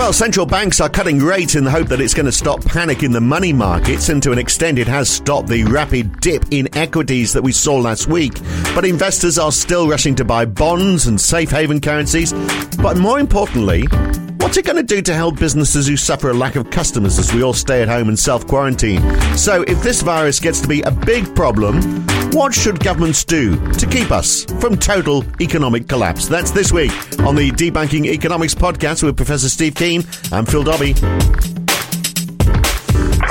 Well, 0.00 0.14
central 0.14 0.46
banks 0.46 0.80
are 0.80 0.88
cutting 0.88 1.18
rates 1.18 1.56
in 1.56 1.64
the 1.64 1.70
hope 1.70 1.88
that 1.88 2.00
it's 2.00 2.14
going 2.14 2.24
to 2.24 2.32
stop 2.32 2.64
panic 2.64 3.02
in 3.02 3.12
the 3.12 3.20
money 3.20 3.52
markets, 3.52 4.08
and 4.08 4.22
to 4.22 4.32
an 4.32 4.38
extent, 4.38 4.78
it 4.78 4.88
has 4.88 5.10
stopped 5.10 5.48
the 5.48 5.64
rapid 5.64 6.20
dip 6.20 6.42
in 6.50 6.74
equities 6.74 7.34
that 7.34 7.42
we 7.42 7.52
saw 7.52 7.76
last 7.76 8.08
week. 8.08 8.32
But 8.74 8.86
investors 8.86 9.38
are 9.38 9.52
still 9.52 9.90
rushing 9.90 10.14
to 10.14 10.24
buy 10.24 10.46
bonds 10.46 11.06
and 11.06 11.20
safe 11.20 11.50
haven 11.50 11.82
currencies. 11.82 12.32
But 12.78 12.96
more 12.96 13.20
importantly, 13.20 13.84
What's 14.50 14.58
it 14.58 14.64
going 14.64 14.78
to 14.78 14.82
do 14.82 15.00
to 15.00 15.14
help 15.14 15.38
businesses 15.38 15.86
who 15.86 15.96
suffer 15.96 16.28
a 16.28 16.34
lack 16.34 16.56
of 16.56 16.70
customers 16.70 17.20
as 17.20 17.32
we 17.32 17.40
all 17.40 17.52
stay 17.52 17.82
at 17.82 17.88
home 17.88 18.08
and 18.08 18.18
self 18.18 18.48
quarantine? 18.48 19.00
So, 19.36 19.62
if 19.62 19.80
this 19.80 20.02
virus 20.02 20.40
gets 20.40 20.60
to 20.62 20.66
be 20.66 20.82
a 20.82 20.90
big 20.90 21.36
problem, 21.36 21.80
what 22.32 22.52
should 22.52 22.82
governments 22.82 23.24
do 23.24 23.54
to 23.74 23.86
keep 23.86 24.10
us 24.10 24.46
from 24.60 24.76
total 24.76 25.24
economic 25.40 25.86
collapse? 25.86 26.26
That's 26.26 26.50
this 26.50 26.72
week 26.72 26.90
on 27.20 27.36
the 27.36 27.52
Debunking 27.52 28.06
Economics 28.06 28.56
podcast 28.56 29.04
with 29.04 29.16
Professor 29.16 29.48
Steve 29.48 29.76
Keen. 29.76 30.02
I'm 30.32 30.46
Phil 30.46 30.64
Dobbie. 30.64 30.96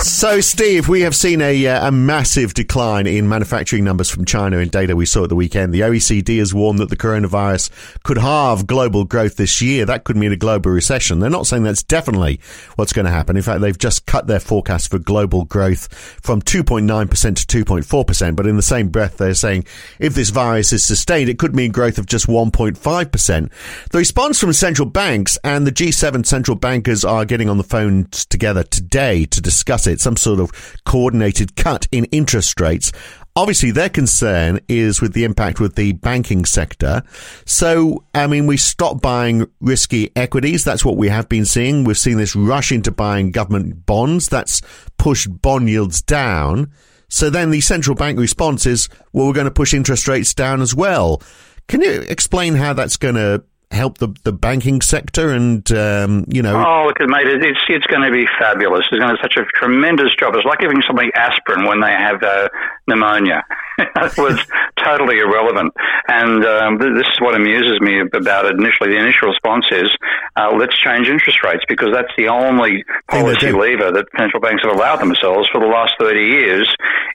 So, 0.02 0.40
Steve, 0.40 0.88
we 0.88 1.02
have 1.02 1.14
seen 1.14 1.42
a, 1.42 1.68
uh, 1.68 1.90
a 1.90 1.92
massive 1.92 2.54
decline 2.54 3.06
in 3.06 3.28
manufacturing 3.28 3.84
numbers 3.84 4.10
from 4.10 4.24
China 4.24 4.58
in 4.60 4.70
data 4.70 4.96
we 4.96 5.06
saw 5.06 5.24
at 5.24 5.30
the 5.30 5.36
weekend. 5.36 5.74
The 5.74 5.82
OECD 5.82 6.40
has 6.40 6.54
warned 6.54 6.80
that 6.80 6.90
the 6.90 6.96
coronavirus 6.96 7.70
could 8.04 8.18
halve 8.18 8.66
global 8.66 9.04
growth 9.04 9.36
this 9.36 9.62
year. 9.62 9.86
That 9.86 10.06
could 10.06 10.16
mean 10.16 10.32
a 10.32 10.38
global 10.38 10.72
recession. 10.72 11.20
They're 11.20 11.30
not 11.30 11.48
saying 11.48 11.64
that's 11.64 11.84
definitely 11.84 12.40
what's 12.78 12.94
going 12.94 13.08
to 13.08 13.12
happen. 13.12 13.36
In 13.36 13.44
fact, 13.44 13.60
they've 13.60 13.78
just 13.78 14.06
cut 14.06 14.26
their 14.28 14.40
forecast 14.40 14.90
for 14.90 15.00
global 15.00 15.44
growth 15.44 15.94
from 16.22 16.42
2.9% 16.42 17.48
to 17.48 17.66
2.4%. 17.66 18.36
But 18.38 18.48
in 18.48 18.56
the 18.56 18.62
same 18.62 18.88
breath, 18.88 19.18
they're 19.18 19.34
saying 19.34 19.66
if 20.00 20.16
this 20.16 20.30
virus 20.30 20.72
is 20.72 20.84
sustained, 20.84 21.30
it 21.30 21.40
could 21.40 21.56
mean 21.56 21.72
growth 21.72 21.98
of 21.98 22.06
just 22.06 22.28
1.5%. 22.28 23.52
The 23.92 23.98
response 23.98 24.40
from 24.40 24.54
central 24.54 24.88
banks 24.88 25.38
and 25.44 25.68
the 25.68 25.74
G7 25.74 26.26
central 26.26 26.56
bankers 26.56 27.04
are 27.04 27.26
getting 27.26 27.50
on 27.50 27.58
the 27.58 27.64
phone 27.64 28.08
together 28.12 28.64
today 28.64 29.26
to 29.26 29.42
discuss 29.42 29.88
it, 29.88 29.89
some 29.98 30.16
sort 30.16 30.40
of 30.40 30.52
coordinated 30.86 31.56
cut 31.56 31.88
in 31.92 32.06
interest 32.06 32.60
rates. 32.60 32.92
Obviously, 33.36 33.72
their 33.72 33.90
concern 33.90 34.60
is 34.68 35.02
with 35.02 35.14
the 35.14 35.24
impact 35.24 35.60
with 35.60 35.76
the 35.76 35.94
banking 35.94 36.44
sector. 36.46 37.02
So, 37.46 38.04
I 38.14 38.28
mean, 38.28 38.48
we 38.48 38.58
stop 38.58 39.02
buying 39.02 39.48
risky 39.62 40.12
equities. 40.16 40.66
That's 40.66 40.84
what 40.84 40.98
we 40.98 41.08
have 41.10 41.30
been 41.30 41.46
seeing. 41.46 41.84
We've 41.86 41.98
seen 41.98 42.18
this 42.18 42.36
rush 42.36 42.72
into 42.72 42.92
buying 42.92 43.32
government 43.32 43.86
bonds. 43.86 44.28
That's 44.28 44.62
pushed 44.98 45.42
bond 45.42 45.70
yields 45.70 46.02
down. 46.02 46.72
So 47.08 47.30
then 47.30 47.50
the 47.50 47.62
central 47.62 47.96
bank 47.96 48.20
response 48.20 48.66
is, 48.66 48.90
well, 49.14 49.28
we're 49.28 49.34
going 49.34 49.46
to 49.46 49.52
push 49.52 49.74
interest 49.74 50.08
rates 50.08 50.34
down 50.34 50.62
as 50.62 50.76
well. 50.76 51.22
Can 51.68 51.82
you 51.82 52.02
explain 52.02 52.56
how 52.56 52.74
that's 52.74 52.98
going 52.98 53.16
to 53.16 53.44
help 53.72 54.00
the 54.00 54.10
the 54.24 54.34
banking 54.34 54.82
sector 54.82 55.30
and 55.30 55.72
um, 55.72 56.26
you 56.28 56.42
know 56.42 56.56
oh 56.58 56.86
look 56.88 57.00
mate 57.08 57.28
it's 57.28 57.60
it's 57.70 57.86
going 57.88 58.02
to 58.02 58.12
be 58.12 58.26
fabulous. 58.40 58.86
It's 58.92 59.00
going 59.00 59.16
to 59.16 59.16
be 59.16 59.22
such 59.22 59.38
a 59.38 59.46
tremendous 59.58 60.16
job. 60.20 60.36
It's 60.36 60.46
like 60.46 60.60
giving 60.60 60.82
somebody 60.86 61.12
aspirin 61.14 61.66
when 61.66 61.82
they 61.82 61.92
have 61.92 62.22
uh, 62.24 62.50
pneumonia. 62.88 63.44
It 63.80 64.18
was 64.18 64.38
totally 64.84 65.20
irrelevant. 65.20 65.72
And 66.10 66.44
um, 66.44 66.78
this 66.80 67.08
is 67.08 67.22
what 67.22 67.34
amuses 67.34 67.80
me 67.80 68.02
about 68.02 68.44
it 68.44 68.60
initially 68.60 68.90
the 68.92 69.00
initial 69.00 69.30
response 69.30 69.68
is 69.72 69.88
uh, 70.36 70.52
let's 70.52 70.76
change 70.76 71.08
interest 71.08 71.44
rates 71.44 71.64
because 71.70 71.90
that's 71.94 72.12
the 72.18 72.28
only 72.28 72.84
policy 73.08 73.54
lever 73.54 73.90
that 73.92 74.06
central 74.18 74.42
banks 74.42 74.64
have 74.68 74.76
allowed 74.76 75.00
themselves 75.00 75.48
for 75.48 75.62
the 75.62 75.68
last 75.68 75.94
30 75.98 76.20
years 76.20 76.68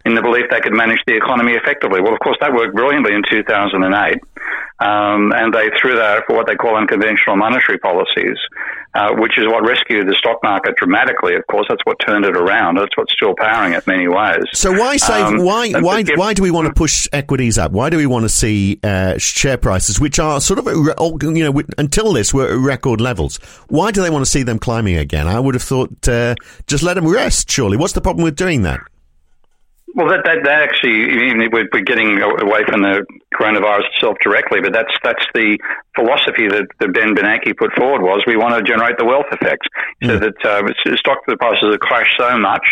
in 0.06 0.14
the 0.14 0.22
belief 0.22 0.46
they 0.50 0.60
could 0.60 0.72
manage 0.72 1.00
the 1.06 1.16
economy 1.16 1.52
effectively. 1.52 2.00
Well 2.00 2.14
of 2.14 2.20
course 2.20 2.38
that 2.40 2.54
worked 2.54 2.74
brilliantly 2.74 3.12
in 3.12 3.22
2008 3.28 3.84
um, 4.84 5.32
and 5.32 5.54
they 5.54 5.70
threw 5.80 5.96
that 5.96 6.24
for 6.26 6.36
what 6.36 6.46
they 6.46 6.56
call 6.56 6.76
unconventional 6.76 7.36
monetary 7.36 7.78
policies, 7.78 8.36
uh, 8.94 9.14
which 9.14 9.38
is 9.38 9.46
what 9.46 9.66
rescued 9.66 10.06
the 10.06 10.14
stock 10.14 10.40
market 10.42 10.76
dramatically. 10.76 11.34
Of 11.36 11.46
course, 11.46 11.66
that's 11.70 11.80
what 11.84 11.96
turned 12.04 12.26
it 12.26 12.36
around. 12.36 12.76
That's 12.76 12.94
what's 12.94 13.14
still 13.14 13.34
powering 13.34 13.72
it 13.72 13.86
many 13.86 14.08
ways. 14.08 14.44
So 14.52 14.72
why 14.72 14.98
save? 14.98 15.24
Um, 15.24 15.38
why 15.38 15.72
why 15.72 16.04
why 16.16 16.34
do 16.34 16.42
we 16.42 16.50
want 16.50 16.68
to 16.68 16.74
push 16.74 17.08
equities 17.14 17.56
up? 17.56 17.72
Why 17.72 17.88
do 17.88 17.96
we 17.96 18.04
want 18.04 18.24
to 18.24 18.28
see 18.28 18.78
uh, 18.84 19.16
share 19.16 19.56
prices, 19.56 19.98
which 19.98 20.18
are 20.18 20.38
sort 20.42 20.58
of 20.58 20.66
you 20.66 21.32
know 21.32 21.62
until 21.78 22.12
this 22.12 22.34
were 22.34 22.52
at 22.52 22.58
record 22.58 23.00
levels? 23.00 23.38
Why 23.68 23.90
do 23.90 24.02
they 24.02 24.10
want 24.10 24.24
to 24.24 24.30
see 24.30 24.42
them 24.42 24.58
climbing 24.58 24.98
again? 24.98 25.26
I 25.26 25.40
would 25.40 25.54
have 25.54 25.62
thought 25.62 26.06
uh, 26.06 26.34
just 26.66 26.82
let 26.82 26.94
them 26.94 27.08
rest. 27.08 27.50
Surely, 27.50 27.78
what's 27.78 27.94
the 27.94 28.02
problem 28.02 28.22
with 28.22 28.36
doing 28.36 28.62
that? 28.62 28.80
Well, 29.94 30.08
that, 30.08 30.26
that, 30.26 30.42
that 30.42 30.62
actually, 30.62 31.06
even 31.30 31.38
we're, 31.52 31.70
we're 31.72 31.86
getting 31.86 32.18
away 32.18 32.66
from 32.66 32.82
the 32.82 33.06
coronavirus 33.30 33.86
itself 33.94 34.16
directly, 34.20 34.58
but 34.60 34.72
that's 34.72 34.90
that's 35.04 35.24
the 35.34 35.56
philosophy 35.94 36.48
that, 36.50 36.66
that 36.80 36.92
Ben 36.92 37.14
Bernanke 37.14 37.56
put 37.56 37.70
forward 37.78 38.02
was 38.02 38.24
we 38.26 38.36
want 38.36 38.58
to 38.58 38.62
generate 38.66 38.98
the 38.98 39.04
wealth 39.04 39.30
effect, 39.30 39.62
so 40.02 40.18
that 40.18 40.34
uh, 40.42 40.66
stock 40.96 41.22
prices 41.38 41.70
have 41.70 41.78
crashed 41.78 42.18
so 42.18 42.36
much, 42.38 42.66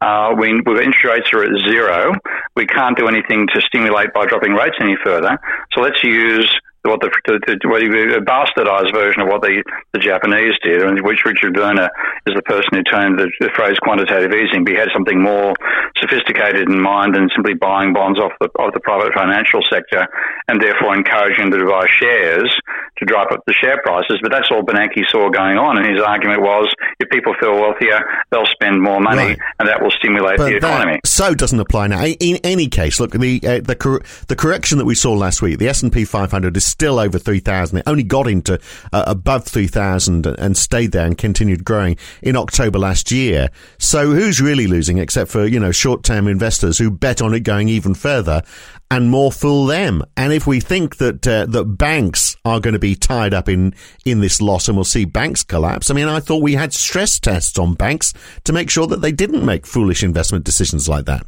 uh, 0.00 0.30
we, 0.38 0.50
interest 0.54 1.02
rates 1.02 1.30
are 1.34 1.42
at 1.42 1.50
zero, 1.66 2.14
we 2.54 2.64
can't 2.64 2.96
do 2.96 3.08
anything 3.08 3.48
to 3.52 3.60
stimulate 3.66 4.14
by 4.14 4.24
dropping 4.26 4.52
rates 4.52 4.76
any 4.80 4.96
further. 5.02 5.36
So 5.74 5.80
let's 5.80 6.02
use 6.04 6.46
what 6.82 7.00
the, 7.00 7.10
the, 7.26 7.38
the, 7.42 8.16
a 8.16 8.22
bastardized 8.22 8.94
version 8.94 9.22
of 9.22 9.28
what 9.28 9.42
the, 9.42 9.62
the 9.92 9.98
Japanese 9.98 10.54
did, 10.62 10.82
and 10.82 11.02
which 11.02 11.24
Richard 11.24 11.56
Werner 11.56 11.90
is 12.26 12.34
the 12.34 12.42
person 12.42 12.78
who 12.78 12.82
turned 12.86 13.18
the, 13.18 13.30
the 13.40 13.50
phrase 13.54 13.78
quantitative 13.82 14.30
easing. 14.30 14.62
But 14.64 14.72
he 14.72 14.78
had 14.78 14.94
something 14.94 15.20
more 15.20 15.54
sophisticated 15.98 16.70
in 16.70 16.80
mind 16.80 17.14
than 17.14 17.28
simply 17.34 17.54
buying 17.54 17.92
bonds 17.92 18.18
off 18.18 18.32
the 18.40 18.48
of 18.58 18.72
the 18.72 18.80
private 18.80 19.12
financial 19.14 19.60
sector, 19.66 20.06
and 20.46 20.62
therefore 20.62 20.94
encouraging 20.94 21.50
them 21.50 21.60
to 21.60 21.66
buy 21.66 21.86
shares 21.90 22.50
to 22.98 23.04
drive 23.04 23.28
up 23.30 23.42
the 23.46 23.52
share 23.52 23.80
prices. 23.82 24.18
But 24.22 24.30
that's 24.30 24.50
all 24.50 24.62
Bernanke 24.62 25.02
saw 25.10 25.30
going 25.30 25.58
on, 25.58 25.78
and 25.78 25.86
his 25.86 26.02
argument 26.02 26.42
was 26.42 26.70
if 27.00 27.08
people 27.10 27.34
feel 27.40 27.54
wealthier, 27.54 28.00
they'll 28.30 28.46
spend 28.46 28.82
more 28.82 29.00
money, 29.00 29.34
right. 29.34 29.38
and 29.58 29.68
that 29.68 29.82
will 29.82 29.92
stimulate 29.92 30.38
but 30.38 30.50
the 30.50 30.56
economy. 30.56 31.00
so 31.04 31.34
doesn't 31.34 31.58
apply 31.58 31.88
now. 31.88 32.04
In 32.04 32.38
any 32.44 32.68
case, 32.68 33.00
look 33.00 33.12
the 33.12 33.40
uh, 33.42 33.60
the 33.60 33.76
cor- 33.76 34.02
the 34.28 34.36
correction 34.36 34.78
that 34.78 34.84
we 34.84 34.94
saw 34.94 35.12
last 35.12 35.42
week, 35.42 35.58
the 35.58 35.68
S 35.68 35.82
and 35.82 35.92
P 35.92 36.04
500 36.04 36.56
is 36.56 36.67
still 36.68 36.98
over 36.98 37.18
3,000. 37.18 37.78
It 37.78 37.84
only 37.86 38.02
got 38.02 38.26
into 38.26 38.58
uh, 38.92 39.04
above 39.06 39.44
3,000 39.44 40.26
and 40.26 40.56
stayed 40.56 40.92
there 40.92 41.06
and 41.06 41.16
continued 41.16 41.64
growing 41.64 41.96
in 42.22 42.36
October 42.36 42.78
last 42.78 43.10
year. 43.10 43.48
So 43.78 44.12
who's 44.12 44.40
really 44.40 44.66
losing 44.66 44.98
except 44.98 45.30
for, 45.30 45.46
you 45.46 45.60
know, 45.60 45.72
short-term 45.72 46.28
investors 46.28 46.78
who 46.78 46.90
bet 46.90 47.22
on 47.22 47.34
it 47.34 47.40
going 47.40 47.68
even 47.68 47.94
further 47.94 48.42
and 48.90 49.10
more 49.10 49.30
fool 49.30 49.66
them. 49.66 50.02
And 50.16 50.32
if 50.32 50.46
we 50.46 50.60
think 50.60 50.96
that 50.96 51.26
uh, 51.26 51.46
that 51.46 51.64
banks 51.64 52.36
are 52.44 52.60
going 52.60 52.72
to 52.72 52.78
be 52.78 52.94
tied 52.94 53.34
up 53.34 53.48
in 53.48 53.74
in 54.04 54.20
this 54.20 54.40
loss 54.40 54.68
and 54.68 54.76
we'll 54.76 54.84
see 54.84 55.04
banks 55.04 55.42
collapse, 55.42 55.90
I 55.90 55.94
mean, 55.94 56.08
I 56.08 56.20
thought 56.20 56.42
we 56.42 56.54
had 56.54 56.72
stress 56.72 57.20
tests 57.20 57.58
on 57.58 57.74
banks 57.74 58.14
to 58.44 58.52
make 58.52 58.70
sure 58.70 58.86
that 58.86 59.02
they 59.02 59.12
didn't 59.12 59.44
make 59.44 59.66
foolish 59.66 60.02
investment 60.02 60.44
decisions 60.44 60.88
like 60.88 61.04
that. 61.06 61.26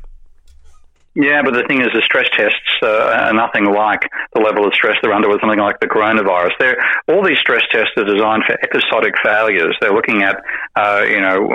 Yeah, 1.14 1.42
but 1.42 1.54
the 1.54 1.64
thing 1.66 1.80
is, 1.80 1.88
the 1.92 2.02
stress 2.02 2.28
tests 2.36 2.70
uh, 2.82 3.26
are 3.26 3.34
nothing 3.34 3.66
like 3.66 4.06
the 4.32 4.40
level 4.40 4.64
of 4.64 4.72
stress 4.74 4.94
they're 5.02 5.12
under 5.12 5.28
with 5.28 5.40
something 5.40 5.58
like 5.58 5.80
the 5.80 5.88
coronavirus. 5.88 6.54
They're, 6.60 6.78
all 7.08 7.26
these 7.26 7.38
stress 7.38 7.62
tests 7.72 7.90
are 7.96 8.04
designed 8.04 8.44
for 8.46 8.54
episodic 8.62 9.14
failures. 9.22 9.74
They're 9.80 9.92
looking 9.92 10.22
at, 10.22 10.38
uh, 10.76 11.02
you 11.02 11.20
know, 11.20 11.50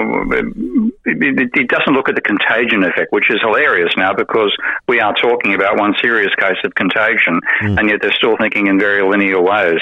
it, 1.05 1.49
it, 1.55 1.67
doesn't 1.69 1.93
look 1.93 2.09
at 2.09 2.15
the 2.15 2.21
contagion 2.21 2.83
effect, 2.83 3.13
which 3.13 3.31
is 3.31 3.39
hilarious 3.39 3.93
now 3.95 4.13
because 4.13 4.51
we 4.89 4.99
are 4.99 5.13
talking 5.15 5.53
about 5.53 5.79
one 5.79 5.95
serious 6.01 6.35
case 6.35 6.59
of 6.65 6.75
contagion, 6.75 7.39
mm. 7.63 7.79
and 7.79 7.89
yet 7.89 8.01
they're 8.01 8.11
still 8.11 8.35
thinking 8.35 8.67
in 8.67 8.77
very 8.77 9.07
linear 9.07 9.39
ways. 9.39 9.79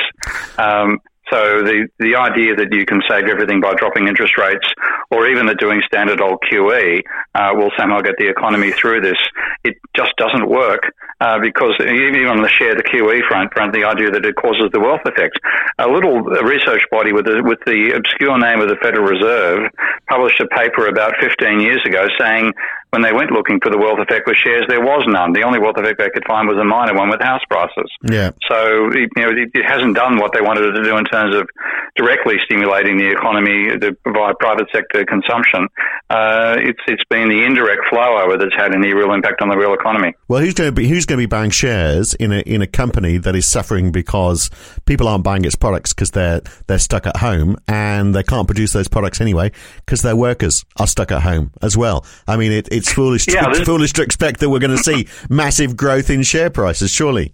Um, 0.59 1.01
so 1.33 1.65
the, 1.65 1.89
the 1.97 2.13
idea 2.13 2.53
that 2.53 2.69
you 2.69 2.85
can 2.85 3.01
save 3.09 3.25
everything 3.25 3.59
by 3.59 3.73
dropping 3.73 4.07
interest 4.07 4.37
rates 4.37 4.69
or 5.09 5.25
even 5.27 5.47
that 5.47 5.57
doing 5.57 5.81
standard 5.87 6.21
old 6.21 6.37
QE 6.45 7.01
uh, 7.33 7.49
will 7.57 7.71
somehow 7.75 8.01
get 8.01 8.13
the 8.21 8.29
economy 8.29 8.71
through 8.71 9.01
this, 9.01 9.17
it 9.63 9.73
just 9.97 10.13
doesn't 10.17 10.47
work 10.47 10.93
uh, 11.21 11.39
because 11.41 11.73
even 11.81 12.29
on 12.29 12.43
the 12.43 12.49
share 12.49 12.75
the 12.75 12.85
QE 12.85 13.25
front, 13.27 13.51
front, 13.51 13.73
the 13.73 13.83
idea 13.83 14.11
that 14.11 14.23
it 14.25 14.35
causes 14.35 14.69
the 14.73 14.79
wealth 14.79 15.01
effect. 15.05 15.39
A 15.79 15.89
little 15.89 16.21
research 16.21 16.85
body 16.91 17.13
with 17.13 17.25
the, 17.25 17.41
with 17.41 17.59
the 17.65 17.97
obscure 17.97 18.37
name 18.37 18.61
of 18.61 18.69
the 18.69 18.77
Federal 18.77 19.09
Reserve 19.09 19.71
published 20.07 20.39
a 20.39 20.47
paper 20.53 20.85
about 20.85 21.17
15 21.19 21.59
years 21.59 21.81
ago 21.85 22.05
saying 22.19 22.53
when 22.93 23.01
they 23.01 23.11
went 23.11 23.31
looking 23.31 23.59
for 23.59 23.71
the 23.71 23.77
wealth 23.77 23.97
effect 23.97 24.27
with 24.27 24.37
shares, 24.37 24.65
there 24.69 24.79
was 24.79 25.03
none. 25.07 25.33
The 25.33 25.41
only 25.41 25.57
wealth 25.57 25.77
effect 25.77 25.97
they 25.97 26.13
could 26.13 26.25
find 26.29 26.47
was 26.47 26.57
a 26.61 26.63
minor 26.63 26.93
one 26.93 27.09
with 27.09 27.21
house 27.21 27.41
prices. 27.49 27.89
Yeah. 28.05 28.37
So 28.47 28.93
you 28.93 29.09
know 29.17 29.33
it, 29.33 29.49
it 29.57 29.65
hasn't 29.65 29.95
done 29.95 30.17
what 30.17 30.31
they 30.31 30.41
wanted 30.41 30.69
it 30.69 30.77
to 30.77 30.83
do 30.83 30.95
in 30.97 31.05
terms 31.05 31.35
of 31.35 31.49
directly 31.95 32.37
stimulating 32.45 32.97
the 32.97 33.09
economy 33.09 33.73
to 33.79 33.93
provide 34.03 34.37
private 34.37 34.67
sector 34.71 35.03
consumption. 35.05 35.67
Uh, 36.11 36.55
it's 36.59 36.79
it's 36.85 37.03
been 37.09 37.29
the 37.29 37.43
indirect 37.43 37.81
flow 37.89 38.21
over 38.21 38.37
that's 38.37 38.53
had 38.55 38.75
any 38.75 38.93
real 38.93 39.11
impact 39.11 39.41
on 39.41 39.49
the 39.49 39.57
real 39.57 39.73
economy. 39.73 40.13
Well, 40.27 40.41
who's 40.41 40.53
going 40.53 40.69
to 40.69 40.71
be 40.71 40.87
who's 40.87 41.07
going 41.07 41.17
to 41.17 41.23
be 41.23 41.25
buying 41.25 41.49
shares 41.49 42.13
in 42.13 42.31
a 42.31 42.41
in 42.41 42.61
a 42.61 42.67
company 42.67 43.17
that 43.17 43.35
is 43.35 43.47
suffering 43.47 43.91
because 43.91 44.51
people 44.85 45.07
aren't 45.07 45.23
buying 45.23 45.45
its 45.45 45.55
products 45.55 45.93
because 45.93 46.11
they're 46.11 46.41
they're 46.67 46.77
stuck 46.77 47.07
at 47.07 47.17
home 47.17 47.57
and 47.67 48.13
they 48.13 48.21
can't 48.21 48.47
produce 48.47 48.71
those 48.71 48.87
products 48.87 49.19
anyway 49.19 49.51
because 49.77 50.03
their 50.03 50.15
workers 50.15 50.63
are 50.77 50.85
stuck 50.85 51.11
at 51.11 51.23
home 51.23 51.51
as 51.63 51.75
well. 51.75 52.05
I 52.27 52.37
mean, 52.37 52.51
it, 52.51 52.67
it's 52.83 52.91
foolish. 52.93 53.25
To, 53.27 53.33
Yeah, 53.33 53.49
it's 53.49 53.61
foolish 53.61 53.93
to 53.93 54.01
expect 54.03 54.39
that 54.41 54.49
we're 54.49 54.59
going 54.59 54.75
to 54.75 54.83
see 54.83 55.07
massive 55.29 55.75
growth 55.77 56.09
in 56.09 56.21
share 56.23 56.49
prices. 56.49 56.91
Surely. 56.91 57.33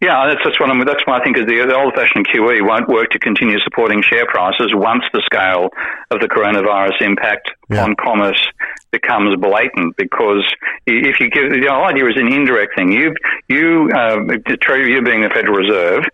Yeah, 0.00 0.26
that's, 0.28 0.40
that's 0.44 0.58
what 0.58 0.70
I'm, 0.70 0.80
that's 0.86 1.06
why 1.06 1.18
I 1.18 1.22
think 1.24 1.36
is 1.36 1.44
the, 1.44 1.56
the 1.66 1.76
old-fashioned 1.76 2.26
QE 2.28 2.66
won't 2.66 2.88
work 2.88 3.10
to 3.10 3.18
continue 3.18 3.58
supporting 3.60 4.00
share 4.02 4.24
prices 4.26 4.72
once 4.74 5.04
the 5.12 5.20
scale 5.26 5.68
of 6.10 6.20
the 6.20 6.26
coronavirus 6.28 7.02
impact 7.02 7.50
Yeah. 7.70 7.84
on 7.84 7.94
commerce 7.96 8.40
becomes 8.92 9.36
blatant. 9.38 9.96
Because 9.98 10.42
if 10.86 11.20
you 11.20 11.28
give 11.28 11.50
the 11.52 11.68
idea 11.70 12.06
is 12.08 12.16
an 12.16 12.32
indirect 12.32 12.72
thing. 12.76 12.90
You 12.92 13.14
you 13.48 13.90
uh, 13.94 14.16
Treasury, 14.62 14.92
you 14.94 15.02
being 15.02 15.20
the 15.20 15.28
Federal 15.30 15.56
Reserve, 15.56 16.04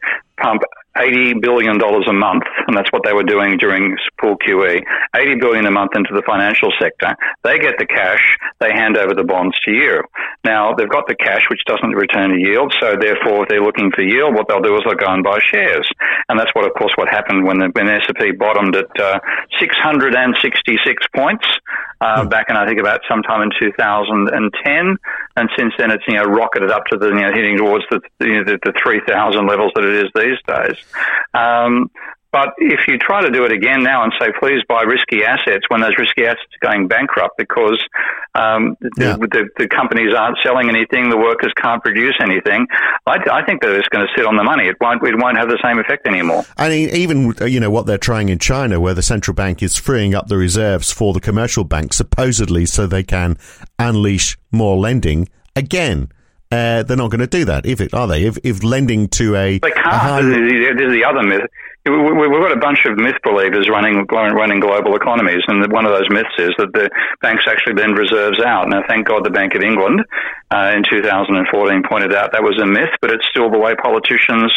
pump. 0.41 0.63
Eighty 0.99 1.35
billion 1.35 1.79
dollars 1.79 2.07
a 2.09 2.13
month, 2.13 2.45
and 2.67 2.77
that's 2.77 2.91
what 2.93 3.03
they 3.05 3.13
were 3.13 3.25
doing 3.25 3.59
during 3.59 3.97
full 4.21 4.37
QE. 4.39 4.81
Eighty 5.15 5.35
billion 5.37 5.67
a 5.67 5.71
month 5.71 5.93
into 5.95 6.15
the 6.15 6.23
financial 6.27 6.73
sector. 6.81 7.15
They 7.45 7.59
get 7.59 7.75
the 7.79 7.87
cash, 7.87 8.39
they 8.61 8.73
hand 8.73 8.97
over 8.97 9.15
the 9.15 9.25
bonds 9.25 9.59
to 9.65 9.73
you. 9.73 10.03
Now 10.45 10.75
they've 10.75 10.89
got 10.89 11.07
the 11.07 11.17
cash, 11.17 11.47
which 11.51 11.63
doesn't 11.67 11.95
return 11.95 12.33
a 12.33 12.39
yield, 12.39 12.75
so 12.81 12.97
therefore, 12.99 13.43
if 13.45 13.49
they're 13.49 13.63
looking 13.63 13.91
for 13.95 14.03
yield, 14.03 14.35
what 14.35 14.49
they'll 14.49 14.63
do 14.63 14.75
is 14.75 14.83
they'll 14.85 14.97
go 14.97 15.13
and 15.13 15.25
buy 15.25 15.39
shares, 15.53 15.89
and 16.29 16.39
that's 16.39 16.55
what, 16.55 16.67
of 16.67 16.73
course, 16.75 16.93
what 16.97 17.09
happened 17.09 17.45
when 17.47 17.59
the 17.59 17.69
when 17.75 17.89
S&P 17.89 18.33
bottomed 18.33 18.77
at 18.77 18.91
uh, 19.01 19.19
666 19.61 21.07
points 21.15 21.47
uh, 22.01 22.25
back 22.27 22.47
in 22.49 22.57
I 22.57 22.67
think 22.67 22.81
about 22.81 23.01
sometime 23.09 23.43
in 23.43 23.51
2010, 23.59 24.97
and 25.37 25.51
since 25.57 25.73
then 25.79 25.91
it's 25.91 26.05
you 26.07 26.15
know 26.15 26.25
rocketed 26.25 26.71
up 26.71 26.85
to 26.87 26.99
the 26.99 27.09
you 27.09 27.15
know 27.15 27.33
heading 27.33 27.57
towards 27.57 27.85
the 27.91 28.01
you 28.21 28.35
know, 28.35 28.45
the, 28.45 28.59
the 28.65 28.73
3,000 28.83 29.47
levels 29.47 29.73
that 29.75 29.85
it 29.85 30.05
is 30.05 30.11
these 30.15 30.39
days. 30.47 30.77
Um, 31.35 31.91
but 32.33 32.49
if 32.59 32.81
you 32.89 32.99
try 32.99 33.23
to 33.23 33.31
do 33.31 33.45
it 33.45 33.53
again 33.53 33.83
now 33.83 34.03
and 34.05 34.13
say, 34.21 34.29
please 34.39 34.61
buy 34.69 34.83
risky 34.83 35.25
assets 35.25 35.65
when 35.69 35.81
those 35.81 35.95
risky 35.99 36.25
assets 36.25 36.43
are 36.63 36.69
going 36.73 36.87
bankrupt 36.89 37.37
because 37.39 37.83
um, 38.35 38.77
Yeah. 38.99 39.17
the, 39.17 39.29
the, 39.29 39.49
the 39.59 39.69
companies 39.69 40.13
aren't 40.15 40.37
selling 40.43 40.69
anything, 40.69 41.09
the 41.09 41.17
workers 41.17 41.53
can't 41.57 41.83
produce 41.83 42.15
anything, 42.21 42.67
I, 43.07 43.19
I 43.33 43.45
think 43.47 43.63
that 43.63 43.71
it's 43.73 43.89
going 43.89 44.07
to 44.07 44.13
sit 44.17 44.27
on 44.27 44.37
the 44.37 44.45
money. 44.45 44.65
It 44.69 44.77
won't, 44.81 45.03
it 45.07 45.15
won't 45.17 45.39
have 45.39 45.49
the 45.49 45.59
same 45.65 45.79
effect 45.79 46.07
anymore. 46.07 46.45
I 46.59 46.69
mean, 46.69 46.91
even 46.91 47.35
uh, 47.41 47.47
you 47.47 47.61
know 47.61 47.71
what 47.71 47.87
they're 47.87 47.97
trying 47.97 48.29
in 48.29 48.39
China, 48.39 48.81
where 48.81 48.95
the 48.95 49.03
central 49.03 49.35
bank 49.35 49.63
is 49.63 49.77
freeing 49.77 50.15
up 50.15 50.27
the 50.29 50.37
reserves 50.37 50.91
for 50.93 51.15
the 51.15 51.21
commercial 51.21 51.65
banks, 51.65 51.97
supposedly 51.97 52.67
so 52.67 52.87
they 52.87 53.03
can 53.05 53.39
unleash 53.79 54.37
more 54.53 54.77
lending. 54.77 55.29
Again, 55.55 56.11
uh, 56.53 56.83
they're 56.83 56.97
not 56.97 57.11
going 57.11 57.21
to 57.21 57.27
do 57.27 57.45
that, 57.47 57.65
if 57.67 57.81
it 57.81 57.93
are 57.95 58.07
they? 58.07 58.25
If, 58.25 58.39
if 58.45 58.63
lending 58.63 59.09
to 59.09 59.35
a, 59.37 59.59
They 59.59 59.71
can't. 59.71 59.87
high- 59.87 60.23
There's 60.23 60.77
there's 60.77 60.93
the 60.93 61.05
other 61.05 61.23
myth. 61.23 61.49
We- 61.87 62.13
we- 62.13 62.27
We've 62.29 62.43
got 62.43 62.53
a 62.53 62.61
bunch 62.61 62.85
of 62.85 62.99
myth 62.99 63.17
believers 63.25 63.69
running 63.69 64.05
running 64.11 64.61
global 64.61 64.95
economies, 64.97 65.43
and 65.49 65.71
one 65.73 65.87
of 65.87 65.93
those 65.93 66.09
myths 66.11 66.35
is 66.39 66.51
that 66.59 66.73
the 66.73 66.91
banks 67.23 67.45
actually 67.49 67.75
lend 67.75 67.97
reserves 67.97 68.41
out. 68.41 68.69
Now, 68.69 68.83
thank 68.89 69.07
God 69.07 69.25
the 69.25 69.31
Bank 69.31 69.55
of 69.55 69.63
England 69.63 70.03
uh, 70.53 70.73
in 70.77 70.83
2014 70.89 71.83
pointed 71.89 72.15
out 72.15 72.33
that 72.33 72.43
was 72.43 72.59
a 72.61 72.67
myth, 72.67 72.91
but 73.01 73.11
it's 73.11 73.25
still 73.31 73.51
the 73.51 73.59
way 73.59 73.75
politicians, 73.77 74.53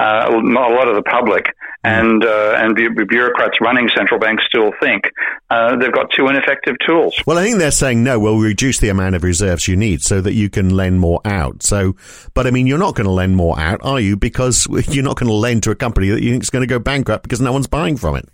uh, 0.00 0.26
a 0.28 0.36
lot 0.74 0.88
of 0.88 0.94
the 0.96 1.02
public, 1.02 1.46
and 1.84 2.24
uh, 2.24 2.54
and 2.56 2.74
bu- 2.76 3.06
bureaucrats 3.06 3.60
running 3.60 3.88
central 3.96 4.18
banks 4.20 4.44
still 4.46 4.70
think 4.80 5.04
uh, 5.50 5.76
they've 5.76 5.92
got 5.92 6.10
two 6.16 6.26
ineffective 6.28 6.76
tools. 6.86 7.14
Well, 7.26 7.38
I 7.38 7.42
think 7.44 7.58
they're 7.58 7.70
saying 7.70 8.02
no. 8.04 8.18
We'll 8.20 8.38
reduce 8.38 8.78
the 8.78 8.88
amount 8.88 9.14
of 9.16 9.24
reserves 9.24 9.66
you 9.68 9.76
need 9.76 10.02
so 10.02 10.20
that 10.20 10.32
you 10.34 10.48
can 10.50 10.70
lend 10.70 11.00
more 11.00 11.20
out. 11.24 11.62
So, 11.62 11.96
but 12.34 12.46
I 12.46 12.50
mean, 12.50 12.66
you're 12.66 12.78
not 12.78 12.94
going 12.94 13.06
to 13.06 13.12
lend 13.12 13.36
more 13.36 13.58
out, 13.58 13.80
are 13.82 14.00
you? 14.00 14.16
Because 14.16 14.66
you're 14.88 15.04
not 15.04 15.16
going 15.16 15.28
to 15.28 15.34
lend 15.34 15.62
to 15.64 15.70
a 15.70 15.74
company 15.74 16.08
that 16.10 16.22
you 16.22 16.30
think 16.32 16.42
is 16.44 16.50
going 16.50 16.62
to 16.66 16.71
go 16.72 16.78
bankrupt 16.78 17.22
because 17.22 17.40
no 17.40 17.52
one's 17.52 17.66
buying 17.66 17.96
from 17.96 18.16
it. 18.16 18.28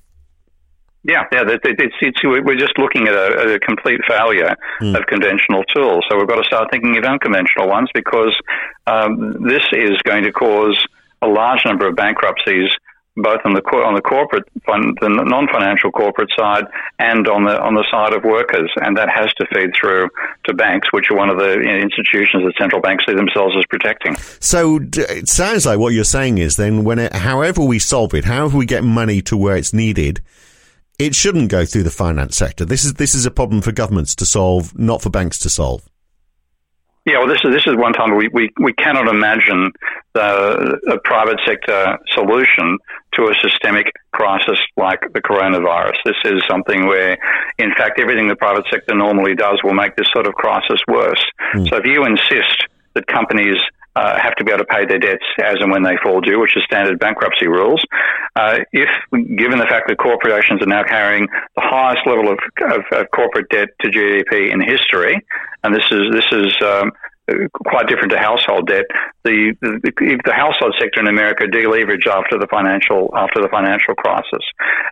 Yeah, 1.05 1.25
yeah, 1.33 1.45
it's, 1.47 1.95
it's, 2.01 2.17
we're 2.25 2.59
just 2.59 2.77
looking 2.77 3.07
at 3.07 3.15
a, 3.15 3.55
a 3.55 3.59
complete 3.61 4.01
failure 4.07 4.55
of 4.81 5.07
conventional 5.07 5.63
tools. 5.75 6.05
So 6.11 6.19
we've 6.19 6.29
got 6.29 6.37
to 6.37 6.45
start 6.45 6.69
thinking 6.73 6.99
of 6.99 7.05
unconventional 7.05 7.69
ones 7.69 7.89
because 7.95 8.35
um, 8.87 9.47
this 9.47 9.63
is 9.73 9.97
going 10.03 10.25
to 10.25 10.33
cause 10.33 10.77
a 11.23 11.29
large 11.29 11.65
number 11.65 11.89
of 11.89 11.97
bankruptcies, 11.97 12.69
both 13.23 13.41
on 13.45 13.55
the 13.55 13.63
on 13.85 13.95
the 13.95 14.03
corporate, 14.03 14.45
the 14.67 15.09
non-financial 15.09 15.91
corporate 15.93 16.31
side, 16.39 16.65
and 16.99 17.29
on 17.29 17.45
the 17.45 17.61
on 17.61 17.75
the 17.75 17.85
side 17.91 18.13
of 18.13 18.25
workers, 18.25 18.71
and 18.83 18.97
that 18.97 19.09
has 19.11 19.33
to 19.35 19.47
feed 19.53 19.71
through 19.79 20.09
to 20.45 20.55
banks, 20.55 20.89
which 20.93 21.11
are 21.11 21.17
one 21.17 21.31
of 21.31 21.39
the 21.39 21.61
institutions 21.61 22.45
that 22.45 22.55
central 22.59 22.81
banks 22.81 23.05
see 23.07 23.15
themselves 23.15 23.55
as 23.57 23.65
protecting. 23.69 24.17
So 24.41 24.81
it 24.93 25.29
sounds 25.29 25.67
like 25.67 25.79
what 25.79 25.93
you're 25.93 26.05
saying 26.05 26.39
is 26.39 26.57
then 26.57 26.85
when 26.85 26.99
it, 26.99 27.13
however 27.13 27.63
we 27.63 27.79
solve 27.79 28.15
it, 28.15 28.25
however 28.25 28.57
we 28.57 28.67
get 28.67 28.85
money 28.85 29.23
to 29.23 29.37
where 29.37 29.57
it's 29.57 29.73
needed, 29.73 30.21
it 30.99 31.15
shouldn't 31.15 31.51
go 31.51 31.65
through 31.65 31.85
the 31.85 31.91
finance 31.91 32.37
sector. 32.37 32.65
This 32.65 32.85
is 32.85 32.95
this 32.95 33.15
is 33.15 33.27
a 33.27 33.31
problem 33.31 33.63
for 33.63 33.73
governments 33.73 34.15
to 34.17 34.27
solve, 34.27 34.77
not 34.79 35.03
for 35.03 35.11
banks 35.11 35.39
to 35.41 35.51
solve. 35.51 35.89
Yeah, 37.09 37.21
well, 37.21 37.29
this 37.29 37.41
is 37.43 37.55
this 37.55 37.67
is 37.67 37.75
one 37.75 37.95
time 37.95 38.15
we, 38.15 38.29
we, 38.29 38.51
we 38.61 38.75
cannot 38.75 39.09
imagine 39.09 39.73
the, 40.13 40.79
a 40.93 40.99
private 41.01 41.41
sector 41.47 41.97
solution 42.13 42.77
to 43.15 43.29
a 43.29 43.35
systemic 43.41 43.87
crisis 44.13 44.59
like 44.77 45.01
the 45.15 45.23
coronavirus. 45.23 45.97
This 46.05 46.21
is 46.27 46.43
something 46.47 46.87
where, 46.87 47.17
in 47.59 47.73
fact, 47.79 47.99
everything 47.99 48.29
the 48.29 48.37
private 48.37 48.67
sector 48.71 48.95
normally 48.95 49.35
does 49.35 49.59
will 49.65 49.73
make 49.73 49.97
this 49.97 50.07
sort 50.13 50.27
of 50.27 50.35
crisis 50.35 50.81
worse. 50.87 51.25
So 51.71 51.77
if 51.77 51.87
you 51.87 52.05
insist 52.05 52.69
that 52.93 53.07
companies 53.07 53.57
uh, 53.97 54.21
have 54.21 54.35
to 54.37 54.45
be 54.45 54.53
able 54.53 54.65
to 54.65 54.71
pay 54.71 54.85
their 54.85 54.99
debts 54.99 55.25
as 55.43 55.57
and 55.61 55.73
when 55.73 55.83
they 55.83 55.97
fall 56.03 56.21
due, 56.21 56.39
which 56.39 56.57
is 56.57 56.63
standard 56.65 56.99
bankruptcy 56.99 57.49
rules. 57.49 57.83
Uh, 58.37 58.59
if, 58.73 58.89
given 59.11 59.59
the 59.59 59.67
fact 59.67 59.89
that 59.89 59.99
corporations 59.99 60.63
are 60.63 60.67
now 60.67 60.85
carrying 60.85 61.27
the 61.57 61.63
highest 61.63 62.07
level 62.07 62.31
of, 62.31 62.39
of, 62.71 62.83
of 62.93 63.11
corporate 63.11 63.49
debt 63.49 63.69
to 63.81 63.89
GDP 63.89 64.53
in 64.53 64.61
history, 64.61 65.25
and 65.65 65.75
this 65.75 65.85
is 65.91 66.03
this 66.13 66.27
is 66.33 66.55
um, 66.63 66.93
quite 67.67 67.87
different 67.89 68.13
to 68.13 68.19
household 68.19 68.67
debt. 68.69 68.87
The, 69.25 69.55
the 69.61 70.21
the 70.25 70.33
household 70.33 70.75
sector 70.79 71.01
in 71.01 71.09
America 71.09 71.45
deleveraged 71.45 72.07
after 72.07 72.39
the 72.39 72.47
financial 72.51 73.11
after 73.15 73.43
the 73.43 73.49
financial 73.49 73.95
crisis. 73.95 74.45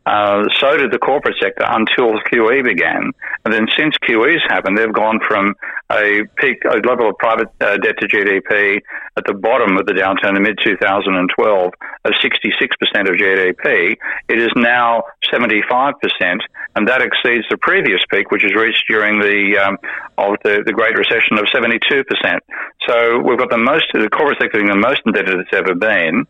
Uh, 0.04 0.44
so 0.60 0.76
did 0.76 0.92
the 0.92 0.98
corporate 0.98 1.36
sector 1.40 1.64
until 1.66 2.20
QE 2.28 2.64
began, 2.64 3.12
and 3.44 3.54
then 3.54 3.66
since 3.76 3.96
QE's 4.06 4.42
happened, 4.48 4.76
they've 4.76 4.92
gone 4.92 5.20
from 5.26 5.54
a 5.90 6.24
peak 6.36 6.58
a 6.64 6.78
level 6.86 7.08
of 7.08 7.16
private 7.18 7.48
uh, 7.60 7.76
debt 7.76 7.94
to 8.00 8.08
GDP 8.08 8.80
at 9.16 9.24
the 9.26 9.34
bottom 9.34 9.76
of 9.76 9.86
the 9.86 9.92
downturn 9.92 10.36
in 10.36 10.42
mid 10.42 10.58
2012 10.64 11.72
of 12.04 12.12
66% 12.12 13.08
of 13.08 13.14
GDP. 13.14 13.96
It 14.28 14.38
is 14.38 14.50
now 14.56 15.04
75%, 15.32 15.94
and 16.74 16.88
that 16.88 17.02
exceeds 17.02 17.44
the 17.50 17.56
previous 17.60 18.00
peak, 18.10 18.30
which 18.30 18.42
was 18.42 18.54
reached 18.54 18.84
during 18.88 19.20
the 19.20 19.58
um, 19.58 19.78
of 20.18 20.36
the, 20.42 20.62
the 20.66 20.72
Great 20.72 20.96
Recession 20.96 21.38
of 21.38 21.46
72%. 21.46 21.78
So 22.88 23.18
we've 23.20 23.38
got 23.38 23.50
the 23.50 23.58
most 23.58 23.84
the 23.92 24.08
corporate 24.10 24.38
sector 24.40 24.58
being 24.58 24.70
the 24.70 24.76
most 24.76 25.02
indebted 25.06 25.38
it's 25.38 25.50
ever 25.52 25.74
been. 25.74 26.26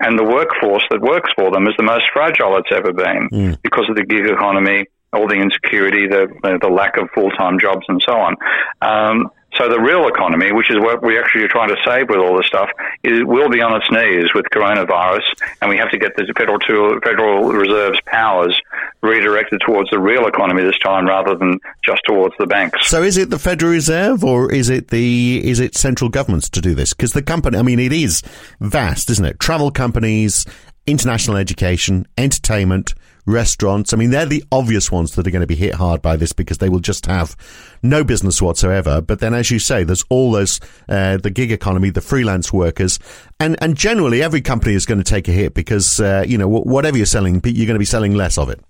And 0.00 0.16
the 0.16 0.24
workforce 0.24 0.84
that 0.90 1.00
works 1.00 1.30
for 1.36 1.50
them 1.50 1.66
is 1.66 1.74
the 1.76 1.82
most 1.82 2.04
fragile 2.12 2.56
it's 2.56 2.70
ever 2.72 2.92
been 2.92 3.58
because 3.62 3.86
of 3.88 3.96
the 3.96 4.04
gig 4.04 4.26
economy, 4.30 4.86
all 5.12 5.26
the 5.26 5.36
insecurity, 5.36 6.06
the 6.06 6.28
the 6.60 6.68
lack 6.68 6.96
of 6.96 7.08
full 7.14 7.30
time 7.30 7.58
jobs, 7.58 7.84
and 7.88 8.02
so 8.04 8.12
on. 8.12 8.36
Um, 8.82 9.30
so 9.54 9.68
the 9.68 9.80
real 9.80 10.06
economy, 10.06 10.52
which 10.52 10.70
is 10.70 10.76
what 10.78 11.02
we 11.02 11.18
actually 11.18 11.42
are 11.42 11.48
trying 11.48 11.70
to 11.70 11.76
save 11.84 12.08
with 12.10 12.18
all 12.18 12.36
this 12.36 12.46
stuff, 12.46 12.68
is, 13.02 13.24
will 13.24 13.48
be 13.48 13.60
on 13.60 13.74
its 13.80 13.90
knees 13.90 14.28
with 14.34 14.44
coronavirus, 14.52 15.22
and 15.60 15.70
we 15.70 15.76
have 15.78 15.90
to 15.90 15.98
get 15.98 16.14
the 16.16 16.32
Federal 16.36 16.58
tool, 16.58 17.00
Federal 17.02 17.50
Reserve's 17.50 18.00
powers 18.06 18.56
redirected 19.02 19.60
towards 19.64 19.90
the 19.90 19.98
real 19.98 20.26
economy 20.26 20.62
this 20.62 20.78
time, 20.78 21.08
rather 21.08 21.34
than 21.34 21.58
just 21.82 22.02
towards 22.06 22.34
the 22.38 22.46
banks. 22.46 22.88
So 22.88 23.02
is 23.02 23.16
it 23.16 23.30
the 23.30 23.38
Federal 23.38 23.72
Reserve 23.72 24.22
or 24.22 24.52
is 24.52 24.68
it 24.68 24.88
the 24.88 25.40
is 25.42 25.60
it 25.60 25.74
central 25.74 26.10
governments 26.10 26.50
to 26.50 26.60
do 26.60 26.74
this? 26.74 26.92
Because 26.92 27.12
the 27.12 27.22
company, 27.22 27.58
I 27.58 27.62
mean, 27.62 27.80
it 27.80 27.92
is 27.92 28.22
vast, 28.60 29.10
isn't 29.10 29.24
it? 29.24 29.40
Travel 29.40 29.70
companies, 29.70 30.44
international 30.86 31.36
education, 31.36 32.06
entertainment, 32.16 32.94
restaurants. 33.28 33.92
I 33.92 33.96
mean, 33.96 34.10
they're 34.10 34.26
the 34.26 34.42
obvious 34.50 34.90
ones 34.90 35.14
that 35.14 35.26
are 35.26 35.30
going 35.30 35.42
to 35.42 35.46
be 35.46 35.54
hit 35.54 35.74
hard 35.74 36.02
by 36.02 36.16
this 36.16 36.32
because 36.32 36.58
they 36.58 36.68
will 36.68 36.80
just 36.80 37.06
have 37.06 37.36
no 37.82 38.02
business 38.02 38.42
whatsoever. 38.42 39.00
But 39.00 39.20
then, 39.20 39.34
as 39.34 39.50
you 39.50 39.58
say, 39.58 39.84
there's 39.84 40.04
all 40.08 40.32
those 40.32 40.60
uh, 40.88 41.18
the 41.18 41.30
gig 41.30 41.52
economy, 41.52 41.90
the 41.90 42.00
freelance 42.00 42.52
workers, 42.52 42.98
and 43.38 43.56
and 43.62 43.76
generally 43.76 44.22
every 44.22 44.40
company 44.40 44.74
is 44.74 44.86
going 44.86 44.98
to 44.98 45.04
take 45.04 45.28
a 45.28 45.32
hit 45.32 45.54
because 45.54 46.00
uh, 46.00 46.24
you 46.26 46.38
know 46.38 46.48
whatever 46.48 46.96
you're 46.96 47.06
selling, 47.06 47.40
you're 47.44 47.66
going 47.66 47.74
to 47.74 47.78
be 47.78 47.84
selling 47.84 48.14
less 48.14 48.38
of 48.38 48.48
it. 48.48 48.60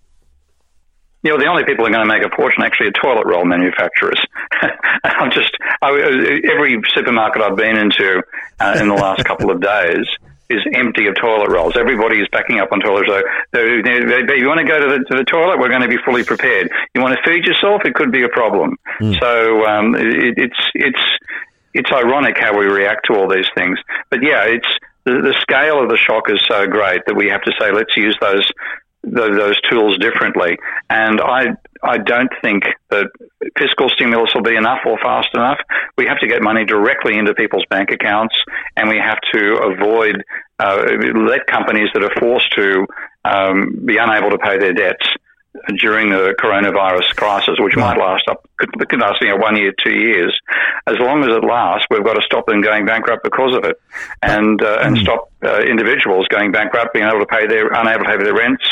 you 1.23 1.31
know, 1.31 1.39
the 1.39 1.47
only 1.47 1.65
people 1.65 1.85
who 1.85 1.91
are 1.91 1.95
going 1.95 2.07
to 2.07 2.13
make 2.13 2.25
a 2.25 2.35
fortune 2.35 2.63
actually 2.63 2.89
are 2.89 2.93
toilet 2.93 3.27
roll 3.27 3.45
manufacturers. 3.45 4.21
I'm 5.05 5.31
just 5.31 5.57
I, 5.81 5.91
every 5.91 6.81
supermarket 6.95 7.43
I've 7.43 7.57
been 7.57 7.77
into 7.77 8.23
uh, 8.61 8.79
in 8.81 8.89
the 8.89 8.95
last 8.95 9.25
couple 9.25 9.51
of 9.51 9.61
days 9.61 10.07
is 10.51 10.61
empty 10.75 11.07
of 11.07 11.15
toilet 11.17 11.51
rolls. 11.51 11.77
Everybody 11.77 12.21
is 12.21 12.29
backing 12.33 12.59
up 12.59 12.73
on 12.73 12.81
toilet 12.81 13.07
rolls. 13.09 13.25
So, 13.55 13.61
you 13.63 14.49
want 14.49 14.61
to 14.61 14.67
go 14.67 14.81
to 14.81 14.99
the, 14.99 15.05
to 15.11 15.17
the 15.19 15.25
toilet? 15.25 15.59
We're 15.59 15.69
going 15.69 15.83
to 15.83 15.89
be 15.89 15.99
fully 16.05 16.25
prepared. 16.25 16.71
You 16.95 17.03
want 17.03 17.17
to 17.17 17.31
feed 17.31 17.45
yourself? 17.45 17.83
It 17.85 17.95
could 17.95 18.13
be 18.13 18.23
a 18.23 18.29
problem. 18.29 18.77
Mm. 19.01 19.19
So 19.21 19.67
um, 19.67 19.95
it, 19.95 20.39
it's 20.39 20.61
it's 20.75 21.03
it's 21.75 21.93
ironic 21.93 22.39
how 22.39 22.59
we 22.59 22.67
react 22.67 23.07
to 23.07 23.15
all 23.15 23.29
these 23.29 23.49
things. 23.55 23.79
But 24.11 24.23
yeah, 24.23 24.45
it's 24.45 24.69
the, 25.05 25.21
the 25.21 25.35
scale 25.41 25.83
of 25.83 25.89
the 25.89 25.97
shock 25.97 26.31
is 26.31 26.41
so 26.49 26.67
great 26.67 27.03
that 27.07 27.15
we 27.15 27.29
have 27.29 27.43
to 27.43 27.53
say 27.61 27.71
let's 27.73 27.97
use 27.97 28.17
those 28.21 28.49
those, 29.05 29.37
those 29.37 29.61
tools 29.71 29.99
differently. 29.99 30.59
And 30.91 31.21
I 31.21 31.57
I 31.83 31.99
don't 31.99 32.31
think 32.43 32.65
that 32.91 33.07
fiscal 33.57 33.89
stimulus 33.91 34.31
will 34.35 34.43
be 34.43 34.57
enough 34.57 34.81
or 34.87 34.99
fast 34.99 35.29
enough. 35.35 35.59
We 35.97 36.07
have 36.07 36.19
to 36.21 36.27
get 36.27 36.43
money 36.43 36.65
directly 36.65 37.19
into 37.19 37.35
people's 37.35 37.65
bank 37.71 37.91
accounts, 37.91 38.35
and 38.77 38.89
we 38.89 38.99
have 38.99 39.19
to 39.33 39.75
avoid 39.75 40.25
uh, 40.59 40.83
let 41.15 41.47
companies 41.47 41.89
that 41.95 42.03
are 42.03 42.15
forced 42.19 42.53
to 42.57 42.87
um, 43.25 43.83
be 43.85 43.97
unable 43.97 44.31
to 44.31 44.39
pay 44.39 44.59
their 44.59 44.73
debts 44.73 45.07
during 45.77 46.11
the 46.11 46.35
coronavirus 46.41 47.15
crisis, 47.17 47.55
which 47.59 47.77
might 47.77 47.99
last 47.99 48.25
up 48.29 48.49
could, 48.59 48.89
could 48.89 49.01
last 49.01 49.21
you 49.21 49.29
know, 49.29 49.37
one 49.37 49.57
year, 49.57 49.73
two 49.83 49.93
years. 49.93 50.39
As 50.87 50.97
long 50.99 51.23
as 51.23 51.31
it 51.35 51.45
lasts, 51.45 51.87
we've 51.91 52.05
got 52.05 52.15
to 52.15 52.23
stop 52.23 52.47
them 52.47 52.61
going 52.61 52.87
bankrupt 52.87 53.25
because 53.25 53.57
of 53.57 53.65
it, 53.65 53.77
and 54.23 54.63
uh, 54.63 54.79
and 54.83 54.97
mm. 54.97 55.03
stop 55.03 55.31
uh, 55.45 55.61
individuals 55.61 56.27
going 56.29 56.53
bankrupt, 56.53 56.93
being 56.95 57.07
able 57.07 57.21
to 57.21 57.27
pay 57.27 57.47
their 57.47 57.69
unable 57.69 58.05
to 58.05 58.11
pay 58.11 58.23
their 58.23 58.35
rents, 58.35 58.65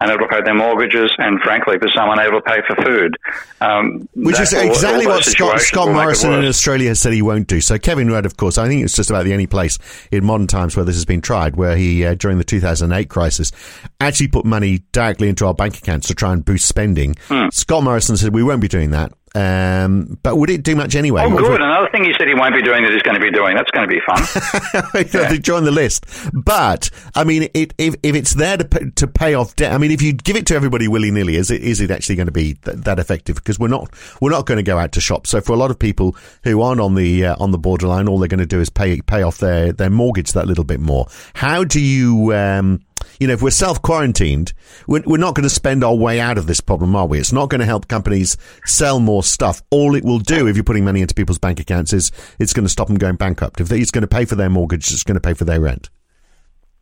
unable 0.00 0.26
to 0.26 0.28
pay 0.28 0.42
their 0.42 0.54
mortgages, 0.54 1.12
and 1.18 1.40
frankly, 1.40 1.78
for 1.78 1.88
someone, 1.88 2.18
unable 2.18 2.40
to 2.40 2.44
pay 2.44 2.60
for 2.66 2.76
food. 2.82 3.16
Um, 3.60 4.08
Which 4.14 4.38
is 4.40 4.52
exactly 4.52 5.06
what 5.06 5.24
Scott, 5.24 5.60
Scott 5.60 5.88
Morrison 5.88 6.32
in 6.34 6.44
Australia 6.44 6.88
has 6.88 7.00
said 7.00 7.12
he 7.12 7.22
won't 7.22 7.46
do. 7.46 7.60
So 7.60 7.78
Kevin 7.78 8.10
Rudd, 8.10 8.26
of 8.26 8.36
course, 8.36 8.58
I 8.58 8.66
think 8.68 8.84
it's 8.84 8.94
just 8.94 9.10
about 9.10 9.24
the 9.24 9.32
only 9.32 9.46
place 9.46 9.78
in 10.10 10.24
modern 10.24 10.46
times 10.46 10.76
where 10.76 10.84
this 10.84 10.96
has 10.96 11.04
been 11.04 11.20
tried, 11.20 11.56
where 11.56 11.76
he, 11.76 12.04
uh, 12.04 12.14
during 12.14 12.38
the 12.38 12.44
2008 12.44 13.08
crisis, 13.08 13.52
actually 14.00 14.28
put 14.28 14.44
money 14.44 14.80
directly 14.92 15.28
into 15.28 15.46
our 15.46 15.54
bank 15.54 15.78
accounts 15.78 16.08
to 16.08 16.14
try 16.14 16.32
and 16.32 16.44
boost 16.44 16.66
spending. 16.66 17.16
Hmm. 17.28 17.48
Scott 17.50 17.82
Morrison 17.84 18.16
said 18.16 18.34
we 18.34 18.42
won't 18.42 18.60
be 18.60 18.68
doing 18.68 18.90
that. 18.90 19.12
Um, 19.34 20.18
but 20.22 20.36
would 20.36 20.48
it 20.48 20.62
do 20.62 20.76
much 20.76 20.94
anyway? 20.94 21.22
Oh, 21.24 21.36
good. 21.36 21.60
Another 21.60 21.88
thing 21.90 22.04
he 22.04 22.14
said 22.16 22.28
he 22.28 22.34
won't 22.34 22.54
be 22.54 22.62
doing 22.62 22.84
that 22.84 22.92
he's 22.92 23.02
going 23.02 23.16
to 23.16 23.20
be 23.20 23.32
doing. 23.32 23.56
That's 23.56 23.70
going 23.72 23.88
to 23.88 23.92
be 23.92 24.00
fun. 24.06 25.10
yeah. 25.12 25.36
Join 25.38 25.64
the 25.64 25.72
list. 25.72 26.06
But 26.32 26.88
I 27.16 27.24
mean, 27.24 27.48
it, 27.52 27.74
if 27.76 27.96
if 28.04 28.14
it's 28.14 28.34
there 28.34 28.56
to 28.56 28.64
pay, 28.64 28.90
to 28.90 29.06
pay 29.08 29.34
off 29.34 29.56
debt, 29.56 29.72
I 29.72 29.78
mean, 29.78 29.90
if 29.90 30.02
you 30.02 30.12
give 30.12 30.36
it 30.36 30.46
to 30.46 30.54
everybody 30.54 30.86
willy 30.86 31.10
nilly, 31.10 31.34
is 31.34 31.50
it 31.50 31.62
is 31.62 31.80
it 31.80 31.90
actually 31.90 32.14
going 32.14 32.26
to 32.26 32.32
be 32.32 32.54
th- 32.54 32.78
that 32.78 33.00
effective? 33.00 33.34
Because 33.36 33.58
we're 33.58 33.68
not 33.68 33.92
we're 34.20 34.30
not 34.30 34.46
going 34.46 34.56
to 34.56 34.62
go 34.62 34.78
out 34.78 34.92
to 34.92 35.00
shop. 35.00 35.26
So 35.26 35.40
for 35.40 35.52
a 35.52 35.56
lot 35.56 35.72
of 35.72 35.78
people 35.80 36.16
who 36.44 36.62
aren't 36.62 36.80
on 36.80 36.94
the 36.94 37.26
uh, 37.26 37.36
on 37.40 37.50
the 37.50 37.58
borderline, 37.58 38.08
all 38.08 38.18
they're 38.20 38.28
going 38.28 38.38
to 38.38 38.46
do 38.46 38.60
is 38.60 38.70
pay 38.70 39.00
pay 39.00 39.22
off 39.22 39.38
their 39.38 39.72
their 39.72 39.90
mortgage 39.90 40.32
that 40.32 40.46
little 40.46 40.64
bit 40.64 40.78
more. 40.78 41.08
How 41.34 41.64
do 41.64 41.80
you? 41.80 42.32
Um, 42.34 42.82
you 43.18 43.26
know, 43.26 43.32
if 43.32 43.42
we're 43.42 43.50
self 43.50 43.80
quarantined, 43.82 44.52
we're, 44.86 45.02
we're 45.06 45.16
not 45.16 45.34
going 45.34 45.44
to 45.44 45.54
spend 45.54 45.84
our 45.84 45.94
way 45.94 46.20
out 46.20 46.38
of 46.38 46.46
this 46.46 46.60
problem, 46.60 46.94
are 46.96 47.06
we? 47.06 47.18
It's 47.18 47.32
not 47.32 47.50
going 47.50 47.60
to 47.60 47.66
help 47.66 47.88
companies 47.88 48.36
sell 48.64 49.00
more 49.00 49.22
stuff. 49.22 49.62
All 49.70 49.94
it 49.94 50.04
will 50.04 50.18
do 50.18 50.46
if 50.46 50.56
you're 50.56 50.64
putting 50.64 50.84
money 50.84 51.00
into 51.00 51.14
people's 51.14 51.38
bank 51.38 51.60
accounts 51.60 51.92
is 51.92 52.12
it's 52.38 52.52
going 52.52 52.64
to 52.64 52.70
stop 52.70 52.88
them 52.88 52.96
going 52.96 53.16
bankrupt. 53.16 53.60
If 53.60 53.70
it's 53.72 53.90
going 53.90 54.02
to 54.02 54.08
pay 54.08 54.24
for 54.24 54.34
their 54.34 54.50
mortgage, 54.50 54.90
it's 54.92 55.04
going 55.04 55.16
to 55.16 55.20
pay 55.20 55.34
for 55.34 55.44
their 55.44 55.60
rent. 55.60 55.90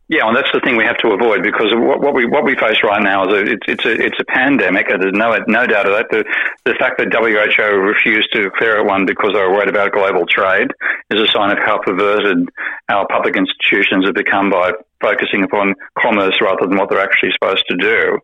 Yeah, 0.09 0.27
and 0.27 0.35
that's 0.35 0.51
the 0.53 0.59
thing 0.59 0.75
we 0.75 0.83
have 0.83 0.97
to 0.97 1.15
avoid 1.15 1.41
because 1.41 1.71
what, 1.73 2.01
what 2.01 2.13
we 2.13 2.25
what 2.27 2.43
we 2.43 2.55
face 2.59 2.83
right 2.83 3.01
now 3.01 3.23
is 3.23 3.33
a, 3.33 3.41
it's 3.55 3.65
it's 3.67 3.85
a 3.85 3.93
it's 3.95 4.19
a 4.19 4.25
pandemic. 4.25 4.91
and 4.91 5.01
There's 5.01 5.15
no 5.15 5.31
no 5.47 5.65
doubt 5.65 5.87
of 5.87 5.93
that. 5.95 6.11
The 6.11 6.21
the 6.65 6.75
fact 6.75 6.99
that 6.99 7.07
WHO 7.09 7.79
refused 7.79 8.27
to 8.33 8.43
declare 8.43 8.77
it 8.77 8.85
one 8.85 9.05
because 9.05 9.31
they 9.31 9.39
were 9.39 9.51
worried 9.51 9.69
about 9.69 9.93
global 9.93 10.27
trade 10.27 10.69
is 11.09 11.21
a 11.21 11.27
sign 11.31 11.55
of 11.55 11.57
how 11.63 11.79
perverted 11.79 12.49
our 12.89 13.07
public 13.07 13.37
institutions 13.37 14.05
have 14.05 14.13
become 14.13 14.51
by 14.51 14.73
focusing 15.03 15.43
upon 15.43 15.75
commerce 15.99 16.39
rather 16.41 16.65
than 16.67 16.77
what 16.77 16.89
they're 16.89 17.03
actually 17.03 17.31
supposed 17.33 17.65
to 17.69 17.77
do. 17.77 18.17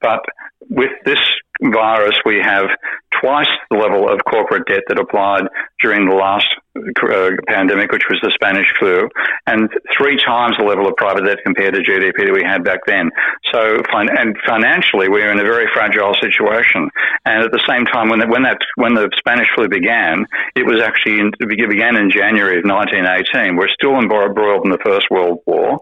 But 0.00 0.20
with 0.68 0.92
this 1.04 1.20
virus, 1.62 2.14
we 2.24 2.40
have 2.42 2.66
twice 3.20 3.48
the 3.70 3.78
level 3.78 4.08
of 4.08 4.20
corporate 4.30 4.68
debt 4.68 4.82
that 4.88 5.00
applied 5.00 5.48
during 5.82 6.08
the 6.08 6.14
last 6.14 6.48
pandemic, 7.46 7.92
which 7.92 8.04
was 8.08 8.18
the 8.22 8.30
Spanish 8.34 8.66
flu, 8.78 9.08
and 9.46 9.68
three 9.96 10.16
times 10.24 10.56
the 10.58 10.64
level 10.64 10.86
of 10.86 10.96
private 10.96 11.24
debt 11.24 11.38
compared 11.44 11.74
to 11.74 11.80
GDP 11.80 12.26
that 12.26 12.32
we 12.32 12.42
had 12.44 12.64
back 12.64 12.80
then. 12.86 13.10
So, 13.52 13.82
and 13.92 14.36
financially, 14.46 15.08
we 15.08 15.22
are 15.22 15.32
in 15.32 15.38
a 15.38 15.44
very 15.44 15.66
fragile 15.72 16.14
situation. 16.20 16.90
And 17.24 17.44
at 17.44 17.52
the 17.52 17.62
same 17.68 17.84
time, 17.86 18.08
when, 18.08 18.20
the, 18.20 18.26
when 18.26 18.42
that 18.42 18.58
when 18.76 18.94
the 18.94 19.10
Spanish 19.16 19.48
flu 19.54 19.68
began, 19.68 20.26
it 20.54 20.66
was 20.66 20.80
actually 20.82 21.20
in, 21.20 21.32
it 21.40 21.70
began 21.70 21.96
in 21.96 22.10
January 22.10 22.58
of 22.58 22.64
1918. 22.64 23.56
We're 23.56 23.72
still 23.72 23.98
embroiled 23.98 24.64
in 24.64 24.70
the 24.70 24.82
First 24.84 25.06
World 25.10 25.40
War. 25.46 25.80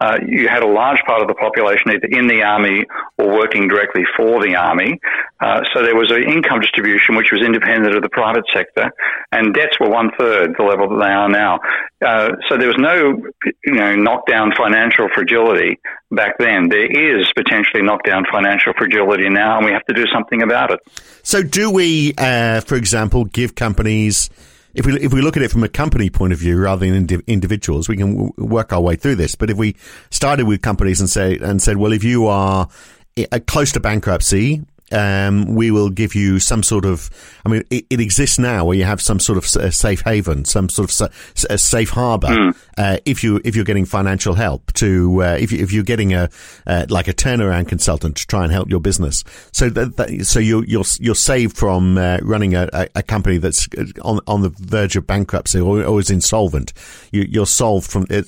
Uh, 0.00 0.18
you 0.26 0.48
had 0.48 0.62
a 0.62 0.68
large 0.68 1.00
part 1.06 1.22
of 1.22 1.28
the 1.28 1.34
population 1.34 1.90
either 1.90 2.08
in 2.10 2.26
the 2.26 2.42
army 2.42 2.84
or 3.18 3.32
working 3.32 3.68
directly 3.68 4.02
for 4.16 4.42
the 4.44 4.56
army. 4.56 5.00
Uh, 5.40 5.62
so 5.72 5.82
there 5.82 5.96
was 5.96 6.10
an 6.10 6.22
income 6.24 6.60
distribution 6.60 7.16
which 7.16 7.30
was 7.30 7.42
independent 7.44 7.94
of 7.94 8.02
the 8.02 8.08
private 8.08 8.44
sector, 8.52 8.90
and 9.32 9.54
debts 9.54 9.78
were 9.78 9.90
one 9.90 10.10
third 10.18 10.33
the 10.56 10.62
level 10.62 10.88
that 10.88 11.04
they 11.04 11.12
are 11.12 11.28
now. 11.28 11.58
Uh, 12.04 12.30
so 12.48 12.56
there 12.58 12.68
was 12.68 12.76
no, 12.78 13.16
you 13.64 13.74
know, 13.74 13.94
knockdown 13.94 14.52
financial 14.56 15.08
fragility 15.14 15.78
back 16.10 16.36
then. 16.38 16.68
There 16.68 16.86
is 16.86 17.26
potentially 17.36 17.82
knockdown 17.82 18.24
financial 18.30 18.72
fragility 18.76 19.28
now, 19.28 19.56
and 19.56 19.66
we 19.66 19.72
have 19.72 19.84
to 19.86 19.94
do 19.94 20.04
something 20.12 20.42
about 20.42 20.70
it. 20.70 20.80
So, 21.22 21.42
do 21.42 21.70
we, 21.70 22.14
uh, 22.18 22.60
for 22.60 22.74
example, 22.74 23.24
give 23.24 23.54
companies? 23.54 24.30
If 24.74 24.86
we 24.86 25.00
if 25.00 25.12
we 25.12 25.22
look 25.22 25.36
at 25.36 25.42
it 25.42 25.50
from 25.50 25.62
a 25.62 25.68
company 25.68 26.10
point 26.10 26.32
of 26.32 26.38
view 26.38 26.58
rather 26.58 26.84
than 26.90 27.22
individuals, 27.26 27.88
we 27.88 27.96
can 27.96 28.14
w- 28.14 28.32
work 28.36 28.72
our 28.72 28.80
way 28.80 28.96
through 28.96 29.14
this. 29.14 29.36
But 29.36 29.48
if 29.50 29.56
we 29.56 29.76
started 30.10 30.46
with 30.46 30.62
companies 30.62 31.00
and 31.00 31.08
say 31.08 31.38
and 31.38 31.62
said, 31.62 31.76
well, 31.76 31.92
if 31.92 32.02
you 32.02 32.26
are 32.26 32.68
uh, 33.16 33.38
close 33.46 33.70
to 33.72 33.80
bankruptcy, 33.80 34.62
um, 34.94 35.54
we 35.54 35.70
will 35.70 35.90
give 35.90 36.14
you 36.14 36.38
some 36.38 36.62
sort 36.62 36.84
of. 36.84 37.10
I 37.44 37.48
mean, 37.48 37.64
it, 37.70 37.84
it, 37.90 38.00
exists 38.00 38.38
now 38.38 38.64
where 38.64 38.76
you 38.76 38.84
have 38.84 39.00
some 39.00 39.18
sort 39.18 39.36
of 39.38 39.74
safe 39.74 40.00
haven, 40.02 40.44
some 40.44 40.68
sort 40.68 40.88
of 40.88 40.92
sa- 40.92 41.08
safe 41.56 41.90
harbor. 41.90 42.28
Mm. 42.28 42.56
Uh, 42.78 42.98
if 43.04 43.22
you 43.22 43.40
if 43.44 43.56
you're 43.56 43.64
getting 43.64 43.84
financial 43.84 44.34
help 44.34 44.72
to 44.74 45.22
uh, 45.22 45.36
if 45.38 45.52
you, 45.52 45.62
if 45.62 45.72
you're 45.72 45.84
getting 45.84 46.14
a 46.14 46.30
uh, 46.66 46.86
like 46.88 47.08
a 47.08 47.12
turnaround 47.12 47.68
consultant 47.68 48.16
to 48.16 48.26
try 48.26 48.44
and 48.44 48.52
help 48.52 48.70
your 48.70 48.80
business, 48.80 49.24
so 49.52 49.68
that, 49.68 49.96
that 49.96 50.24
so 50.26 50.38
you're 50.38 50.64
you're 50.64 50.84
you're 51.00 51.14
saved 51.14 51.56
from 51.56 51.98
uh, 51.98 52.18
running 52.22 52.54
a, 52.54 52.68
a, 52.94 53.02
company 53.02 53.38
that's 53.38 53.68
on 54.02 54.20
on 54.26 54.42
the 54.42 54.50
verge 54.50 54.96
of 54.96 55.06
bankruptcy 55.06 55.60
or, 55.60 55.84
or 55.84 56.00
is 56.00 56.10
insolvent. 56.10 56.72
You, 57.12 57.42
are 57.42 57.46
solved 57.46 57.90
from 57.90 58.06
it. 58.10 58.26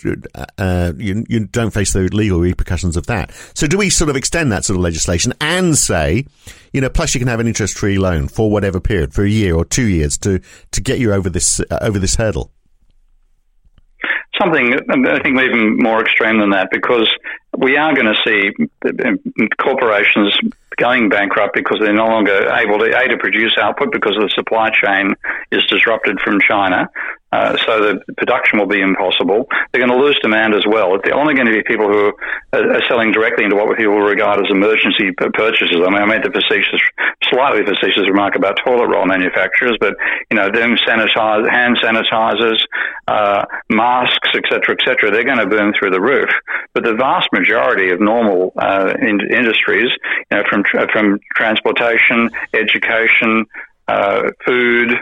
Uh, 0.58 0.92
you 0.96 1.24
you 1.28 1.46
don't 1.46 1.70
face 1.70 1.92
the 1.92 2.02
legal 2.12 2.40
repercussions 2.40 2.96
of 2.96 3.06
that. 3.06 3.32
So 3.54 3.66
do 3.66 3.78
we 3.78 3.90
sort 3.90 4.10
of 4.10 4.16
extend 4.16 4.52
that 4.52 4.64
sort 4.64 4.76
of 4.76 4.82
legislation 4.82 5.32
and 5.40 5.76
say? 5.76 6.26
You 6.72 6.80
know, 6.80 6.88
plus 6.88 7.14
you 7.14 7.18
can 7.18 7.28
have 7.28 7.40
an 7.40 7.46
interest-free 7.46 7.98
loan 7.98 8.28
for 8.28 8.50
whatever 8.50 8.80
period, 8.80 9.14
for 9.14 9.24
a 9.24 9.28
year 9.28 9.54
or 9.54 9.64
two 9.64 9.86
years, 9.86 10.18
to 10.18 10.40
to 10.72 10.80
get 10.80 10.98
you 10.98 11.12
over 11.12 11.30
this 11.30 11.60
uh, 11.60 11.78
over 11.80 11.98
this 11.98 12.16
hurdle. 12.16 12.52
Something 14.40 14.74
I 14.74 15.22
think 15.22 15.40
even 15.40 15.78
more 15.78 16.02
extreme 16.02 16.40
than 16.40 16.50
that, 16.50 16.68
because 16.70 17.08
we 17.56 17.76
are 17.76 17.94
going 17.94 18.12
to 18.12 18.20
see 18.26 18.50
uh, 18.84 19.12
corporations 19.58 20.38
going 20.76 21.08
bankrupt 21.08 21.54
because 21.54 21.78
they're 21.80 21.94
no 21.94 22.06
longer 22.06 22.52
able 22.52 22.78
to 22.78 22.84
a 22.84 23.08
to 23.08 23.16
produce 23.16 23.56
output 23.60 23.90
because 23.92 24.14
the 24.14 24.30
supply 24.34 24.70
chain 24.70 25.14
is 25.50 25.64
disrupted 25.66 26.20
from 26.20 26.38
China, 26.46 26.88
uh, 27.36 27.52
so 27.66 27.72
the 27.84 28.00
production 28.16 28.58
will 28.58 28.66
be 28.66 28.80
impossible. 28.80 29.44
They're 29.70 29.84
going 29.84 29.92
to 29.92 30.02
lose 30.02 30.18
demand 30.22 30.54
as 30.54 30.64
well. 30.64 30.96
They're 31.04 31.14
only 31.14 31.34
going 31.34 31.46
to 31.46 31.52
be 31.52 31.62
people 31.62 31.86
who 31.86 32.16
are, 32.56 32.80
selling 32.88 33.12
directly 33.12 33.44
into 33.44 33.56
what 33.56 33.76
people 33.76 33.98
regard 34.00 34.40
as 34.40 34.48
emergency 34.48 35.12
purchases. 35.12 35.76
I 35.84 35.90
mean, 35.92 36.00
I 36.00 36.06
made 36.06 36.24
the 36.24 36.32
facetious, 36.32 36.80
slightly 37.28 37.60
facetious 37.60 38.08
remark 38.08 38.36
about 38.36 38.56
toilet 38.64 38.88
roll 38.88 39.04
manufacturers, 39.04 39.76
but 39.78 39.96
you 40.30 40.36
know, 40.36 40.48
them 40.50 40.76
sanitize, 40.88 41.44
hand 41.50 41.76
sanitizers, 41.76 42.56
uh, 43.06 43.44
masks, 43.68 44.30
etc., 44.32 44.76
etc. 44.80 45.10
They're 45.10 45.28
going 45.28 45.38
to 45.38 45.46
burn 45.46 45.74
through 45.78 45.90
the 45.90 46.00
roof. 46.00 46.30
But 46.72 46.84
the 46.84 46.94
vast 46.94 47.28
majority 47.32 47.90
of 47.90 48.00
normal 48.00 48.54
uh, 48.56 48.94
in- 48.98 49.28
industries, 49.28 49.90
you 50.30 50.38
know, 50.38 50.44
from 50.48 50.64
tra- 50.64 50.88
from 50.90 51.20
transportation, 51.36 52.30
education, 52.54 53.44
uh, 53.88 54.30
food 54.46 54.96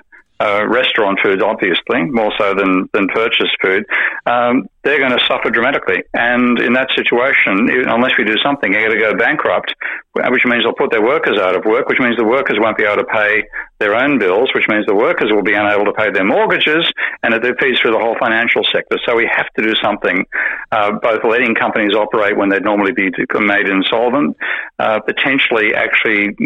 uh, 0.45 0.67
restaurant 0.69 1.19
food, 1.23 1.43
obviously, 1.43 2.05
more 2.11 2.33
so 2.39 2.55
than, 2.55 2.89
than 2.93 3.09
purchased 3.09 3.57
food. 3.63 3.85
Um, 4.27 4.69
they're 4.83 4.99
going 4.99 5.17
to 5.17 5.25
suffer 5.25 5.49
dramatically. 5.51 6.03
And 6.13 6.61
in 6.61 6.75
that 6.75 6.89
situation, 6.95 7.71
unless 7.89 8.13
we 8.19 8.25
do 8.25 8.37
something, 8.45 8.71
they're 8.71 8.89
going 8.89 9.01
to 9.01 9.13
go 9.13 9.17
bankrupt, 9.17 9.75
which 10.13 10.45
means 10.45 10.65
they'll 10.65 10.75
put 10.75 10.91
their 10.91 11.03
workers 11.03 11.39
out 11.39 11.57
of 11.57 11.65
work, 11.65 11.89
which 11.89 11.99
means 11.99 12.17
the 12.17 12.25
workers 12.25 12.59
won't 12.61 12.77
be 12.77 12.85
able 12.85 13.03
to 13.03 13.09
pay 13.09 13.43
their 13.79 13.95
own 13.95 14.19
bills, 14.19 14.51
which 14.55 14.67
means 14.69 14.87
the 14.87 14.95
workers 14.95 15.31
will 15.33 15.43
be 15.43 15.55
unable 15.55 15.85
to 15.85 15.93
pay 15.93 16.11
their 16.11 16.25
mortgages, 16.25 16.91
and 17.23 17.35
it 17.35 17.43
feeds 17.61 17.81
through 17.81 17.93
the 17.93 17.99
whole 17.99 18.17
financial 18.19 18.63
sector. 18.65 18.99
So 19.05 19.17
we 19.17 19.29
have 19.31 19.47
to 19.59 19.63
do 19.63 19.75
something, 19.83 20.25
uh, 20.71 20.93
both 21.03 21.25
letting 21.25 21.55
companies 21.55 21.95
operate 21.95 22.37
when 22.37 22.49
they'd 22.49 22.63
normally 22.63 22.93
be 22.93 23.11
made 23.35 23.69
insolvent, 23.69 24.37
uh, 24.79 25.01
potentially 25.01 25.75
actually 25.75 26.37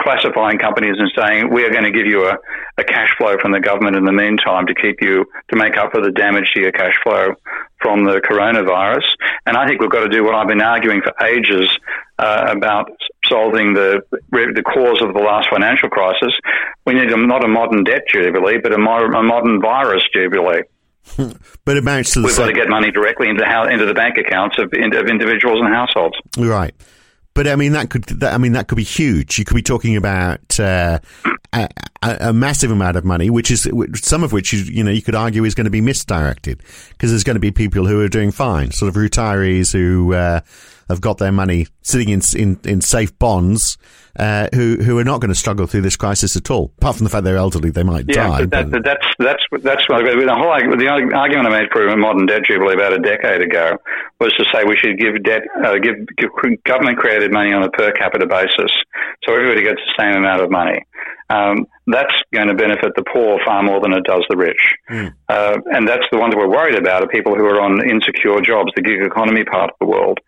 classifying 0.00 0.58
companies 0.58 0.96
and 0.98 1.12
saying, 1.16 1.52
we 1.52 1.64
are 1.64 1.70
going 1.70 1.84
to 1.84 1.90
give 1.92 2.06
you 2.06 2.26
a, 2.26 2.36
a 2.78 2.84
cash 2.84 3.14
flow 3.18 3.36
from 3.38 3.52
the 3.52 3.60
government 3.60 3.96
in 3.96 4.04
the 4.04 4.12
meantime 4.12 4.66
to 4.66 4.74
keep 4.74 5.02
you, 5.02 5.26
to 5.50 5.56
make 5.56 5.76
up 5.76 5.92
for 5.92 6.00
the 6.00 6.10
damage 6.10 6.50
to 6.54 6.60
your 6.60 6.72
cash 6.72 6.94
flow 7.02 7.34
from 7.80 8.04
the 8.04 8.20
coronavirus. 8.20 9.04
And 9.44 9.56
I 9.56 9.66
think 9.66 9.80
we've 9.80 9.90
got 9.90 10.04
to 10.04 10.08
do 10.08 10.24
what 10.24 10.34
I've 10.34 10.48
been 10.48 10.62
arguing 10.62 11.02
for 11.02 11.12
ages 11.26 11.68
uh, 12.22 12.54
about 12.56 12.90
solving 13.26 13.74
the 13.74 14.02
the 14.30 14.62
cause 14.62 15.02
of 15.02 15.14
the 15.14 15.20
last 15.20 15.48
financial 15.50 15.88
crisis. 15.88 16.32
We 16.86 16.94
need 16.94 17.10
a, 17.10 17.16
not 17.16 17.44
a 17.44 17.48
modern 17.48 17.84
debt 17.84 18.02
jubilee, 18.08 18.58
but 18.62 18.72
a, 18.72 18.76
a 18.76 19.22
modern 19.22 19.60
virus 19.60 20.02
jubilee. 20.14 20.62
but 21.64 21.76
it 21.76 21.78
amounts 21.78 22.12
to 22.12 22.20
the 22.20 22.26
We've 22.26 22.34
same. 22.34 22.46
got 22.46 22.54
to 22.54 22.60
get 22.60 22.68
money 22.68 22.92
directly 22.92 23.28
into 23.28 23.44
how, 23.44 23.66
into 23.66 23.86
the 23.86 23.94
bank 23.94 24.18
accounts 24.18 24.56
of, 24.58 24.66
of 24.66 25.08
individuals 25.08 25.58
and 25.60 25.74
households. 25.74 26.16
Right. 26.38 26.74
But 27.34 27.48
I 27.48 27.56
mean 27.56 27.72
that 27.72 27.88
could 27.88 28.04
that, 28.04 28.34
I 28.34 28.38
mean 28.38 28.52
that 28.52 28.68
could 28.68 28.76
be 28.76 28.84
huge. 28.84 29.38
You 29.38 29.44
could 29.44 29.54
be 29.54 29.62
talking 29.62 29.96
about 29.96 30.60
uh, 30.60 30.98
a, 31.52 31.68
a, 32.02 32.32
massive 32.32 32.70
amount 32.70 32.96
of 32.96 33.06
money, 33.06 33.30
which 33.30 33.50
is 33.50 33.66
some 33.94 34.22
of 34.22 34.32
which 34.32 34.52
you, 34.52 34.60
you 34.64 34.84
know 34.84 34.90
you 34.90 35.00
could 35.00 35.14
argue 35.14 35.42
is 35.44 35.54
going 35.54 35.64
to 35.64 35.70
be 35.70 35.80
misdirected 35.80 36.62
because 36.90 37.10
there's 37.10 37.24
going 37.24 37.36
to 37.36 37.40
be 37.40 37.50
people 37.50 37.86
who 37.86 38.00
are 38.02 38.08
doing 38.08 38.32
fine, 38.32 38.70
sort 38.70 38.90
of 38.90 38.96
retirees 38.96 39.72
who 39.72 40.12
uh, 40.12 40.40
have 40.88 41.00
got 41.00 41.18
their 41.18 41.32
money 41.32 41.66
sitting 41.82 42.08
in 42.08 42.20
in, 42.36 42.58
in 42.64 42.80
safe 42.80 43.16
bonds, 43.18 43.78
uh, 44.18 44.48
who 44.54 44.76
who 44.76 44.98
are 44.98 45.04
not 45.04 45.20
going 45.20 45.30
to 45.30 45.34
struggle 45.34 45.66
through 45.66 45.80
this 45.80 45.96
crisis 45.96 46.36
at 46.36 46.50
all. 46.50 46.72
Apart 46.78 46.96
from 46.96 47.04
the 47.04 47.10
fact 47.10 47.24
they're 47.24 47.36
elderly, 47.36 47.70
they 47.70 47.82
might 47.82 48.04
yeah, 48.08 48.28
die. 48.28 48.46
But 48.46 48.70
that, 48.70 48.82
that's 48.84 49.06
that's 49.18 49.42
that's 49.62 49.86
the 49.88 49.94
whole 49.94 50.76
the 50.76 50.88
argument 51.14 51.46
I 51.48 51.60
made 51.60 51.70
for 51.72 51.86
a 51.88 51.96
modern 51.96 52.26
debt 52.26 52.42
jubilee 52.44 52.74
about 52.74 52.92
a 52.92 52.98
decade 52.98 53.40
ago 53.40 53.78
was 54.20 54.32
to 54.34 54.44
say 54.52 54.64
we 54.64 54.76
should 54.76 54.98
give 54.98 55.22
debt 55.24 55.42
uh, 55.64 55.78
give, 55.78 55.96
give 56.16 56.30
government 56.64 56.98
created 56.98 57.32
money 57.32 57.52
on 57.52 57.62
a 57.62 57.70
per 57.70 57.92
capita 57.92 58.26
basis, 58.26 58.72
so 59.24 59.34
everybody 59.34 59.62
gets 59.62 59.80
the 59.80 60.02
same 60.02 60.16
amount 60.16 60.42
of 60.42 60.50
money. 60.50 60.84
Um, 61.32 61.66
that's 61.86 62.14
going 62.34 62.48
to 62.48 62.54
benefit 62.54 62.92
the 62.94 63.04
poor 63.04 63.38
far 63.44 63.62
more 63.62 63.80
than 63.80 63.92
it 63.92 64.04
does 64.04 64.24
the 64.28 64.36
rich. 64.36 64.76
Mm. 64.90 65.14
Uh, 65.28 65.58
and 65.66 65.88
that's 65.88 66.04
the 66.12 66.18
ones 66.18 66.34
we're 66.36 66.48
worried 66.48 66.76
about 66.76 67.02
are 67.02 67.08
people 67.08 67.34
who 67.34 67.46
are 67.46 67.60
on 67.60 67.88
insecure 67.88 68.40
jobs, 68.40 68.70
the 68.76 68.82
gig 68.82 69.00
economy 69.02 69.44
part 69.44 69.70
of 69.70 69.76
the 69.80 69.86
world. 69.86 70.18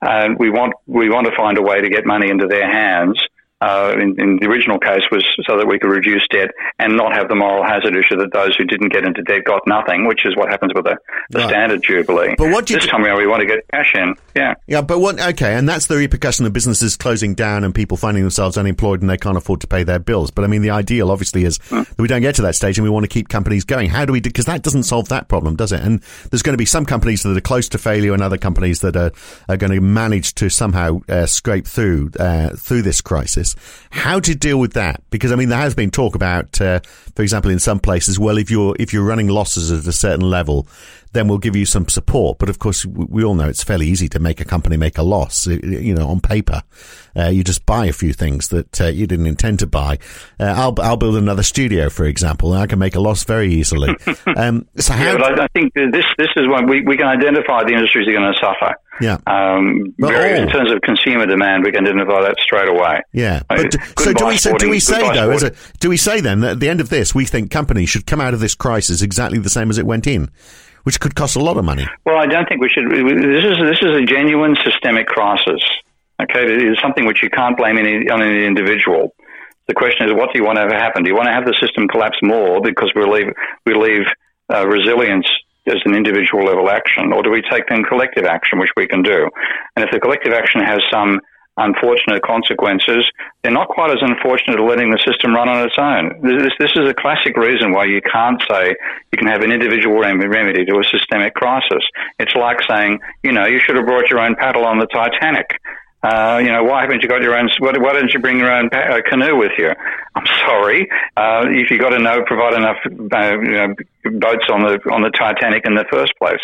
And 0.00 0.38
we 0.38 0.50
want, 0.50 0.72
we 0.86 1.10
want 1.10 1.26
to 1.26 1.36
find 1.36 1.58
a 1.58 1.62
way 1.62 1.80
to 1.80 1.90
get 1.90 2.06
money 2.06 2.30
into 2.30 2.46
their 2.46 2.68
hands 2.70 3.20
uh, 3.60 3.94
in, 3.94 4.14
in, 4.20 4.36
the 4.36 4.46
original 4.46 4.78
case 4.78 5.02
was 5.10 5.24
so 5.46 5.56
that 5.56 5.66
we 5.66 5.78
could 5.78 5.88
reduce 5.88 6.26
debt 6.30 6.50
and 6.78 6.94
not 6.94 7.14
have 7.14 7.28
the 7.28 7.34
moral 7.34 7.64
hazard 7.64 7.96
issue 7.96 8.16
that 8.16 8.30
those 8.32 8.54
who 8.56 8.64
didn't 8.64 8.92
get 8.92 9.04
into 9.04 9.22
debt 9.22 9.44
got 9.44 9.62
nothing, 9.66 10.06
which 10.06 10.26
is 10.26 10.36
what 10.36 10.50
happens 10.50 10.72
with 10.74 10.84
the, 10.84 10.96
the 11.30 11.38
right. 11.38 11.48
standard 11.48 11.82
jubilee. 11.82 12.34
But 12.36 12.50
what 12.50 12.66
do 12.66 12.74
you? 12.74 12.80
this 12.80 12.88
time 12.88 13.02
around, 13.02 13.16
we 13.16 13.26
want 13.26 13.40
to 13.40 13.46
get 13.46 13.66
cash 13.72 13.94
in. 13.94 14.14
Yeah. 14.34 14.54
Yeah, 14.66 14.82
but 14.82 14.98
what? 14.98 15.18
Okay, 15.18 15.54
and 15.54 15.66
that's 15.66 15.86
the 15.86 15.96
repercussion 15.96 16.44
of 16.44 16.52
businesses 16.52 16.96
closing 16.96 17.34
down 17.34 17.64
and 17.64 17.74
people 17.74 17.96
finding 17.96 18.22
themselves 18.22 18.58
unemployed 18.58 19.00
and 19.00 19.08
they 19.08 19.16
can't 19.16 19.38
afford 19.38 19.62
to 19.62 19.66
pay 19.66 19.84
their 19.84 19.98
bills. 19.98 20.30
But 20.30 20.44
I 20.44 20.48
mean, 20.48 20.60
the 20.60 20.70
ideal 20.70 21.10
obviously 21.10 21.44
is 21.44 21.58
mm. 21.58 21.86
that 21.88 21.98
we 21.98 22.08
don't 22.08 22.20
get 22.20 22.34
to 22.34 22.42
that 22.42 22.56
stage 22.56 22.76
and 22.76 22.84
we 22.84 22.90
want 22.90 23.04
to 23.04 23.08
keep 23.08 23.30
companies 23.30 23.64
going. 23.64 23.88
How 23.88 24.04
do 24.04 24.12
we? 24.12 24.20
Because 24.20 24.44
that 24.44 24.62
doesn't 24.62 24.82
solve 24.82 25.08
that 25.08 25.28
problem, 25.28 25.56
does 25.56 25.72
it? 25.72 25.80
And 25.80 26.02
there's 26.30 26.42
going 26.42 26.52
to 26.52 26.58
be 26.58 26.66
some 26.66 26.84
companies 26.84 27.22
that 27.22 27.34
are 27.34 27.40
close 27.40 27.70
to 27.70 27.78
failure 27.78 28.12
and 28.12 28.22
other 28.22 28.36
companies 28.36 28.80
that 28.80 28.96
are 28.96 29.12
are 29.48 29.56
going 29.56 29.72
to 29.72 29.80
manage 29.80 30.34
to 30.34 30.50
somehow 30.50 31.00
uh, 31.08 31.24
scrape 31.24 31.66
through 31.66 32.10
uh, 32.20 32.50
through 32.50 32.82
this 32.82 33.00
crisis. 33.00 33.45
How 33.90 34.18
to 34.20 34.34
deal 34.34 34.58
with 34.58 34.72
that? 34.72 35.02
Because 35.10 35.30
I 35.32 35.36
mean, 35.36 35.48
there 35.50 35.58
has 35.58 35.74
been 35.74 35.90
talk 35.90 36.14
about, 36.14 36.60
uh, 36.60 36.80
for 37.14 37.22
example, 37.22 37.50
in 37.50 37.58
some 37.58 37.78
places, 37.78 38.18
well, 38.18 38.38
if 38.38 38.50
you're 38.50 38.74
if 38.78 38.92
you're 38.92 39.04
running 39.04 39.28
losses 39.28 39.70
at 39.70 39.86
a 39.86 39.92
certain 39.92 40.28
level, 40.28 40.66
then 41.12 41.28
we'll 41.28 41.38
give 41.38 41.56
you 41.56 41.66
some 41.66 41.88
support. 41.88 42.38
But 42.38 42.48
of 42.48 42.58
course, 42.58 42.84
we 42.84 43.24
all 43.24 43.34
know 43.34 43.48
it's 43.48 43.62
fairly 43.62 43.86
easy 43.86 44.08
to 44.10 44.18
make 44.18 44.40
a 44.40 44.44
company 44.44 44.76
make 44.76 44.98
a 44.98 45.02
loss. 45.02 45.46
You 45.46 45.94
know, 45.94 46.08
on 46.08 46.20
paper, 46.20 46.62
uh, 47.16 47.28
you 47.28 47.42
just 47.44 47.66
buy 47.66 47.86
a 47.86 47.92
few 47.92 48.12
things 48.12 48.48
that 48.48 48.80
uh, 48.80 48.86
you 48.86 49.06
didn't 49.06 49.26
intend 49.26 49.60
to 49.60 49.66
buy. 49.66 49.98
Uh, 50.38 50.54
I'll 50.56 50.74
I'll 50.80 50.96
build 50.96 51.16
another 51.16 51.42
studio, 51.42 51.90
for 51.90 52.04
example, 52.04 52.52
and 52.52 52.62
I 52.62 52.66
can 52.66 52.78
make 52.78 52.94
a 52.94 53.00
loss 53.00 53.24
very 53.24 53.52
easily. 53.52 53.94
Um, 54.36 54.66
so 54.76 54.92
how? 54.92 55.04
Yeah, 55.04 55.18
but 55.18 55.40
I, 55.40 55.44
I 55.44 55.48
think 55.54 55.72
this 55.72 56.04
this 56.18 56.28
is 56.36 56.46
when 56.48 56.68
we, 56.68 56.82
we 56.82 56.96
can 56.96 57.06
identify 57.06 57.64
the 57.64 57.72
industries 57.72 58.06
that 58.06 58.14
are 58.14 58.18
going 58.18 58.32
to 58.32 58.38
suffer. 58.38 58.74
Yeah. 59.00 59.18
Um, 59.26 59.94
very, 59.98 60.40
in 60.40 60.48
terms 60.48 60.72
of 60.72 60.80
consumer 60.82 61.26
demand, 61.26 61.64
we 61.64 61.72
can 61.72 61.86
identify 61.86 62.22
that 62.22 62.36
straight 62.40 62.68
away. 62.68 63.00
Yeah. 63.12 63.42
But, 63.48 63.76
so 63.98 64.12
do 64.12 64.26
we, 64.26 64.36
so 64.36 64.56
do 64.56 64.70
we 64.70 64.80
say 64.80 65.00
though, 65.12 65.32
a, 65.32 65.52
do 65.80 65.88
we 65.88 65.96
say 65.96 66.20
then 66.20 66.40
that 66.40 66.52
at 66.52 66.60
the 66.60 66.68
end 66.68 66.80
of 66.80 66.88
this, 66.88 67.14
we 67.14 67.24
think 67.24 67.50
companies 67.50 67.90
should 67.90 68.06
come 68.06 68.20
out 68.20 68.34
of 68.34 68.40
this 68.40 68.54
crisis 68.54 69.02
exactly 69.02 69.38
the 69.38 69.50
same 69.50 69.70
as 69.70 69.78
it 69.78 69.86
went 69.86 70.06
in? 70.06 70.30
which 70.86 71.00
could 71.00 71.16
cost 71.16 71.34
a 71.34 71.40
lot 71.40 71.56
of 71.56 71.64
money. 71.64 71.84
Well, 72.04 72.16
I 72.16 72.26
don't 72.26 72.48
think 72.48 72.60
we 72.60 72.68
should. 72.68 72.88
This 72.88 73.44
is 73.44 73.58
this 73.58 73.82
is 73.82 73.90
a 73.90 74.04
genuine 74.06 74.54
systemic 74.62 75.08
crisis. 75.08 75.58
Okay, 76.22 76.44
it 76.44 76.62
is 76.62 76.78
something 76.80 77.04
which 77.04 77.24
you 77.24 77.28
can't 77.28 77.56
blame 77.56 77.76
any, 77.76 78.08
on 78.08 78.22
any 78.22 78.46
individual. 78.46 79.12
The 79.66 79.74
question 79.74 80.06
is, 80.06 80.14
what 80.14 80.32
do 80.32 80.38
you 80.38 80.44
want 80.44 80.56
to 80.56 80.62
have 80.62 80.70
happen? 80.70 81.02
Do 81.02 81.10
you 81.10 81.16
want 81.16 81.26
to 81.26 81.32
have 81.32 81.44
the 81.44 81.58
system 81.60 81.88
collapse 81.88 82.18
more 82.22 82.60
because 82.60 82.92
we 82.94 83.04
leave 83.04 83.34
we 83.66 83.74
leave 83.74 84.06
uh, 84.48 84.64
resilience 84.66 85.26
as 85.68 85.80
an 85.84 85.94
individual 85.94 86.44
level 86.44 86.70
action, 86.70 87.12
or 87.12 87.22
do 87.22 87.30
we 87.30 87.42
take 87.42 87.64
then 87.68 87.82
collective 87.84 88.24
action, 88.24 88.58
which 88.58 88.70
we 88.76 88.86
can 88.86 89.02
do? 89.02 89.28
And 89.74 89.84
if 89.84 89.90
the 89.90 90.00
collective 90.00 90.32
action 90.32 90.60
has 90.60 90.80
some 90.90 91.20
unfortunate 91.56 92.22
consequences, 92.22 93.08
they're 93.42 93.52
not 93.52 93.68
quite 93.68 93.90
as 93.90 93.98
unfortunate 94.00 94.60
as 94.60 94.68
letting 94.68 94.90
the 94.90 95.00
system 95.06 95.34
run 95.34 95.48
on 95.48 95.66
its 95.66 95.76
own. 95.78 96.12
This, 96.22 96.52
this 96.58 96.70
is 96.76 96.88
a 96.88 96.94
classic 96.94 97.36
reason 97.36 97.72
why 97.72 97.86
you 97.86 98.00
can't 98.02 98.42
say 98.48 98.76
you 99.12 99.18
can 99.18 99.26
have 99.26 99.42
an 99.42 99.52
individual 99.52 99.98
remedy 99.98 100.64
to 100.64 100.78
a 100.78 100.84
systemic 100.84 101.34
crisis. 101.34 101.82
It's 102.18 102.34
like 102.34 102.58
saying, 102.68 103.00
you 103.22 103.32
know, 103.32 103.46
you 103.46 103.60
should 103.64 103.76
have 103.76 103.86
brought 103.86 104.10
your 104.10 104.20
own 104.20 104.36
paddle 104.36 104.64
on 104.64 104.78
the 104.78 104.86
Titanic. 104.86 105.48
Uh, 106.02 106.38
you 106.38 106.52
know, 106.52 106.62
why 106.62 106.82
haven't 106.82 107.02
you 107.02 107.08
got 107.08 107.22
your 107.22 107.36
own? 107.36 107.48
Why, 107.58 107.72
why 107.78 107.94
didn't 107.94 108.12
you 108.12 108.20
bring 108.20 108.38
your 108.38 108.52
own 108.52 108.68
pa- 108.68 108.94
uh, 108.94 109.00
canoe 109.08 109.34
with 109.34 109.52
you? 109.58 109.72
I'm 110.14 110.26
sorry. 110.46 110.88
Uh, 111.16 111.46
if 111.48 111.70
you've 111.70 111.80
got 111.80 111.90
to 111.90 111.98
know, 111.98 112.22
provide 112.26 112.54
enough 112.54 112.76
uh, 112.84 113.40
you 113.40 113.52
know, 113.52 113.74
boats 114.10 114.46
on 114.52 114.60
the 114.60 114.78
on 114.90 115.02
the 115.02 115.10
Titanic 115.10 115.66
in 115.66 115.74
the 115.74 115.84
first 115.90 116.12
place. 116.18 116.40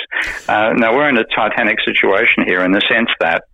Uh, 0.48 0.72
now 0.76 0.94
we're 0.94 1.08
in 1.08 1.18
a 1.18 1.24
Titanic 1.24 1.78
situation 1.84 2.44
here 2.46 2.64
in 2.64 2.72
the 2.72 2.82
sense 2.88 3.10
that 3.20 3.44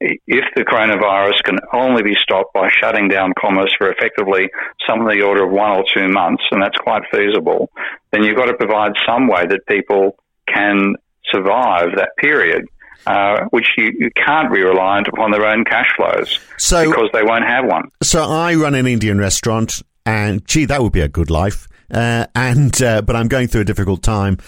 if 0.00 0.44
the 0.56 0.64
coronavirus 0.64 1.42
can 1.44 1.58
only 1.72 2.02
be 2.02 2.14
stopped 2.22 2.52
by 2.52 2.68
shutting 2.68 3.08
down 3.08 3.32
commerce 3.38 3.74
for 3.76 3.90
effectively 3.90 4.50
some 4.86 5.00
of 5.00 5.12
the 5.12 5.22
order 5.22 5.44
of 5.44 5.50
one 5.50 5.70
or 5.78 5.84
two 5.94 6.08
months, 6.08 6.42
and 6.50 6.62
that's 6.62 6.76
quite 6.76 7.02
feasible, 7.10 7.70
then 8.12 8.22
you've 8.22 8.36
got 8.36 8.46
to 8.46 8.54
provide 8.54 8.92
some 9.06 9.28
way 9.28 9.46
that 9.46 9.60
people 9.66 10.16
can 10.46 10.94
survive 11.30 11.96
that 11.96 12.10
period. 12.18 12.66
Uh, 13.06 13.44
which 13.50 13.66
you, 13.76 13.92
you, 13.98 14.10
can't 14.16 14.50
be 14.50 14.62
reliant 14.62 15.06
upon 15.08 15.30
their 15.30 15.44
own 15.44 15.62
cash 15.62 15.88
flows 15.94 16.40
so, 16.56 16.88
because 16.88 17.10
they 17.12 17.22
won't 17.22 17.44
have 17.44 17.66
one. 17.66 17.82
So 18.02 18.24
I 18.24 18.54
run 18.54 18.74
an 18.74 18.86
Indian 18.86 19.18
restaurant, 19.18 19.82
and 20.06 20.42
gee, 20.46 20.64
that 20.64 20.82
would 20.82 20.92
be 20.92 21.02
a 21.02 21.08
good 21.08 21.28
life. 21.28 21.68
Uh, 21.90 22.26
and 22.34 22.80
uh, 22.82 23.02
but 23.02 23.16
I'm 23.16 23.28
going 23.28 23.48
through 23.48 23.62
a 23.62 23.66
difficult 23.66 24.02
time. 24.02 24.38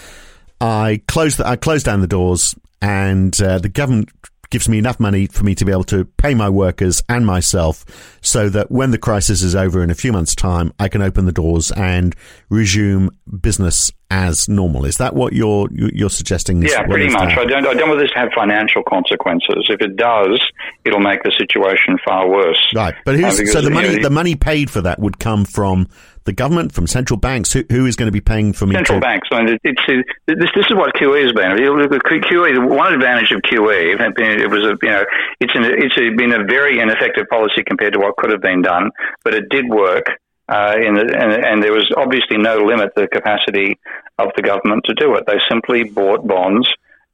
I 0.61 1.03
close 1.07 1.37
the, 1.37 1.47
I 1.47 1.57
closed 1.57 1.85
down 1.85 2.01
the 2.01 2.07
doors, 2.07 2.55
and 2.81 3.39
uh, 3.41 3.59
the 3.59 3.69
government 3.69 4.11
gives 4.51 4.69
me 4.69 4.79
enough 4.79 5.01
money 5.01 5.27
for 5.27 5.45
me 5.45 5.55
to 5.57 5.65
be 5.65 5.73
able 5.73 5.85
to 5.85 6.05
pay 6.05 6.35
my 6.35 6.49
workers 6.49 7.03
and 7.09 7.27
myself 7.27 7.85
so 8.21 8.49
that 8.49 8.71
when 8.71 8.91
the 8.91 8.99
crisis 8.99 9.43
is 9.43 9.55
over 9.55 9.83
in 9.83 9.91
a 9.91 9.95
few 9.95 10.13
months' 10.13 10.35
time, 10.35 10.73
I 10.79 10.89
can 10.89 11.03
open 11.03 11.27
the 11.27 11.33
doors 11.33 11.71
and 11.73 12.15
resume 12.49 13.11
business 13.41 13.91
as 14.11 14.49
normal. 14.49 14.85
Is 14.85 14.99
that 14.99 15.15
what 15.15 15.33
you're 15.33 15.69
you're 15.73 16.11
suggesting? 16.11 16.63
Yeah, 16.63 16.85
pretty 16.85 17.09
much. 17.09 17.37
I 17.37 17.45
don't 17.45 17.67
I 17.67 17.75
don't 17.75 17.89
want 17.89 18.01
this 18.01 18.13
to 18.13 18.19
have 18.19 18.31
financial 18.35 18.83
consequences. 18.85 19.67
If 19.69 19.81
it 19.81 19.97
does, 19.97 20.41
it'll 20.85 21.01
make 21.01 21.23
the 21.25 21.33
situation 21.37 21.99
far 22.05 22.29
worse. 22.29 22.65
Right, 22.75 22.95
but 23.05 23.17
uh, 23.17 23.33
so 23.33 23.61
the 23.61 23.71
money 23.71 24.01
the 24.01 24.11
money 24.11 24.37
paid 24.37 24.71
for 24.71 24.81
that 24.83 25.01
would 25.01 25.19
come 25.19 25.45
from 25.45 25.89
the 26.27 26.33
government, 26.33 26.73
from 26.73 26.87
central 26.87 27.17
banks? 27.19 27.53
Who, 27.53 27.65
who 27.71 27.87
is 27.87 27.97
going 27.97 28.07
to 28.07 28.13
be 28.13 28.21
paying 28.21 28.53
for 28.53 28.67
me? 28.67 28.75
Central 28.75 29.01
banks. 29.01 29.29
I 29.33 29.43
mean, 29.43 29.59
it's, 29.65 29.81
this, 30.27 30.51
this 30.55 30.67
is 30.67 30.75
what 30.75 30.95
QE 30.95 31.23
has 31.23 31.33
been. 31.33 31.57
QE, 31.57 32.69
one 32.69 32.93
advantage 32.93 33.33
of 33.33 33.41
QE, 33.43 33.97
it 33.99 34.51
was 34.51 34.65
a, 34.65 34.77
you 34.83 34.93
know, 34.93 35.05
it's, 35.41 35.55
an, 35.55 35.65
it's 35.65 35.95
been 35.95 36.33
a 36.33 36.45
very 36.45 36.79
ineffective 36.79 37.27
policy 37.29 37.63
compared 37.67 37.95
to 37.95 37.99
what 37.99 38.17
could 38.17 38.31
have 38.31 38.43
been 38.43 38.63
done, 38.63 38.91
but 39.25 39.35
it 39.35 39.49
did 39.49 39.69
work. 39.69 40.07
Uh, 40.49 40.75
the, 40.75 41.01
and, 41.01 41.45
and, 41.45 41.63
there 41.63 41.73
was 41.73 41.91
obviously 41.97 42.39
no 42.39 42.59
limit 42.59 42.95
to 42.95 43.03
the 43.03 43.09
capacity 43.09 43.81
of 44.19 44.29
the 44.37 44.43
government 44.43 44.85
to 44.85 44.95
do 44.95 45.17
it. 45.17 45.25
They 45.27 45.41
simply 45.49 45.83
bought 45.83 46.25
bonds 46.25 46.69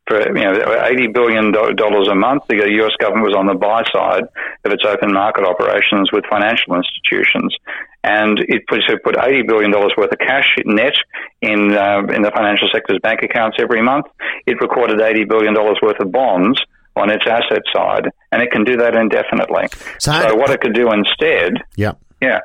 for 0.06 0.18
you 0.18 0.44
know 0.44 0.84
eighty 0.84 1.06
billion 1.06 1.52
dollars 1.52 2.08
a 2.10 2.14
month. 2.14 2.44
The 2.48 2.56
U.S. 2.56 2.92
government 2.98 3.26
was 3.26 3.36
on 3.36 3.46
the 3.46 3.54
buy 3.54 3.84
side 3.92 4.24
of 4.64 4.72
its 4.72 4.84
open 4.84 5.12
market 5.12 5.44
operations 5.44 6.10
with 6.12 6.24
financial 6.26 6.74
institutions, 6.74 7.54
and 8.02 8.38
it 8.48 8.66
puts 8.66 8.84
it 8.88 9.02
put 9.04 9.16
eighty 9.18 9.42
billion 9.42 9.70
dollars 9.70 9.92
worth 9.96 10.12
of 10.12 10.18
cash 10.18 10.56
net 10.64 10.94
in 11.40 11.72
uh, 11.72 12.02
in 12.12 12.22
the 12.22 12.32
financial 12.34 12.68
sector's 12.72 12.98
bank 13.02 13.20
accounts 13.22 13.58
every 13.60 13.82
month. 13.82 14.06
It 14.46 14.60
recorded 14.60 15.00
eighty 15.00 15.24
billion 15.24 15.54
dollars 15.54 15.78
worth 15.82 16.00
of 16.00 16.10
bonds 16.10 16.60
on 16.96 17.10
its 17.10 17.24
asset 17.26 17.62
side, 17.74 18.10
and 18.32 18.42
it 18.42 18.50
can 18.50 18.64
do 18.64 18.76
that 18.76 18.94
indefinitely. 18.94 19.68
So, 19.98 20.12
so 20.12 20.34
what 20.34 20.50
it 20.50 20.60
could 20.60 20.74
do 20.74 20.92
instead, 20.92 21.62
yeah, 21.76 21.92
yeah, 22.20 22.40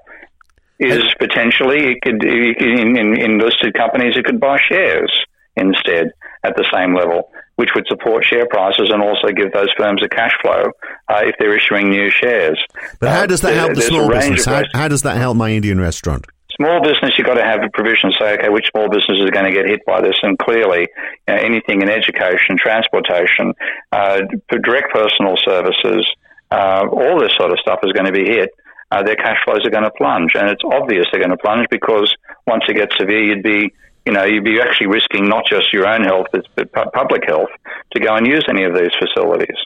is 0.79 1.03
potentially 1.19 1.91
it 1.91 2.01
could 2.01 2.23
in, 2.23 2.95
in, 2.97 3.19
in 3.19 3.39
listed 3.39 3.73
companies 3.73 4.15
it 4.15 4.25
could 4.25 4.39
buy 4.39 4.59
shares 4.69 5.11
instead 5.55 6.13
at 6.47 6.55
the 6.55 6.65
same 6.73 6.95
level, 6.95 7.29
which 7.55 7.69
would 7.75 7.85
support 7.87 8.23
share 8.23 8.47
prices 8.47 8.89
and 8.91 9.01
also 9.01 9.27
give 9.35 9.51
those 9.53 9.71
firms 9.77 10.01
a 10.03 10.09
cash 10.09 10.33
flow 10.41 10.71
uh, 11.09 11.21
if 11.23 11.35
they're 11.39 11.55
issuing 11.55 11.89
new 11.89 12.09
shares. 12.09 12.63
But 12.99 13.09
how 13.09 13.25
does 13.25 13.41
that 13.41 13.53
help 13.53 13.75
the 13.75 13.81
small 13.81 14.09
business? 14.09 14.45
How, 14.45 14.63
how 14.73 14.87
does 14.87 15.03
that 15.03 15.17
help 15.17 15.37
my 15.37 15.51
Indian 15.51 15.79
restaurant? 15.79 16.25
small 16.59 16.81
business, 16.81 17.13
you've 17.17 17.27
got 17.27 17.35
to 17.35 17.45
have 17.45 17.61
a 17.63 17.69
provision 17.69 18.11
say, 18.19 18.33
okay, 18.33 18.49
which 18.49 18.67
small 18.73 18.89
business 18.89 19.19
is 19.21 19.29
going 19.29 19.45
to 19.45 19.51
get 19.51 19.65
hit 19.65 19.85
by 19.85 20.01
this? 20.01 20.17
And 20.23 20.37
clearly, 20.37 20.89
you 21.27 21.33
know, 21.33 21.35
anything 21.35 21.81
in 21.81 21.89
education, 21.89 22.57
transportation, 22.57 23.53
uh, 23.91 24.21
direct 24.49 24.91
personal 24.91 25.37
services, 25.37 26.09
uh, 26.51 26.85
all 26.91 27.19
this 27.19 27.31
sort 27.37 27.51
of 27.51 27.59
stuff 27.59 27.79
is 27.83 27.93
going 27.93 28.05
to 28.05 28.11
be 28.11 28.25
hit. 28.25 28.49
Uh, 28.89 29.03
their 29.03 29.15
cash 29.15 29.37
flows 29.43 29.65
are 29.65 29.69
going 29.69 29.83
to 29.83 29.91
plunge, 29.91 30.31
and 30.35 30.49
it's 30.49 30.63
obvious 30.63 31.05
they're 31.11 31.21
going 31.21 31.35
to 31.35 31.43
plunge 31.43 31.67
because 31.69 32.13
once 32.47 32.63
it 32.69 32.75
gets 32.75 32.95
severe, 32.97 33.21
you'd 33.21 33.43
be 33.43 33.71
you 34.07 34.13
know, 34.13 34.23
you'd 34.23 34.45
be 34.45 34.61
actually 34.61 34.87
risking 34.87 35.27
not 35.27 35.43
just 35.49 35.73
your 35.73 35.85
own 35.85 36.05
health, 36.05 36.27
but 36.55 36.93
public 36.93 37.23
health 37.27 37.49
to 37.91 37.99
go 37.99 38.15
and 38.15 38.25
use 38.25 38.45
any 38.47 38.63
of 38.63 38.73
these 38.73 38.91
facilities. 38.97 39.57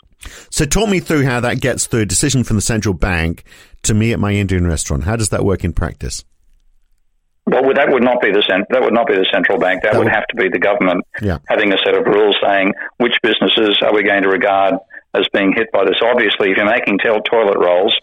So, 0.49 0.65
talk 0.65 0.89
me 0.89 0.99
through 0.99 1.25
how 1.25 1.39
that 1.41 1.61
gets 1.61 1.85
through 1.85 2.01
a 2.01 2.05
decision 2.07 2.43
from 2.43 2.55
the 2.55 2.61
central 2.61 2.95
bank 2.95 3.43
to 3.83 3.93
me 3.93 4.13
at 4.13 4.19
my 4.19 4.33
Indian 4.33 4.65
restaurant. 4.65 5.03
How 5.03 5.15
does 5.15 5.29
that 5.29 5.45
work 5.45 5.63
in 5.63 5.73
practice? 5.73 6.25
Well, 7.45 7.71
that 7.75 7.89
would 7.89 8.03
not 8.03 8.19
be 8.19 8.31
the 8.31 8.43
cent- 8.49 8.65
that 8.71 8.81
would 8.81 8.93
not 8.93 9.05
be 9.05 9.13
the 9.13 9.27
central 9.31 9.59
bank. 9.59 9.83
That, 9.83 9.93
that 9.93 9.99
would, 9.99 10.05
would 10.05 10.13
have 10.13 10.25
to 10.27 10.35
be 10.35 10.49
the 10.49 10.59
government 10.59 11.05
yeah. 11.21 11.37
having 11.47 11.71
a 11.71 11.77
set 11.77 11.93
of 11.93 12.05
rules 12.07 12.35
saying 12.41 12.73
which 12.97 13.13
businesses 13.21 13.77
are 13.83 13.93
we 13.93 14.01
going 14.01 14.23
to 14.23 14.29
regard 14.29 14.75
as 15.13 15.27
being 15.33 15.53
hit 15.55 15.71
by 15.71 15.85
this. 15.85 16.01
Obviously, 16.01 16.49
if 16.49 16.57
you're 16.57 16.65
making 16.65 16.97
toilet 16.97 17.57
rolls, 17.59 17.95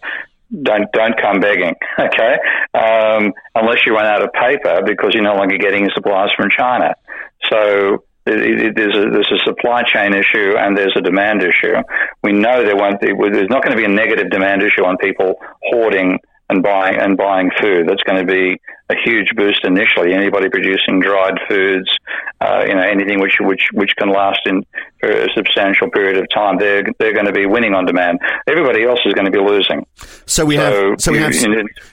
don't 0.51 0.91
don't 0.93 1.21
come 1.21 1.41
begging, 1.41 1.75
okay? 1.99 2.39
Um, 2.75 3.33
unless 3.55 3.85
you 3.87 3.95
run 3.95 4.07
out 4.07 4.23
of 4.23 4.33
paper 4.33 4.83
because 4.85 5.11
you're 5.15 5.23
no 5.23 5.35
longer 5.35 5.59
getting 5.59 5.89
supplies 5.95 6.31
from 6.37 6.49
China. 6.51 6.95
So 7.51 8.05
it, 8.27 8.61
it, 8.61 8.77
there's 8.77 8.97
a 8.97 9.11
there's 9.11 9.33
a 9.33 9.45
supply 9.45 9.83
chain 9.83 10.15
issue 10.15 10.57
and 10.57 10.77
there's 10.77 10.95
a 10.97 11.01
demand 11.01 11.43
issue. 11.43 11.75
We 12.23 12.33
know 12.33 12.65
there 12.65 12.77
won't 12.77 13.01
be, 13.01 13.13
there's 13.13 13.51
not 13.51 13.63
going 13.63 13.77
to 13.77 13.77
be 13.77 13.85
a 13.85 13.95
negative 13.95 14.31
demand 14.31 14.63
issue 14.63 14.85
on 14.85 14.97
people 14.99 15.37
hoarding 15.63 16.19
and 16.49 16.63
buying 16.63 16.99
and 16.99 17.17
buying 17.17 17.51
food. 17.61 17.89
That's 17.89 18.03
going 18.03 18.27
to 18.27 18.31
be 18.31 18.61
a 18.91 18.95
huge 19.05 19.29
boost 19.37 19.65
initially. 19.65 20.15
Anybody 20.15 20.49
producing 20.49 21.01
dried 21.01 21.39
foods, 21.49 21.91
uh, 22.41 22.65
you 22.67 22.75
know, 22.75 22.83
anything 22.83 23.21
which 23.21 23.35
which 23.41 23.69
which 23.73 23.95
can 23.97 24.09
last 24.09 24.41
in 24.47 24.65
for 25.01 25.11
a 25.11 25.29
substantial 25.35 25.91
period 25.91 26.17
of 26.17 26.27
time, 26.35 26.59
they're 26.59 26.85
they're 26.99 27.13
going 27.13 27.27
to 27.27 27.33
be 27.33 27.45
winning 27.45 27.75
on 27.75 27.85
demand. 27.85 28.19
Everybody 28.47 28.85
else 28.85 29.01
is 29.05 29.13
going 29.13 29.27
to 29.27 29.31
be 29.31 29.39
losing. 29.39 29.87
So 30.27 30.45
we 30.45 30.57
so 30.57 30.63
have 30.63 31.01
so 31.01 31.13
we 31.13 31.19
have 31.19 31.35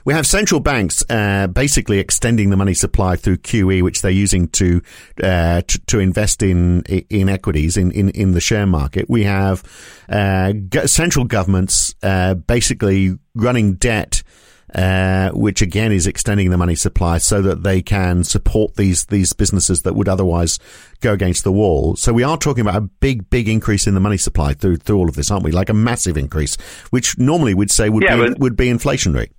we 0.05 0.13
have 0.13 0.25
central 0.25 0.61
banks 0.61 1.03
uh, 1.09 1.47
basically 1.47 1.99
extending 1.99 2.49
the 2.49 2.57
money 2.57 2.73
supply 2.73 3.17
through 3.17 3.37
QE, 3.37 3.81
which 3.81 4.01
they're 4.01 4.11
using 4.11 4.47
to 4.49 4.81
uh, 5.21 5.61
to, 5.61 5.79
to, 5.87 5.99
invest 5.99 6.43
in 6.43 6.81
in 6.83 7.27
equities 7.27 7.77
in, 7.77 7.91
in, 7.91 8.09
in 8.11 8.31
the 8.31 8.41
share 8.41 8.65
market. 8.65 9.09
We 9.09 9.23
have 9.23 9.63
uh, 10.07 10.53
central 10.85 11.25
governments 11.25 11.95
uh, 12.03 12.35
basically 12.35 13.17
running 13.33 13.75
debt 13.75 14.23
uh, 14.73 15.29
which 15.31 15.61
again 15.61 15.91
is 15.91 16.07
extending 16.07 16.49
the 16.49 16.57
money 16.57 16.75
supply 16.75 17.17
so 17.17 17.41
that 17.41 17.63
they 17.63 17.81
can 17.81 18.23
support 18.23 18.75
these 18.75 19.05
these 19.05 19.33
businesses 19.33 19.83
that 19.83 19.93
would 19.93 20.09
otherwise 20.09 20.59
go 21.01 21.13
against 21.13 21.43
the 21.43 21.51
wall. 21.51 21.95
So 21.95 22.13
we 22.13 22.23
are 22.23 22.37
talking 22.37 22.61
about 22.61 22.75
a 22.75 22.81
big, 22.81 23.29
big 23.29 23.47
increase 23.47 23.87
in 23.87 23.93
the 23.93 23.99
money 23.99 24.17
supply 24.17 24.53
through 24.53 24.77
through 24.77 24.97
all 24.97 25.09
of 25.09 25.15
this, 25.15 25.29
aren't 25.29 25.43
we? 25.43 25.51
Like 25.51 25.69
a 25.69 25.73
massive 25.73 26.17
increase, 26.17 26.55
which 26.89 27.17
normally 27.17 27.53
we'd 27.53 27.71
say 27.71 27.89
would 27.89 28.03
yeah, 28.03 28.15
be 28.15 28.29
but- 28.29 28.39
would 28.39 28.55
be 28.55 28.67
inflationary. 28.67 29.29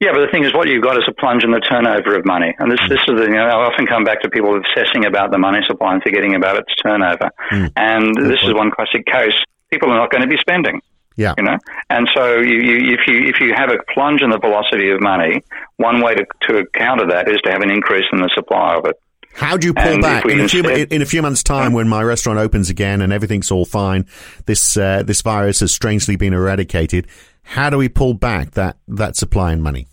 Yeah, 0.00 0.10
but 0.12 0.26
the 0.26 0.30
thing 0.30 0.44
is, 0.44 0.52
what 0.52 0.68
you've 0.68 0.82
got 0.82 0.98
is 0.98 1.04
a 1.08 1.14
plunge 1.14 1.44
in 1.44 1.52
the 1.52 1.60
turnover 1.60 2.18
of 2.18 2.26
money, 2.26 2.52
and 2.58 2.70
this 2.70 2.80
this 2.90 3.00
is 3.08 3.16
the 3.16 3.24
you 3.24 3.30
know 3.30 3.46
I 3.46 3.64
often 3.64 3.86
come 3.86 4.04
back 4.04 4.20
to 4.22 4.28
people 4.28 4.54
obsessing 4.54 5.06
about 5.06 5.30
the 5.30 5.38
money 5.38 5.60
supply 5.66 5.94
and 5.94 6.02
forgetting 6.02 6.34
about 6.34 6.58
its 6.58 6.74
turnover, 6.82 7.30
mm. 7.50 7.72
and 7.76 8.14
this 8.14 8.40
is 8.42 8.52
one 8.52 8.70
classic 8.70 9.06
case. 9.06 9.32
People 9.70 9.90
are 9.90 9.96
not 9.96 10.10
going 10.10 10.20
to 10.20 10.28
be 10.28 10.36
spending. 10.36 10.82
Yeah. 11.16 11.34
You 11.38 11.44
know, 11.44 11.58
and 11.90 12.08
so 12.14 12.40
you, 12.40 12.60
you, 12.60 12.94
if 12.94 13.00
you 13.06 13.28
if 13.28 13.40
you 13.40 13.52
have 13.54 13.70
a 13.70 13.78
plunge 13.92 14.20
in 14.20 14.30
the 14.30 14.38
velocity 14.38 14.90
of 14.90 15.00
money, 15.00 15.42
one 15.76 16.00
way 16.00 16.14
to, 16.14 16.26
to 16.48 16.66
counter 16.74 17.06
that 17.08 17.28
is 17.28 17.40
to 17.44 17.52
have 17.52 17.62
an 17.62 17.70
increase 17.70 18.04
in 18.12 18.18
the 18.18 18.30
supply 18.34 18.76
of 18.76 18.86
it. 18.86 19.00
How 19.34 19.56
do 19.56 19.66
you 19.66 19.74
pull 19.74 19.84
and 19.84 20.02
back 20.02 20.24
in 20.26 20.40
a, 20.40 20.48
few, 20.48 20.62
in 20.68 21.02
a 21.02 21.06
few 21.06 21.20
months' 21.20 21.42
time 21.42 21.72
when 21.72 21.88
my 21.88 22.02
restaurant 22.04 22.38
opens 22.38 22.70
again 22.70 23.02
and 23.02 23.12
everything's 23.12 23.50
all 23.50 23.64
fine? 23.64 24.06
This 24.46 24.76
uh, 24.76 25.02
this 25.04 25.22
virus 25.22 25.60
has 25.60 25.72
strangely 25.72 26.14
been 26.14 26.32
eradicated. 26.32 27.08
How 27.42 27.68
do 27.68 27.76
we 27.76 27.88
pull 27.88 28.14
back 28.14 28.52
that 28.52 28.76
that 28.86 29.16
supply 29.16 29.52
and 29.52 29.62
money? 29.62 29.88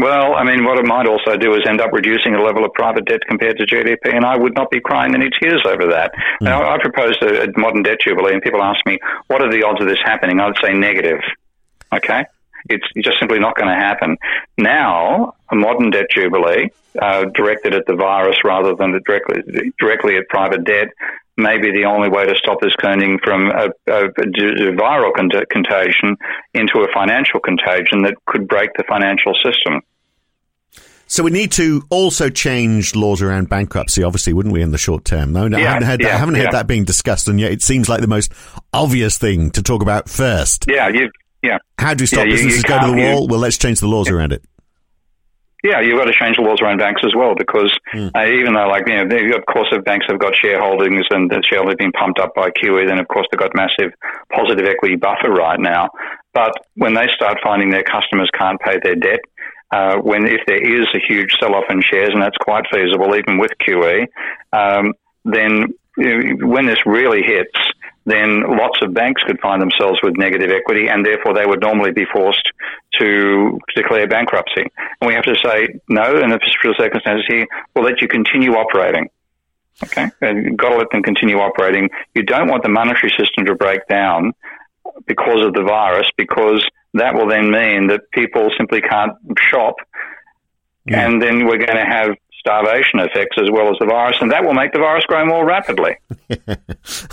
Well, 0.00 0.34
I 0.34 0.44
mean, 0.44 0.64
what 0.64 0.78
it 0.78 0.86
might 0.86 1.06
also 1.06 1.36
do 1.36 1.52
is 1.54 1.60
end 1.68 1.82
up 1.82 1.92
reducing 1.92 2.32
the 2.32 2.38
level 2.38 2.64
of 2.64 2.72
private 2.72 3.04
debt 3.04 3.20
compared 3.28 3.58
to 3.58 3.66
GDP, 3.66 4.14
and 4.16 4.24
I 4.24 4.34
would 4.34 4.54
not 4.54 4.70
be 4.70 4.80
crying 4.80 5.14
any 5.14 5.28
tears 5.28 5.62
over 5.66 5.88
that. 5.88 6.12
Mm. 6.14 6.46
Now, 6.46 6.72
I 6.72 6.78
proposed 6.80 7.22
a, 7.22 7.44
a 7.44 7.58
modern 7.58 7.82
debt 7.82 7.98
jubilee, 8.00 8.32
and 8.32 8.40
people 8.40 8.62
ask 8.62 8.80
me, 8.86 8.98
what 9.26 9.42
are 9.42 9.52
the 9.52 9.62
odds 9.62 9.82
of 9.82 9.88
this 9.88 9.98
happening? 10.02 10.40
I'd 10.40 10.56
say 10.64 10.72
negative. 10.72 11.20
Okay? 11.92 12.24
It's 12.70 12.86
just 13.04 13.18
simply 13.18 13.40
not 13.40 13.56
going 13.56 13.68
to 13.68 13.74
happen. 13.74 14.16
Now, 14.56 15.34
a 15.50 15.54
modern 15.54 15.90
debt 15.90 16.06
jubilee, 16.10 16.70
uh, 17.00 17.26
directed 17.34 17.74
at 17.74 17.84
the 17.86 17.94
virus 17.94 18.38
rather 18.42 18.74
than 18.74 18.98
directly, 19.04 19.72
directly 19.78 20.16
at 20.16 20.28
private 20.30 20.64
debt, 20.64 20.88
may 21.36 21.58
be 21.58 21.72
the 21.72 21.84
only 21.84 22.08
way 22.08 22.26
to 22.26 22.34
stop 22.36 22.60
this 22.60 22.74
turning 22.82 23.18
from 23.22 23.50
a, 23.50 23.68
a, 23.86 24.04
a 24.06 24.72
viral 24.76 25.12
contagion 25.14 26.16
into 26.54 26.80
a 26.80 26.88
financial 26.92 27.40
contagion 27.40 28.02
that 28.02 28.14
could 28.26 28.48
break 28.48 28.70
the 28.76 28.84
financial 28.88 29.34
system. 29.44 29.82
So 31.10 31.24
we 31.24 31.32
need 31.32 31.50
to 31.52 31.82
also 31.90 32.28
change 32.28 32.94
laws 32.94 33.20
around 33.20 33.48
bankruptcy, 33.48 34.04
obviously, 34.04 34.32
wouldn't 34.32 34.52
we, 34.52 34.62
in 34.62 34.70
the 34.70 34.78
short 34.78 35.04
term? 35.04 35.32
No, 35.32 35.48
no 35.48 35.58
yeah, 35.58 35.64
I 35.64 35.72
haven't 35.72 35.88
heard 35.88 36.00
that. 36.02 36.12
I 36.12 36.16
haven't 36.16 36.34
heard 36.36 36.44
yeah. 36.44 36.50
that 36.52 36.68
being 36.68 36.84
discussed, 36.84 37.26
and 37.26 37.40
yet 37.40 37.50
it 37.50 37.62
seems 37.62 37.88
like 37.88 38.00
the 38.00 38.06
most 38.06 38.32
obvious 38.72 39.18
thing 39.18 39.50
to 39.50 39.62
talk 39.62 39.82
about 39.82 40.08
first. 40.08 40.66
Yeah, 40.68 40.86
you, 40.86 41.10
yeah. 41.42 41.58
How 41.78 41.94
do 41.94 42.04
we 42.04 42.06
stop 42.06 42.26
businesses 42.26 42.62
you, 42.62 42.68
go 42.68 42.80
to 42.80 42.86
the 42.86 42.96
wall? 42.96 43.26
well, 43.26 43.40
let's 43.40 43.58
change 43.58 43.80
the 43.80 43.88
laws 43.88 44.08
around 44.08 44.32
it. 44.32 44.44
Yeah, 45.64 45.80
you've 45.80 45.98
got 45.98 46.04
to 46.04 46.14
change 46.14 46.36
the 46.36 46.42
laws 46.42 46.60
around 46.62 46.78
banks 46.78 47.02
as 47.04 47.12
well 47.12 47.34
because 47.36 47.76
mm. 47.92 48.12
uh, 48.14 48.24
even 48.30 48.54
though, 48.54 48.68
like, 48.68 48.86
you 48.86 48.94
know, 48.94 49.08
they, 49.08 49.34
of 49.36 49.44
course, 49.46 49.66
if 49.72 49.84
banks 49.84 50.06
have 50.08 50.20
got 50.20 50.34
shareholdings 50.34 51.10
and 51.10 51.28
the 51.28 51.42
shareholders 51.42 51.72
have 51.72 51.78
been 51.78 51.92
pumped 51.92 52.20
up 52.20 52.36
by 52.36 52.50
QE, 52.50 52.86
then 52.86 53.00
of 53.00 53.08
course 53.08 53.26
they've 53.32 53.40
got 53.40 53.50
massive 53.56 53.92
positive 54.32 54.64
equity 54.64 54.94
buffer 54.94 55.28
right 55.28 55.58
now. 55.58 55.88
But 56.32 56.52
when 56.76 56.94
they 56.94 57.08
start 57.16 57.38
finding 57.42 57.70
their 57.70 57.82
customers 57.82 58.30
can't 58.32 58.60
pay 58.60 58.78
their 58.80 58.94
debt, 58.94 59.20
uh, 59.72 59.96
when 59.98 60.26
if 60.26 60.40
there 60.46 60.60
is 60.60 60.86
a 60.94 60.98
huge 61.06 61.36
sell-off 61.40 61.64
in 61.70 61.82
shares, 61.82 62.10
and 62.12 62.22
that's 62.22 62.36
quite 62.38 62.64
feasible 62.72 63.14
even 63.14 63.38
with 63.38 63.52
QE, 63.66 64.06
um, 64.52 64.94
then 65.24 65.74
when 65.96 66.66
this 66.66 66.78
really 66.86 67.22
hits, 67.22 67.58
then 68.06 68.42
lots 68.56 68.78
of 68.82 68.94
banks 68.94 69.22
could 69.22 69.38
find 69.40 69.60
themselves 69.60 69.98
with 70.02 70.16
negative 70.16 70.50
equity, 70.50 70.88
and 70.88 71.04
therefore 71.04 71.34
they 71.34 71.46
would 71.46 71.60
normally 71.60 71.92
be 71.92 72.04
forced 72.12 72.50
to 72.98 73.58
declare 73.76 74.08
bankruptcy. 74.08 74.64
And 75.00 75.08
we 75.08 75.14
have 75.14 75.24
to 75.24 75.36
say 75.44 75.80
no 75.88 76.20
in 76.20 76.30
the 76.30 76.38
particular 76.38 76.74
circumstances 76.76 77.26
here. 77.28 77.46
We'll 77.74 77.84
let 77.84 78.00
you 78.00 78.08
continue 78.08 78.52
operating. 78.52 79.08
Okay, 79.82 80.10
and 80.20 80.44
you've 80.44 80.56
got 80.56 80.70
to 80.70 80.76
let 80.76 80.90
them 80.90 81.02
continue 81.02 81.38
operating. 81.38 81.88
You 82.14 82.22
don't 82.22 82.48
want 82.48 82.62
the 82.62 82.68
monetary 82.68 83.12
system 83.18 83.46
to 83.46 83.54
break 83.54 83.86
down 83.88 84.34
because 85.06 85.44
of 85.44 85.54
the 85.54 85.62
virus, 85.62 86.06
because 86.16 86.66
that 86.94 87.14
will 87.14 87.28
then 87.28 87.50
mean 87.50 87.88
that 87.88 88.10
people 88.12 88.50
simply 88.56 88.80
can't 88.80 89.12
shop. 89.38 89.76
Yeah. 90.86 91.06
And 91.06 91.22
then 91.22 91.46
we're 91.46 91.58
going 91.58 91.76
to 91.76 91.84
have 91.84 92.16
starvation 92.40 93.00
effects 93.00 93.36
as 93.38 93.50
well 93.50 93.68
as 93.68 93.76
the 93.78 93.86
virus, 93.86 94.16
and 94.20 94.32
that 94.32 94.42
will 94.44 94.54
make 94.54 94.72
the 94.72 94.78
virus 94.78 95.04
grow 95.04 95.24
more 95.26 95.46
rapidly. 95.46 95.96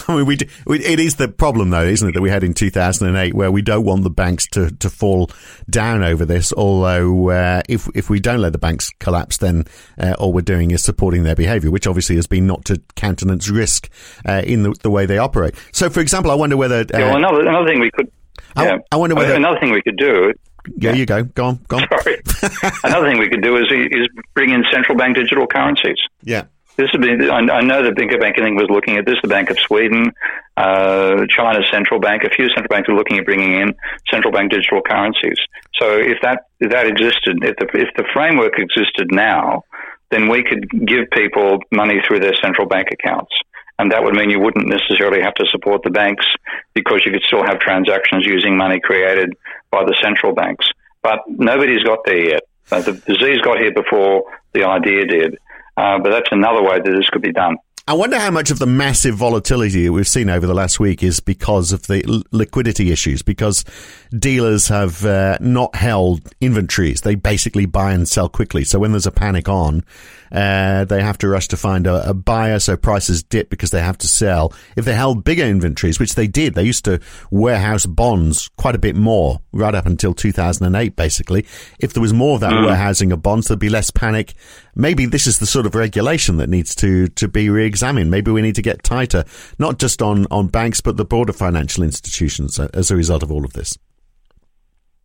I 0.08 0.16
mean, 0.16 0.26
we, 0.26 0.38
do, 0.38 0.46
we, 0.66 0.84
it 0.84 1.00
is 1.00 1.18
the 1.18 1.28
problem, 1.28 1.70
though, 1.70 1.84
isn't 1.84 2.08
it, 2.08 2.14
that 2.14 2.22
we 2.22 2.30
had 2.30 2.44
in 2.44 2.54
2008, 2.54 3.34
where 3.34 3.52
we 3.52 3.62
don't 3.62 3.84
want 3.84 4.04
the 4.04 4.10
banks 4.10 4.48
to, 4.52 4.72
to 4.78 4.90
fall 4.90 5.30
down 5.70 6.02
over 6.02 6.26
this. 6.26 6.54
Although, 6.54 7.30
uh, 7.30 7.62
if 7.68 7.90
if 7.94 8.10
we 8.10 8.20
don't 8.20 8.40
let 8.40 8.54
the 8.54 8.58
banks 8.58 8.90
collapse, 9.00 9.38
then 9.38 9.66
uh, 10.00 10.16
all 10.18 10.32
we're 10.32 10.42
doing 10.42 10.72
is 10.72 10.82
supporting 10.82 11.24
their 11.24 11.36
behaviour, 11.36 11.70
which 11.72 11.88
obviously 11.88 12.16
has 12.16 12.28
been 12.28 12.48
not 12.48 12.64
to 12.66 12.82
countenance 12.96 13.50
risk 13.50 13.90
uh, 14.26 14.42
in 14.46 14.64
the, 14.64 14.74
the, 14.82 14.90
way 14.90 15.06
they 15.06 15.18
operate. 15.18 15.56
So, 15.74 15.90
for 15.90 16.00
example, 16.00 16.32
I 16.32 16.36
wonder 16.36 16.56
whether 16.56 16.86
yeah, 16.90 17.00
well, 17.00 17.14
uh, 17.14 17.18
another 17.18 17.42
another 17.42 17.68
thing 17.68 17.82
we 17.82 17.92
could 17.92 18.10
I, 18.58 18.78
I 18.92 18.96
wonder 18.98 19.16
whether 19.16 19.36
another 19.36 19.60
thing 19.60 19.72
we 19.72 19.82
could 19.82 19.98
do. 19.98 20.34
Yeah, 20.76 20.94
you 20.94 21.06
go. 21.06 21.24
Go 21.24 21.46
on. 21.46 21.60
Go 21.68 21.78
on. 21.78 21.88
Sorry. 21.90 22.22
another 22.84 23.08
thing 23.08 23.20
we 23.20 23.30
could 23.30 23.42
do 23.42 23.56
is 23.58 23.66
is 23.72 24.08
bring 24.34 24.52
in 24.52 24.64
central 24.72 24.98
bank 24.98 25.16
digital 25.16 25.48
currencies. 25.48 25.98
Yeah. 26.24 26.46
This 26.78 26.90
would 26.94 27.02
be. 27.02 27.30
I, 27.30 27.40
I 27.40 27.62
know 27.62 27.82
the 27.84 27.92
Bank 27.92 28.14
of 28.14 28.20
Bank 28.20 28.38
was 28.38 28.70
looking 28.70 28.98
at 28.98 29.06
this. 29.06 29.16
The 29.24 29.28
Bank 29.28 29.50
of 29.50 29.58
Sweden, 29.58 30.12
uh, 30.56 31.26
China's 31.28 31.66
central 31.72 32.00
bank, 32.00 32.24
a 32.24 32.30
few 32.30 32.50
central 32.50 32.70
banks 32.70 32.88
are 32.88 32.96
looking 32.96 33.18
at 33.18 33.26
bringing 33.26 33.54
in 33.60 33.74
central 34.12 34.32
bank 34.32 34.52
digital 34.52 34.82
currencies. 34.82 35.38
So 35.82 35.98
if 35.98 36.22
that 36.22 36.46
if 36.60 36.70
that 36.72 36.86
existed, 36.86 37.42
if 37.42 37.56
the 37.58 37.66
if 37.74 37.90
the 37.98 38.06
framework 38.14 38.60
existed 38.60 39.10
now, 39.10 39.64
then 40.12 40.30
we 40.30 40.44
could 40.44 40.70
give 40.70 41.10
people 41.12 41.60
money 41.72 42.00
through 42.08 42.20
their 42.20 42.36
central 42.42 42.68
bank 42.68 42.90
accounts. 42.94 43.34
And 43.80 43.92
that 43.92 44.04
would 44.04 44.16
mean 44.16 44.30
you 44.30 44.40
wouldn't 44.40 44.68
necessarily 44.68 45.22
have 45.22 45.36
to 45.36 45.46
support 45.52 45.84
the 45.84 45.92
banks 45.92 46.26
because 46.74 47.04
you 47.06 47.12
could 47.12 47.24
still 47.24 47.46
have 47.46 47.60
transactions 47.60 48.26
using 48.26 48.58
money 48.58 48.80
created 48.80 49.34
by 49.72 49.84
the 49.84 49.96
central 50.02 50.34
banks. 50.34 50.66
But 51.04 51.20
nobody's 51.28 51.84
got 51.84 52.00
there 52.06 52.30
yet. 52.32 52.42
Uh, 52.72 52.82
the 52.82 52.94
disease 52.94 53.40
got 53.42 53.60
here 53.60 53.72
before 53.72 54.26
the 54.54 54.64
idea 54.64 55.06
did. 55.06 55.38
Uh, 55.78 56.00
but 56.00 56.10
that's 56.10 56.30
another 56.32 56.64
way 56.64 56.80
that 56.80 56.92
this 56.92 57.08
could 57.10 57.22
be 57.22 57.32
done. 57.32 57.58
I 57.90 57.94
wonder 57.94 58.20
how 58.20 58.32
much 58.32 58.52
of 58.52 58.60
the 58.60 58.66
massive 58.66 59.16
volatility 59.16 59.86
that 59.86 59.94
we've 59.94 60.08
seen 60.08 60.30
over 60.30 60.46
the 60.46 60.54
last 60.54 60.78
week 60.78 61.02
is 61.02 61.22
because 61.22 61.72
of 61.72 61.88
the 61.88 62.04
l- 62.06 62.24
liquidity 62.34 62.92
issues, 62.92 63.22
because 63.22 63.64
dealers 64.12 64.68
have 64.68 65.06
uh, 65.06 65.38
not 65.40 65.74
held 65.74 66.20
inventories. 66.42 67.02
They 67.02 67.16
basically 67.16 67.66
buy 67.66 67.94
and 67.94 68.06
sell 68.06 68.28
quickly. 68.28 68.66
So 68.66 68.78
when 68.78 68.92
there's 68.92 69.08
a 69.08 69.12
panic 69.12 69.48
on, 69.48 69.86
uh, 70.32 70.86
they 70.86 71.02
have 71.02 71.18
to 71.20 71.28
rush 71.28 71.48
to 71.50 71.58
find 71.58 71.88
a, 71.88 72.10
a, 72.10 72.14
buyer. 72.14 72.60
So 72.60 72.78
prices 72.78 73.24
dip 73.24 73.50
because 73.50 73.72
they 73.72 73.82
have 73.82 73.98
to 74.00 74.08
sell. 74.08 74.54
If 74.76 74.86
they 74.86 74.94
held 74.94 75.24
bigger 75.24 75.44
inventories, 75.44 76.00
which 76.00 76.16
they 76.16 76.28
did, 76.28 76.54
they 76.54 76.64
used 76.64 76.86
to 76.86 77.00
warehouse 77.32 77.86
bonds 77.86 78.50
quite 78.58 78.76
a 78.76 78.80
bit 78.80 78.96
more 78.96 79.40
right 79.52 79.76
up 79.76 79.86
until 79.86 80.14
2008, 80.14 80.96
basically. 80.96 81.46
If 81.80 81.94
there 81.94 82.02
was 82.02 82.14
more 82.14 82.36
of 82.36 82.42
that 82.42 82.54
mm. 82.54 82.66
warehousing 82.66 83.12
of 83.12 83.22
bonds, 83.22 83.48
there'd 83.48 83.60
be 83.60 83.70
less 83.70 83.92
panic. 83.92 84.34
Maybe 84.76 85.06
this 85.06 85.28
is 85.28 85.40
the 85.40 85.46
sort 85.46 85.66
of 85.66 85.76
regulation 85.76 86.38
that 86.38 86.50
needs 86.50 86.76
to, 86.76 87.08
to 87.10 87.28
be 87.28 87.50
re 87.50 87.66
examine. 87.66 88.10
Maybe 88.10 88.32
we 88.32 88.42
need 88.42 88.56
to 88.56 88.62
get 88.62 88.84
tighter, 88.84 89.24
not 89.60 89.80
just 89.80 90.02
on, 90.02 90.28
on 90.32 90.48
banks, 90.48 90.82
but 90.82 90.98
the 90.98 91.06
broader 91.06 91.34
financial 91.34 91.84
institutions 91.84 92.60
as 92.60 92.92
a 92.92 92.96
result 92.96 93.24
of 93.24 93.32
all 93.32 93.46
of 93.46 93.54
this. 93.54 93.78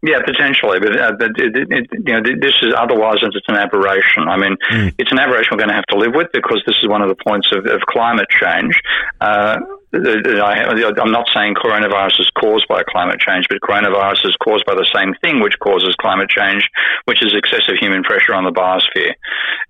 Yeah, 0.04 0.18
potentially, 0.24 0.80
but, 0.80 0.98
uh, 0.98 1.12
but 1.16 1.30
it, 1.38 1.54
it, 1.70 1.86
you 1.92 2.12
know, 2.12 2.22
this 2.22 2.54
is 2.62 2.74
otherwise 2.76 3.18
it's 3.22 3.46
an 3.46 3.54
aberration. 3.54 4.26
I 4.26 4.36
mean, 4.36 4.56
mm. 4.70 4.92
it's 4.98 5.12
an 5.12 5.20
aberration 5.20 5.50
we're 5.52 5.58
going 5.58 5.68
to 5.68 5.76
have 5.76 5.86
to 5.90 5.96
live 5.96 6.12
with 6.14 6.32
because 6.32 6.60
this 6.66 6.74
is 6.82 6.88
one 6.88 7.02
of 7.02 7.08
the 7.08 7.14
points 7.14 7.52
of, 7.52 7.66
of 7.66 7.80
climate 7.82 8.26
change. 8.28 8.74
Uh, 9.20 9.60
I, 9.94 11.02
am 11.02 11.12
not 11.12 11.28
saying 11.34 11.54
coronavirus 11.54 12.20
is 12.20 12.30
caused 12.38 12.66
by 12.68 12.82
climate 12.82 13.20
change, 13.20 13.46
but 13.48 13.60
coronavirus 13.60 14.26
is 14.26 14.36
caused 14.42 14.64
by 14.64 14.74
the 14.74 14.88
same 14.94 15.14
thing 15.20 15.40
which 15.40 15.58
causes 15.58 15.94
climate 16.00 16.30
change, 16.30 16.64
which 17.04 17.22
is 17.22 17.34
excessive 17.34 17.76
human 17.78 18.02
pressure 18.02 18.34
on 18.34 18.44
the 18.44 18.52
biosphere. 18.52 19.12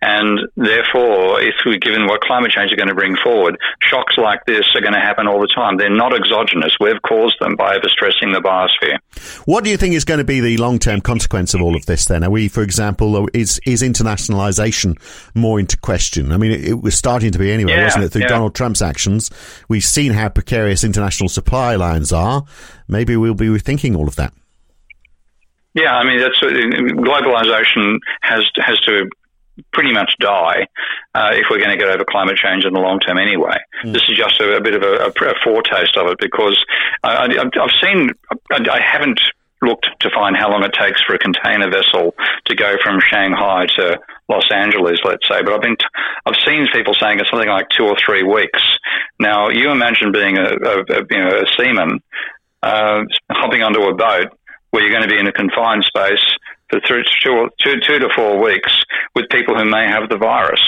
And 0.00 0.40
therefore, 0.56 1.40
if 1.40 1.54
we're 1.66 1.78
given 1.78 2.06
what 2.06 2.20
climate 2.20 2.52
change 2.52 2.70
is 2.70 2.76
going 2.76 2.88
to 2.88 2.94
bring 2.94 3.16
forward, 3.16 3.56
shocks 3.80 4.16
like 4.16 4.44
this 4.46 4.66
are 4.74 4.80
going 4.80 4.94
to 4.94 5.00
happen 5.00 5.26
all 5.26 5.40
the 5.40 5.50
time. 5.54 5.76
They're 5.76 5.90
not 5.90 6.14
exogenous. 6.14 6.76
We've 6.78 7.02
caused 7.02 7.36
them 7.40 7.56
by 7.56 7.76
overstressing 7.76 8.32
the 8.32 8.40
biosphere. 8.40 8.98
What 9.44 9.64
do 9.64 9.70
you 9.70 9.76
think 9.76 9.94
is 9.94 10.04
going 10.04 10.18
to 10.18 10.24
be 10.24 10.40
the 10.40 10.56
long-term 10.56 11.00
consequence 11.00 11.54
of 11.54 11.62
all 11.62 11.76
of 11.76 11.86
this? 11.86 12.04
Then, 12.04 12.22
are 12.24 12.30
we, 12.30 12.48
for 12.48 12.62
example, 12.62 13.28
is 13.34 13.60
is 13.66 13.82
internationalization 13.82 14.98
more 15.34 15.58
into 15.58 15.76
question? 15.78 16.32
I 16.32 16.36
mean, 16.36 16.52
it, 16.52 16.64
it 16.64 16.82
was 16.82 16.96
starting 16.96 17.32
to 17.32 17.38
be 17.38 17.50
anyway, 17.50 17.72
yeah, 17.72 17.84
wasn't 17.84 18.04
it? 18.04 18.08
Through 18.10 18.22
yeah. 18.22 18.28
Donald 18.28 18.54
Trump's 18.54 18.82
actions, 18.82 19.30
we've 19.68 19.84
seen 19.84 20.11
how 20.12 20.28
precarious 20.28 20.84
international 20.84 21.28
supply 21.28 21.76
lines 21.76 22.12
are, 22.12 22.44
maybe 22.88 23.16
we'll 23.16 23.34
be 23.34 23.46
rethinking 23.46 23.96
all 23.96 24.08
of 24.08 24.16
that. 24.16 24.32
Yeah, 25.74 25.94
I 25.94 26.04
mean, 26.04 26.20
that's 26.20 26.38
globalization 26.40 27.98
has 28.20 28.44
has 28.56 28.78
to 28.80 29.08
pretty 29.72 29.92
much 29.92 30.14
die 30.18 30.66
uh, 31.14 31.30
if 31.32 31.46
we're 31.50 31.58
going 31.58 31.70
to 31.70 31.76
get 31.76 31.88
over 31.88 32.04
climate 32.04 32.36
change 32.36 32.64
in 32.64 32.72
the 32.72 32.80
long 32.80 33.00
term 33.00 33.18
anyway. 33.18 33.56
Mm. 33.84 33.92
This 33.92 34.02
is 34.08 34.16
just 34.16 34.40
a, 34.40 34.56
a 34.56 34.60
bit 34.60 34.74
of 34.74 34.82
a, 34.82 35.06
a, 35.06 35.34
foretaste 35.44 35.96
of 35.96 36.10
it 36.10 36.18
because 36.18 36.62
I, 37.02 37.28
have 37.34 37.70
seen, 37.82 38.10
I, 38.50 38.70
I 38.70 38.80
haven't 38.80 39.20
looked 39.62 39.86
to 40.00 40.10
find 40.10 40.36
how 40.36 40.50
long 40.50 40.64
it 40.64 40.72
takes 40.72 41.00
for 41.02 41.14
a 41.14 41.18
container 41.18 41.70
vessel 41.70 42.14
to 42.46 42.54
go 42.54 42.76
from 42.82 43.00
Shanghai 43.00 43.66
to 43.76 43.98
Los 44.28 44.50
Angeles, 44.52 44.98
let's 45.04 45.26
say. 45.28 45.42
But 45.42 45.54
I've 45.54 45.62
been, 45.62 45.76
t- 45.76 45.86
I've 46.26 46.40
seen 46.46 46.66
people 46.72 46.94
saying 46.94 47.20
it's 47.20 47.30
something 47.30 47.48
like 47.48 47.68
two 47.70 47.84
or 47.84 47.96
three 48.04 48.22
weeks. 48.22 48.62
Now, 49.18 49.48
you 49.48 49.70
imagine 49.70 50.12
being 50.12 50.38
a, 50.38 50.48
a, 50.50 50.80
a 50.80 51.06
you 51.10 51.18
know 51.18 51.42
a 51.42 51.46
seaman 51.56 52.00
uh, 52.62 53.02
hopping 53.30 53.62
onto 53.62 53.82
a 53.82 53.94
boat 53.94 54.28
where 54.70 54.82
you're 54.82 54.92
going 54.92 55.08
to 55.08 55.14
be 55.14 55.20
in 55.20 55.26
a 55.26 55.32
confined 55.32 55.84
space 55.84 56.24
for 56.70 56.80
two, 56.80 57.02
two, 57.22 57.80
two 57.86 57.98
to 57.98 58.08
four 58.16 58.42
weeks 58.42 58.72
with 59.14 59.28
people 59.28 59.56
who 59.56 59.64
may 59.64 59.86
have 59.86 60.08
the 60.08 60.16
virus. 60.16 60.60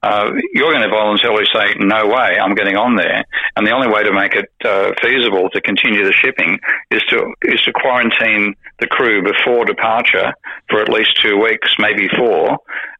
Uh, 0.00 0.30
you're 0.54 0.70
going 0.70 0.82
to 0.82 0.88
voluntarily 0.88 1.44
say, 1.52 1.74
no 1.80 2.06
way, 2.06 2.38
I'm 2.38 2.54
getting 2.54 2.76
on 2.76 2.94
there. 2.94 3.24
And 3.56 3.66
the 3.66 3.72
only 3.72 3.88
way 3.88 4.04
to 4.04 4.12
make 4.12 4.36
it 4.36 4.48
uh, 4.64 4.92
feasible 5.02 5.50
to 5.50 5.60
continue 5.60 6.04
the 6.04 6.12
shipping 6.12 6.60
is 6.92 7.02
to 7.10 7.34
quarantine 7.88 8.54
the 8.80 8.86
crew 8.86 9.22
before 9.22 9.64
departure 9.64 10.34
for 10.68 10.80
at 10.80 10.90
least 10.90 11.18
two 11.22 11.38
weeks, 11.38 11.74
maybe 11.78 12.06
four, 12.18 12.58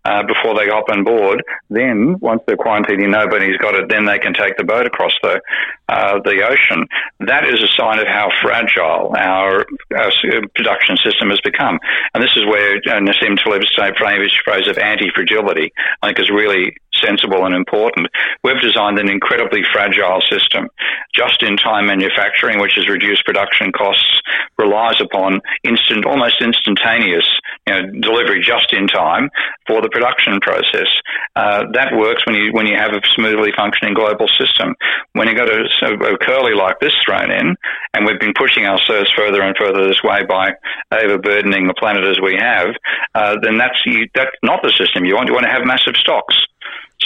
uh, 0.08 0.22
before 0.24 0.54
they 0.56 0.68
hop 0.68 0.88
on 0.90 1.04
board. 1.04 1.44
Then, 1.68 2.16
once 2.20 2.40
they're 2.46 2.56
quarantined 2.56 3.02
and 3.02 3.12
nobody's 3.12 3.58
got 3.58 3.74
it. 3.74 3.88
Then 3.88 4.06
they 4.06 4.18
can 4.18 4.32
take 4.32 4.56
the 4.56 4.64
boat 4.64 4.86
across 4.86 5.12
the 5.22 5.40
uh, 5.88 6.20
the 6.24 6.44
ocean. 6.48 6.86
That 7.20 7.44
is 7.46 7.62
a 7.62 7.68
sign 7.76 7.98
of 7.98 8.06
how 8.06 8.28
fragile 8.42 9.14
our, 9.16 9.64
our 9.96 10.12
production 10.54 10.96
system 10.98 11.30
has 11.30 11.40
become. 11.40 11.78
And 12.14 12.22
this 12.22 12.36
is 12.36 12.44
where 12.44 12.76
uh, 12.76 13.00
Nassim 13.00 13.36
Taleb's 13.42 13.72
phrase 13.74 14.68
of 14.68 14.78
anti-fragility, 14.78 15.72
I 16.02 16.08
think, 16.08 16.20
is 16.20 16.30
really 16.30 16.76
sensible 16.94 17.46
and 17.46 17.54
important. 17.54 18.08
We've 18.42 18.60
designed 18.60 18.98
an 18.98 19.08
incredibly 19.08 19.62
fragile 19.72 20.20
system. 20.28 20.68
Just 21.14 21.42
in 21.42 21.56
time 21.56 21.86
manufacturing, 21.86 22.60
which 22.60 22.74
has 22.76 22.88
reduced 22.88 23.24
production 23.24 23.72
costs, 23.72 24.20
relies 24.58 25.00
upon 25.00 25.40
instant, 25.64 26.04
almost 26.04 26.42
instantaneous 26.42 27.26
you 27.66 27.72
know, 27.72 27.82
delivery 28.00 28.42
just 28.44 28.72
in 28.72 28.86
time 28.88 29.30
for 29.66 29.80
the 29.80 29.88
production 29.98 30.38
process. 30.40 30.86
Uh, 31.34 31.64
that 31.74 31.90
works 31.94 32.24
when 32.26 32.36
you 32.36 32.52
when 32.52 32.66
you 32.66 32.76
have 32.76 32.92
a 32.92 33.00
smoothly 33.14 33.50
functioning 33.56 33.94
global 33.94 34.28
system. 34.38 34.74
When 35.12 35.26
you 35.26 35.34
got 35.34 35.50
a, 35.50 35.66
a, 35.82 36.18
curly 36.18 36.54
like 36.54 36.78
this 36.80 36.94
thrown 37.04 37.30
in, 37.30 37.56
and 37.94 38.06
we've 38.06 38.20
been 38.20 38.34
pushing 38.38 38.64
ourselves 38.64 39.10
further 39.16 39.42
and 39.42 39.56
further 39.58 39.86
this 39.86 40.02
way 40.02 40.24
by 40.28 40.50
overburdening 40.92 41.66
the 41.66 41.74
planet 41.74 42.04
as 42.04 42.20
we 42.20 42.36
have, 42.38 42.68
uh, 43.14 43.36
then 43.42 43.58
that's 43.58 43.78
you, 43.84 44.06
that's 44.14 44.34
not 44.42 44.62
the 44.62 44.72
system 44.78 45.04
you 45.04 45.14
want. 45.14 45.28
You 45.28 45.34
want 45.34 45.46
to 45.46 45.52
have 45.52 45.66
massive 45.66 45.96
stocks. 45.96 46.34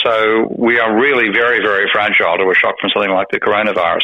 So 0.03 0.47
we 0.57 0.79
are 0.79 0.99
really 0.99 1.29
very, 1.29 1.61
very 1.61 1.87
fragile 1.91 2.37
to 2.37 2.49
a 2.49 2.55
shock 2.55 2.75
from 2.81 2.89
something 2.93 3.11
like 3.11 3.27
the 3.31 3.39
coronavirus. 3.39 4.03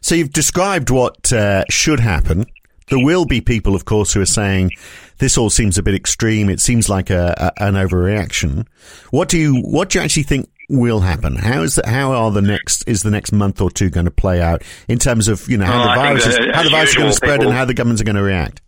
So 0.00 0.14
you've 0.14 0.32
described 0.32 0.90
what 0.90 1.32
uh, 1.32 1.64
should 1.70 2.00
happen. 2.00 2.46
There 2.88 3.04
will 3.04 3.24
be 3.24 3.40
people, 3.40 3.74
of 3.74 3.84
course, 3.84 4.12
who 4.12 4.20
are 4.20 4.26
saying 4.26 4.72
this 5.20 5.38
all 5.38 5.50
seems 5.50 5.78
a 5.78 5.82
bit 5.82 5.94
extreme. 5.94 6.48
It 6.48 6.60
seems 6.60 6.88
like 6.88 7.10
a, 7.10 7.52
a, 7.58 7.62
an 7.62 7.74
overreaction. 7.74 8.66
What 9.10 9.28
do 9.28 9.38
you 9.38 9.60
what 9.60 9.90
do 9.90 9.98
you 9.98 10.04
actually 10.04 10.24
think 10.24 10.50
will 10.68 11.00
happen? 11.00 11.36
How 11.36 11.62
is 11.62 11.76
that, 11.76 11.86
how 11.86 12.12
are 12.12 12.30
the 12.30 12.42
next 12.42 12.82
is 12.88 13.02
the 13.02 13.10
next 13.10 13.30
month 13.30 13.60
or 13.60 13.70
two 13.70 13.90
going 13.90 14.06
to 14.06 14.10
play 14.10 14.40
out 14.40 14.62
in 14.88 14.98
terms 14.98 15.28
of 15.28 15.48
you 15.48 15.58
know 15.58 15.66
how 15.66 15.94
the 15.94 16.00
virus 16.00 16.26
is, 16.26 16.36
how 16.52 16.62
the 16.62 16.70
virus 16.70 16.90
is 16.90 16.96
going 16.96 17.10
to 17.10 17.16
spread 17.16 17.38
people, 17.38 17.50
and 17.50 17.56
how 17.56 17.64
the 17.64 17.74
governments 17.74 18.00
are 18.02 18.04
going 18.04 18.16
to 18.16 18.22
react? 18.22 18.62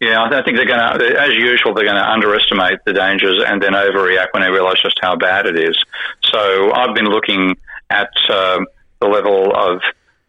Yeah, 0.00 0.22
I 0.22 0.42
think 0.42 0.58
they're 0.58 0.66
going 0.66 0.98
to, 0.98 1.20
as 1.20 1.30
usual, 1.30 1.72
they're 1.72 1.86
going 1.86 1.96
to 1.96 2.06
underestimate 2.06 2.80
the 2.84 2.92
dangers 2.92 3.42
and 3.46 3.62
then 3.62 3.72
overreact 3.72 4.26
when 4.32 4.42
they 4.42 4.50
realise 4.50 4.78
just 4.82 4.98
how 5.00 5.16
bad 5.16 5.46
it 5.46 5.58
is. 5.58 5.74
So 6.22 6.70
I've 6.70 6.94
been 6.94 7.06
looking 7.06 7.56
at 7.88 8.10
uh, 8.28 8.58
the 9.00 9.06
level 9.06 9.56
of 9.56 9.80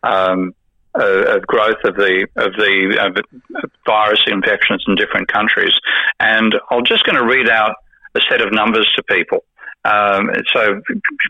um, 0.03 0.55
of 1.01 1.47
growth 1.47 1.83
of 1.83 1.95
the 1.95 2.27
of 2.35 2.53
the 2.53 2.97
uh, 2.99 3.61
virus 3.85 4.21
infections 4.27 4.83
in 4.87 4.95
different 4.95 5.27
countries, 5.27 5.73
and 6.19 6.55
I'm 6.71 6.85
just 6.85 7.05
going 7.05 7.17
to 7.17 7.25
read 7.25 7.49
out 7.49 7.75
a 8.15 8.21
set 8.29 8.41
of 8.41 8.51
numbers 8.51 8.91
to 8.95 9.03
people. 9.03 9.43
Um, 9.85 10.29
so 10.53 10.81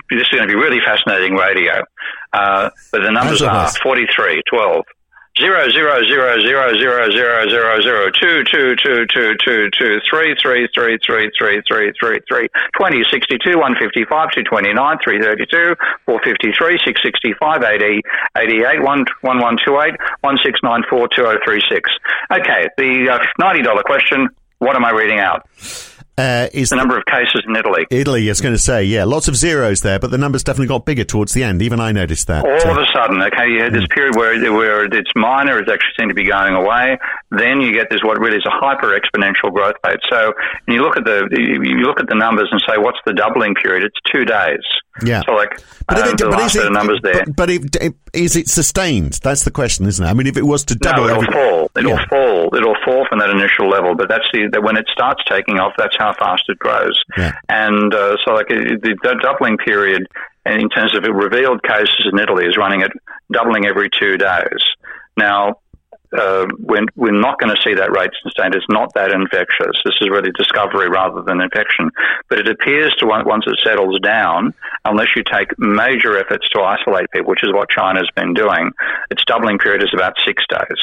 this 0.09 0.21
is 0.21 0.29
going 0.31 0.47
to 0.47 0.47
be 0.47 0.55
really 0.55 0.79
fascinating 0.79 1.35
radio. 1.35 1.83
Uh, 2.33 2.69
but 2.91 3.03
the 3.03 3.11
numbers 3.11 3.41
are 3.41 3.69
43, 3.83 4.41
12, 4.49 4.85
zero 5.37 5.69
zero 5.69 6.03
zero 6.05 6.41
zero 6.41 6.73
zero 6.77 7.11
zero 7.11 7.49
zero 7.49 7.81
zero 7.81 8.11
two 8.11 8.43
two 8.43 8.75
two 8.75 9.05
two 9.13 9.35
two 9.43 9.69
two 9.71 9.99
three 10.09 10.35
three 10.41 10.67
three 10.73 10.97
three 11.05 11.29
three 11.37 11.61
three 11.67 11.91
three 11.99 12.19
three 12.27 12.47
twenty 12.75 13.03
sixty 13.11 13.37
two 13.37 13.57
one 13.59 13.75
fifty 13.79 14.03
five 14.05 14.31
two 14.31 14.43
twenty 14.43 14.73
nine 14.73 14.97
three 15.03 15.21
thirty 15.21 15.45
two 15.45 15.75
four 16.05 16.19
fifty 16.23 16.51
three 16.57 16.79
six 16.83 17.01
sixty 17.03 17.33
five 17.39 17.63
eighty 17.63 18.01
eighty 18.37 18.63
eight 18.63 18.81
one 18.81 19.05
one 19.21 19.39
one 19.39 19.57
two 19.63 19.79
eight 19.79 19.95
one 20.21 20.37
six 20.43 20.59
nine 20.63 20.83
four 20.89 21.07
two 21.15 21.23
zero 21.23 21.37
three 21.45 21.61
six. 21.69 21.89
Okay, 22.31 22.67
the 22.77 23.09
uh, 23.09 23.19
ninety 23.39 23.61
dollar 23.61 23.83
question. 23.83 24.29
What 24.59 24.75
am 24.75 24.83
I 24.83 24.91
reading 24.91 25.19
out? 25.19 25.47
Uh, 26.17 26.47
is 26.51 26.69
the 26.69 26.75
number 26.75 26.97
of 26.97 27.05
cases 27.05 27.43
in 27.47 27.55
Italy? 27.55 27.85
Italy, 27.91 28.27
I 28.27 28.31
was 28.31 28.41
going 28.41 28.55
to 28.55 28.59
say, 28.59 28.83
yeah, 28.83 29.03
lots 29.03 29.27
of 29.27 29.35
zeros 29.35 29.81
there, 29.81 29.99
but 29.99 30.09
the 30.09 30.17
numbers 30.17 30.43
definitely 30.43 30.67
got 30.67 30.83
bigger 30.83 31.03
towards 31.03 31.33
the 31.33 31.43
end. 31.43 31.61
Even 31.61 31.79
I 31.79 31.91
noticed 31.91 32.25
that. 32.25 32.43
All 32.43 32.51
uh, 32.51 32.71
of 32.71 32.77
a 32.77 32.87
sudden, 32.91 33.21
okay, 33.21 33.47
you 33.51 33.61
had 33.61 33.71
this 33.71 33.83
mm. 33.83 33.93
period 33.93 34.15
where 34.15 34.51
where 34.51 34.85
it's 34.85 35.11
minor, 35.15 35.59
it's 35.59 35.69
actually 35.69 35.93
seemed 35.99 36.09
to 36.09 36.15
be 36.15 36.25
going 36.25 36.55
away. 36.55 36.97
Then 37.29 37.61
you 37.61 37.71
get 37.71 37.91
this 37.91 38.01
what 38.03 38.19
really 38.19 38.37
is 38.37 38.45
a 38.47 38.51
hyper 38.51 38.97
exponential 38.97 39.53
growth 39.53 39.75
rate. 39.85 39.99
So 40.09 40.33
you 40.67 40.81
look 40.81 40.97
at 40.97 41.05
the 41.05 41.29
you 41.37 41.85
look 41.85 41.99
at 41.99 42.07
the 42.07 42.15
numbers 42.15 42.49
and 42.51 42.61
say, 42.67 42.77
what's 42.77 42.99
the 43.05 43.13
doubling 43.13 43.53
period? 43.53 43.83
It's 43.83 43.97
two 44.11 44.25
days. 44.25 44.65
Yeah. 45.03 45.21
So 45.25 45.33
like, 45.33 45.59
But, 45.87 45.99
um, 45.99 46.09
it, 46.13 46.17
but 46.19 46.39
is 46.41 46.55
it, 46.55 46.71
numbers 46.71 46.99
there. 47.03 47.25
but, 47.25 47.35
but 47.35 47.49
it, 47.49 47.75
it, 47.81 47.93
is 48.13 48.35
it 48.35 48.47
sustained? 48.49 49.19
That's 49.23 49.43
the 49.43 49.51
question, 49.51 49.85
isn't 49.85 50.03
it? 50.05 50.09
I 50.09 50.13
mean, 50.13 50.27
if 50.27 50.37
it 50.37 50.45
was 50.45 50.65
to 50.65 50.75
double, 50.75 51.03
No, 51.03 51.09
it'll 51.09 51.23
every- 51.23 51.33
fall. 51.33 51.71
It'll 51.77 51.91
Yeah. 51.91 52.05
fall. 52.09 52.55
It'll 52.55 52.75
fall 52.85 53.05
from 53.09 53.19
that 53.19 53.29
initial 53.29 53.69
level. 53.69 53.95
But 53.95 54.09
that's 54.09 54.25
the 54.33 54.49
that 54.51 54.63
when 54.63 54.77
it 54.77 54.85
starts 54.91 55.23
taking 55.29 55.59
off, 55.59 55.73
that's 55.77 55.95
how 55.97 56.13
fast 56.13 56.43
it 56.47 56.57
grows. 56.59 56.99
Yeah. 57.17 57.33
And 57.49 57.93
uh, 57.93 58.17
so, 58.25 58.33
like 58.33 58.47
the, 58.47 58.79
the 59.03 59.15
doubling 59.21 59.57
period, 59.57 60.07
in 60.45 60.69
terms 60.69 60.95
of 60.95 61.03
revealed 61.03 61.61
cases 61.63 62.07
in 62.11 62.19
Italy, 62.19 62.45
is 62.45 62.57
running 62.57 62.81
at 62.81 62.91
doubling 63.31 63.65
every 63.67 63.89
two 63.99 64.17
days. 64.17 64.61
Now, 65.17 65.55
uh, 66.13 66.45
we're, 66.59 66.85
we're 66.95 67.19
not 67.19 67.39
going 67.39 67.53
to 67.53 67.61
see 67.61 67.73
that 67.73 67.91
rate 67.91 68.11
sustained. 68.23 68.55
It's 68.55 68.65
not 68.69 68.93
that 68.95 69.11
infectious. 69.11 69.75
This 69.83 69.95
is 70.01 70.09
really 70.09 70.31
discovery 70.31 70.89
rather 70.89 71.21
than 71.21 71.41
infection. 71.41 71.89
But 72.29 72.39
it 72.39 72.47
appears 72.47 72.95
to 72.99 73.07
once 73.07 73.45
it 73.47 73.59
settles 73.63 73.99
down, 73.99 74.53
unless 74.85 75.09
you 75.15 75.23
take 75.23 75.57
major 75.57 76.17
efforts 76.17 76.47
to 76.49 76.61
isolate 76.61 77.11
people, 77.11 77.29
which 77.29 77.43
is 77.43 77.51
what 77.53 77.69
China's 77.69 78.09
been 78.15 78.33
doing, 78.33 78.71
its 79.11 79.23
doubling 79.25 79.59
period 79.59 79.83
is 79.83 79.91
about 79.93 80.13
six 80.25 80.43
days. 80.49 80.79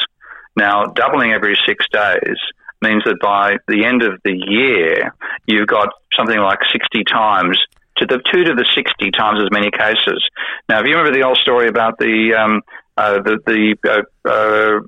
Now, 0.55 0.85
doubling 0.85 1.31
every 1.31 1.57
six 1.65 1.85
days 1.91 2.37
means 2.81 3.03
that 3.05 3.19
by 3.21 3.57
the 3.67 3.85
end 3.85 4.03
of 4.03 4.21
the 4.23 4.33
year, 4.33 5.13
you've 5.47 5.67
got 5.67 5.89
something 6.15 6.39
like 6.39 6.59
60 6.71 7.03
times 7.05 7.59
to 7.97 8.05
the 8.05 8.21
two 8.31 8.43
to 8.43 8.53
the 8.53 8.65
60 8.75 9.11
times 9.11 9.39
as 9.41 9.49
many 9.51 9.71
cases. 9.71 10.23
Now, 10.67 10.79
if 10.81 10.87
you 10.87 10.95
remember 10.95 11.17
the 11.17 11.25
old 11.25 11.37
story 11.37 11.67
about 11.67 11.97
the 11.97 12.33
um, 12.33 12.61
uh, 12.97 13.21
the, 13.21 13.39
the 13.45 13.75
uh, 13.83 14.03
uh, 14.29 14.79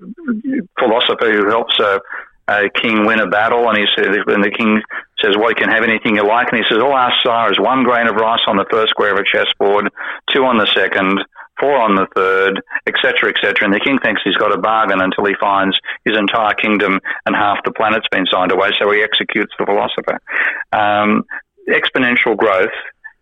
philosopher 0.79 1.31
who 1.31 1.49
helps 1.49 1.77
a, 1.79 1.99
a 2.47 2.69
king 2.69 3.05
win 3.05 3.19
a 3.19 3.27
battle, 3.27 3.67
and 3.67 3.77
he 3.77 3.85
says, 3.95 4.07
and 4.27 4.43
the 4.43 4.51
king 4.51 4.81
says, 5.21 5.35
"Well, 5.35 5.49
you 5.49 5.55
can 5.55 5.69
have 5.69 5.83
anything 5.83 6.15
you 6.15 6.25
like," 6.25 6.47
and 6.51 6.57
he 6.57 6.65
says, 6.69 6.79
"All 6.81 6.93
I 6.93 7.11
ask 7.11 7.51
is 7.51 7.59
one 7.59 7.83
grain 7.83 8.07
of 8.07 8.15
rice 8.15 8.43
on 8.47 8.55
the 8.55 8.65
first 8.71 8.91
square 8.91 9.11
of 9.11 9.19
a 9.19 9.27
chessboard, 9.27 9.91
two 10.31 10.45
on 10.45 10.57
the 10.57 10.67
second, 10.67 11.19
four 11.59 11.75
on 11.75 11.95
the 11.95 12.07
third, 12.15 12.61
etc., 12.87 13.35
etc." 13.35 13.67
And 13.67 13.73
the 13.73 13.83
king 13.83 13.99
thinks 13.99 14.21
he's 14.23 14.39
got 14.39 14.55
a 14.55 14.57
bargain 14.57 15.01
until 15.01 15.25
he 15.25 15.35
finds 15.39 15.77
his 16.05 16.15
entire 16.17 16.53
kingdom 16.53 16.99
and 17.25 17.35
half 17.35 17.59
the 17.65 17.75
planet's 17.75 18.07
been 18.09 18.25
signed 18.31 18.53
away. 18.53 18.71
So 18.79 18.89
he 18.91 19.03
executes 19.03 19.51
the 19.59 19.65
philosopher. 19.65 20.23
Um, 20.71 21.27
exponential 21.67 22.37
growth 22.37 22.71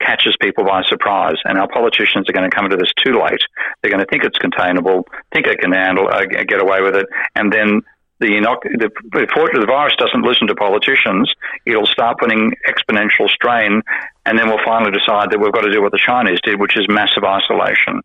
catches 0.01 0.35
people 0.41 0.65
by 0.65 0.83
surprise, 0.83 1.37
and 1.45 1.57
our 1.57 1.67
politicians 1.67 2.29
are 2.29 2.33
going 2.33 2.49
to 2.49 2.55
come 2.55 2.65
into 2.65 2.77
this 2.77 2.91
too 3.03 3.13
late. 3.13 3.41
They're 3.81 3.91
going 3.91 4.03
to 4.03 4.09
think 4.09 4.23
it's 4.23 4.37
containable, 4.37 5.07
think 5.33 5.45
they 5.47 5.55
can 5.55 5.71
handle, 5.71 6.07
uh, 6.07 6.25
get 6.25 6.61
away 6.61 6.81
with 6.81 6.95
it, 6.95 7.07
and 7.35 7.51
then 7.51 7.81
the, 8.19 8.27
inoc- 8.27 8.63
the 8.63 8.89
the 9.11 9.65
virus 9.67 9.93
doesn't 9.97 10.23
listen 10.23 10.47
to 10.47 10.55
politicians. 10.55 11.31
It'll 11.65 11.85
start 11.85 12.17
putting 12.17 12.53
exponential 12.67 13.29
strain, 13.29 13.81
and 14.25 14.39
then 14.39 14.47
we'll 14.47 14.63
finally 14.63 14.91
decide 14.91 15.31
that 15.31 15.39
we've 15.39 15.51
got 15.51 15.61
to 15.61 15.71
do 15.71 15.81
what 15.81 15.91
the 15.91 15.99
Chinese 15.99 16.39
did, 16.43 16.59
which 16.59 16.77
is 16.77 16.85
massive 16.87 17.23
isolation. 17.23 18.01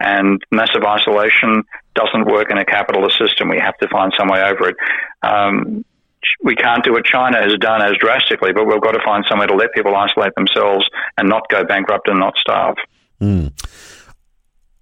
And 0.00 0.42
massive 0.50 0.82
isolation 0.82 1.62
doesn't 1.94 2.26
work 2.26 2.50
in 2.50 2.58
a 2.58 2.64
capitalist 2.64 3.18
system. 3.18 3.48
We 3.48 3.60
have 3.60 3.76
to 3.78 3.88
find 3.88 4.12
some 4.18 4.28
way 4.28 4.42
over 4.42 4.70
it. 4.70 4.76
Um, 5.22 5.84
we 6.42 6.54
can't 6.54 6.84
do 6.84 6.92
what 6.92 7.04
China 7.04 7.40
has 7.42 7.54
done 7.58 7.82
as 7.82 7.92
drastically, 7.98 8.52
but 8.52 8.66
we've 8.66 8.80
got 8.80 8.92
to 8.92 9.00
find 9.04 9.24
somewhere 9.28 9.46
to 9.46 9.54
let 9.54 9.72
people 9.72 9.94
isolate 9.94 10.34
themselves 10.34 10.88
and 11.16 11.28
not 11.28 11.48
go 11.48 11.64
bankrupt 11.64 12.08
and 12.08 12.18
not 12.18 12.36
starve. 12.36 12.76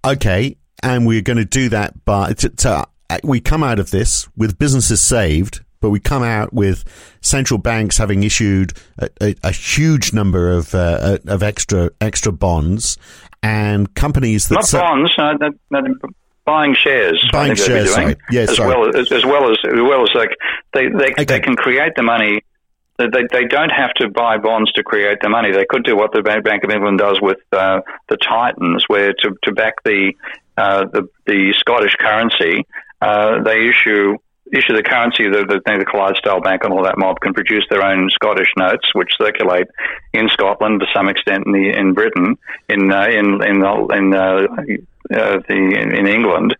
Okay, 0.05 0.57
and 0.81 1.05
we're 1.05 1.21
going 1.21 1.37
to 1.37 1.45
do 1.45 1.69
that 1.69 2.03
by 2.05 2.33
to, 2.33 2.49
to, 2.49 2.85
uh, 3.09 3.19
we 3.23 3.39
come 3.39 3.63
out 3.63 3.79
of 3.79 3.91
this 3.91 4.27
with 4.35 4.57
businesses 4.57 5.01
saved, 5.01 5.61
but 5.79 5.89
we 5.89 5.99
come 5.99 6.23
out 6.23 6.53
with 6.53 6.83
central 7.21 7.57
banks 7.57 7.97
having 7.97 8.23
issued 8.23 8.73
a, 8.97 9.09
a, 9.21 9.35
a 9.43 9.51
huge 9.51 10.13
number 10.13 10.51
of 10.51 10.73
uh, 10.73 11.19
of 11.27 11.43
extra 11.43 11.91
extra 11.99 12.31
bonds 12.31 12.97
and 13.43 13.93
companies 13.95 14.47
that 14.47 14.55
Not 14.55 14.71
bonds, 14.71 15.11
no, 15.17 15.33
no, 15.33 15.51
no, 15.71 15.95
buying 16.45 16.75
shares. 16.75 17.23
Buying 17.31 17.55
think 17.55 17.59
they'll 17.59 17.67
be 17.67 17.85
shares, 17.85 17.95
doing, 17.95 18.07
sorry. 18.07 18.15
Yeah, 18.31 18.41
as 18.41 18.55
sorry. 18.55 18.69
well 18.69 18.97
as 18.97 19.11
as 19.11 19.25
well 19.25 19.51
as 19.51 19.57
as 19.65 19.73
well 19.81 20.03
as 20.03 20.09
like 20.15 20.37
they 20.73 20.87
they 20.89 21.11
Okay. 21.11 21.25
they 21.25 21.39
can 21.39 21.55
create 21.55 21.93
the 21.95 22.03
money. 22.03 22.41
They, 22.97 23.07
they 23.07 23.23
they 23.31 23.45
don't 23.45 23.71
have 23.71 23.93
to 23.95 24.09
buy 24.09 24.37
bonds 24.37 24.71
to 24.73 24.83
create 24.83 25.19
the 25.21 25.29
money. 25.29 25.51
They 25.51 25.65
could 25.65 25.83
do 25.83 25.95
what 25.95 26.11
the 26.13 26.21
Bank 26.21 26.63
of 26.63 26.69
England 26.69 26.99
does 26.99 27.19
with 27.21 27.39
uh, 27.51 27.81
the 28.09 28.17
Titans, 28.17 28.85
where 28.87 29.13
to 29.13 29.35
to 29.43 29.51
back 29.51 29.75
the 29.83 30.13
uh, 30.57 30.85
the 30.85 31.07
the 31.25 31.53
Scottish 31.57 31.95
currency, 31.99 32.65
uh, 33.01 33.41
they 33.43 33.69
issue 33.69 34.17
issue 34.51 34.75
the 34.75 34.83
currency. 34.83 35.29
The, 35.29 35.45
the, 35.45 35.61
the 35.65 35.85
Clydesdale 35.85 36.41
Bank 36.41 36.63
and 36.63 36.73
all 36.73 36.83
that 36.83 36.97
mob 36.97 37.21
can 37.21 37.33
produce 37.33 37.65
their 37.69 37.83
own 37.83 38.09
Scottish 38.09 38.51
notes, 38.57 38.93
which 38.93 39.11
circulate 39.17 39.67
in 40.13 40.27
Scotland 40.29 40.81
to 40.81 40.87
some 40.93 41.07
extent 41.07 41.45
in 41.45 41.53
the 41.53 41.69
in 41.77 41.93
Britain, 41.93 42.37
in 42.67 42.91
uh, 42.91 43.05
in 43.07 43.41
in 43.43 43.59
the, 43.59 43.87
in 43.95 44.13
uh, 44.13 44.47
uh, 45.13 45.39
the 45.47 45.53
in, 45.55 45.95
in 45.95 46.07
England, 46.07 46.55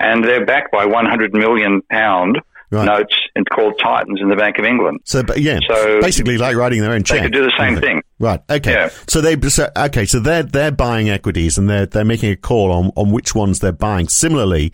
and 0.00 0.24
they're 0.24 0.44
backed 0.46 0.72
by 0.72 0.86
100 0.86 1.32
million 1.34 1.82
pound 1.90 2.40
Right. 2.70 2.86
notes 2.86 3.14
it's 3.36 3.48
called 3.54 3.78
Titans 3.80 4.20
in 4.20 4.28
the 4.30 4.34
Bank 4.36 4.58
of 4.58 4.64
England. 4.64 5.00
So, 5.04 5.22
yeah, 5.36 5.60
So- 5.68 6.00
basically 6.00 6.38
like 6.38 6.56
writing 6.56 6.80
their 6.80 6.92
own 6.92 7.04
check. 7.04 7.18
They 7.18 7.24
could 7.26 7.32
do 7.32 7.44
the 7.44 7.52
same 7.56 7.76
thing. 7.76 8.02
Right. 8.18 8.40
Okay. 8.50 8.72
Yeah. 8.72 8.88
So 9.06 9.20
they 9.20 9.38
so, 9.48 9.68
okay. 9.76 10.06
So 10.06 10.18
they're 10.18 10.42
they're 10.42 10.72
buying 10.72 11.08
equities 11.08 11.56
and 11.56 11.68
they're 11.70 11.86
they're 11.86 12.04
making 12.04 12.30
a 12.32 12.36
call 12.36 12.72
on 12.72 12.90
on 12.96 13.12
which 13.12 13.32
ones 13.34 13.60
they're 13.60 13.70
buying. 13.70 14.08
Similarly, 14.08 14.72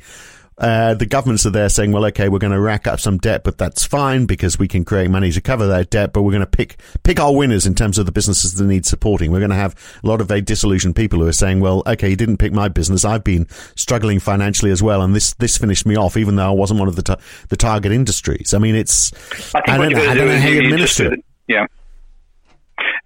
uh, 0.60 0.94
the 0.94 1.06
governments 1.06 1.46
are 1.46 1.50
there 1.50 1.68
saying, 1.70 1.90
well, 1.90 2.04
okay, 2.04 2.28
we're 2.28 2.38
going 2.38 2.52
to 2.52 2.60
rack 2.60 2.86
up 2.86 3.00
some 3.00 3.16
debt, 3.16 3.42
but 3.42 3.56
that's 3.56 3.84
fine 3.84 4.26
because 4.26 4.58
we 4.58 4.68
can 4.68 4.84
create 4.84 5.10
money 5.10 5.32
to 5.32 5.40
cover 5.40 5.66
that 5.66 5.88
debt. 5.88 6.12
But 6.12 6.22
we're 6.22 6.32
going 6.32 6.40
to 6.40 6.46
pick 6.46 6.76
pick 7.02 7.18
our 7.18 7.34
winners 7.34 7.66
in 7.66 7.74
terms 7.74 7.96
of 7.96 8.06
the 8.06 8.12
businesses 8.12 8.54
that 8.54 8.64
need 8.64 8.84
supporting. 8.84 9.32
We're 9.32 9.40
going 9.40 9.50
to 9.50 9.56
have 9.56 9.74
a 10.04 10.06
lot 10.06 10.20
of 10.20 10.28
very 10.28 10.42
disillusioned 10.42 10.96
people 10.96 11.18
who 11.18 11.26
are 11.26 11.32
saying, 11.32 11.60
well, 11.60 11.82
okay, 11.86 12.10
you 12.10 12.16
didn't 12.16 12.36
pick 12.36 12.52
my 12.52 12.68
business. 12.68 13.04
I've 13.04 13.24
been 13.24 13.48
struggling 13.74 14.20
financially 14.20 14.70
as 14.70 14.82
well, 14.82 15.02
and 15.02 15.14
this 15.14 15.32
this 15.34 15.56
finished 15.56 15.86
me 15.86 15.96
off, 15.96 16.16
even 16.16 16.36
though 16.36 16.48
I 16.48 16.54
wasn't 16.54 16.78
one 16.78 16.88
of 16.88 16.96
the 16.96 17.02
ta- 17.02 17.20
the 17.48 17.56
target 17.56 17.92
industries. 17.92 18.52
I 18.52 18.58
mean, 18.58 18.74
it's 18.74 19.12
I 19.54 19.62
think 19.62 19.68
I 19.68 19.78
don't, 19.78 19.92
know, 19.92 20.00
I 20.02 20.14
don't 20.14 20.16
do 20.16 20.26
know 20.26 20.40
how 20.40 20.48
you 20.48 20.54
you, 20.60 20.68
you 20.68 20.76
just 20.76 21.00
administer 21.00 21.14
it. 21.14 21.24
yeah. 21.48 21.66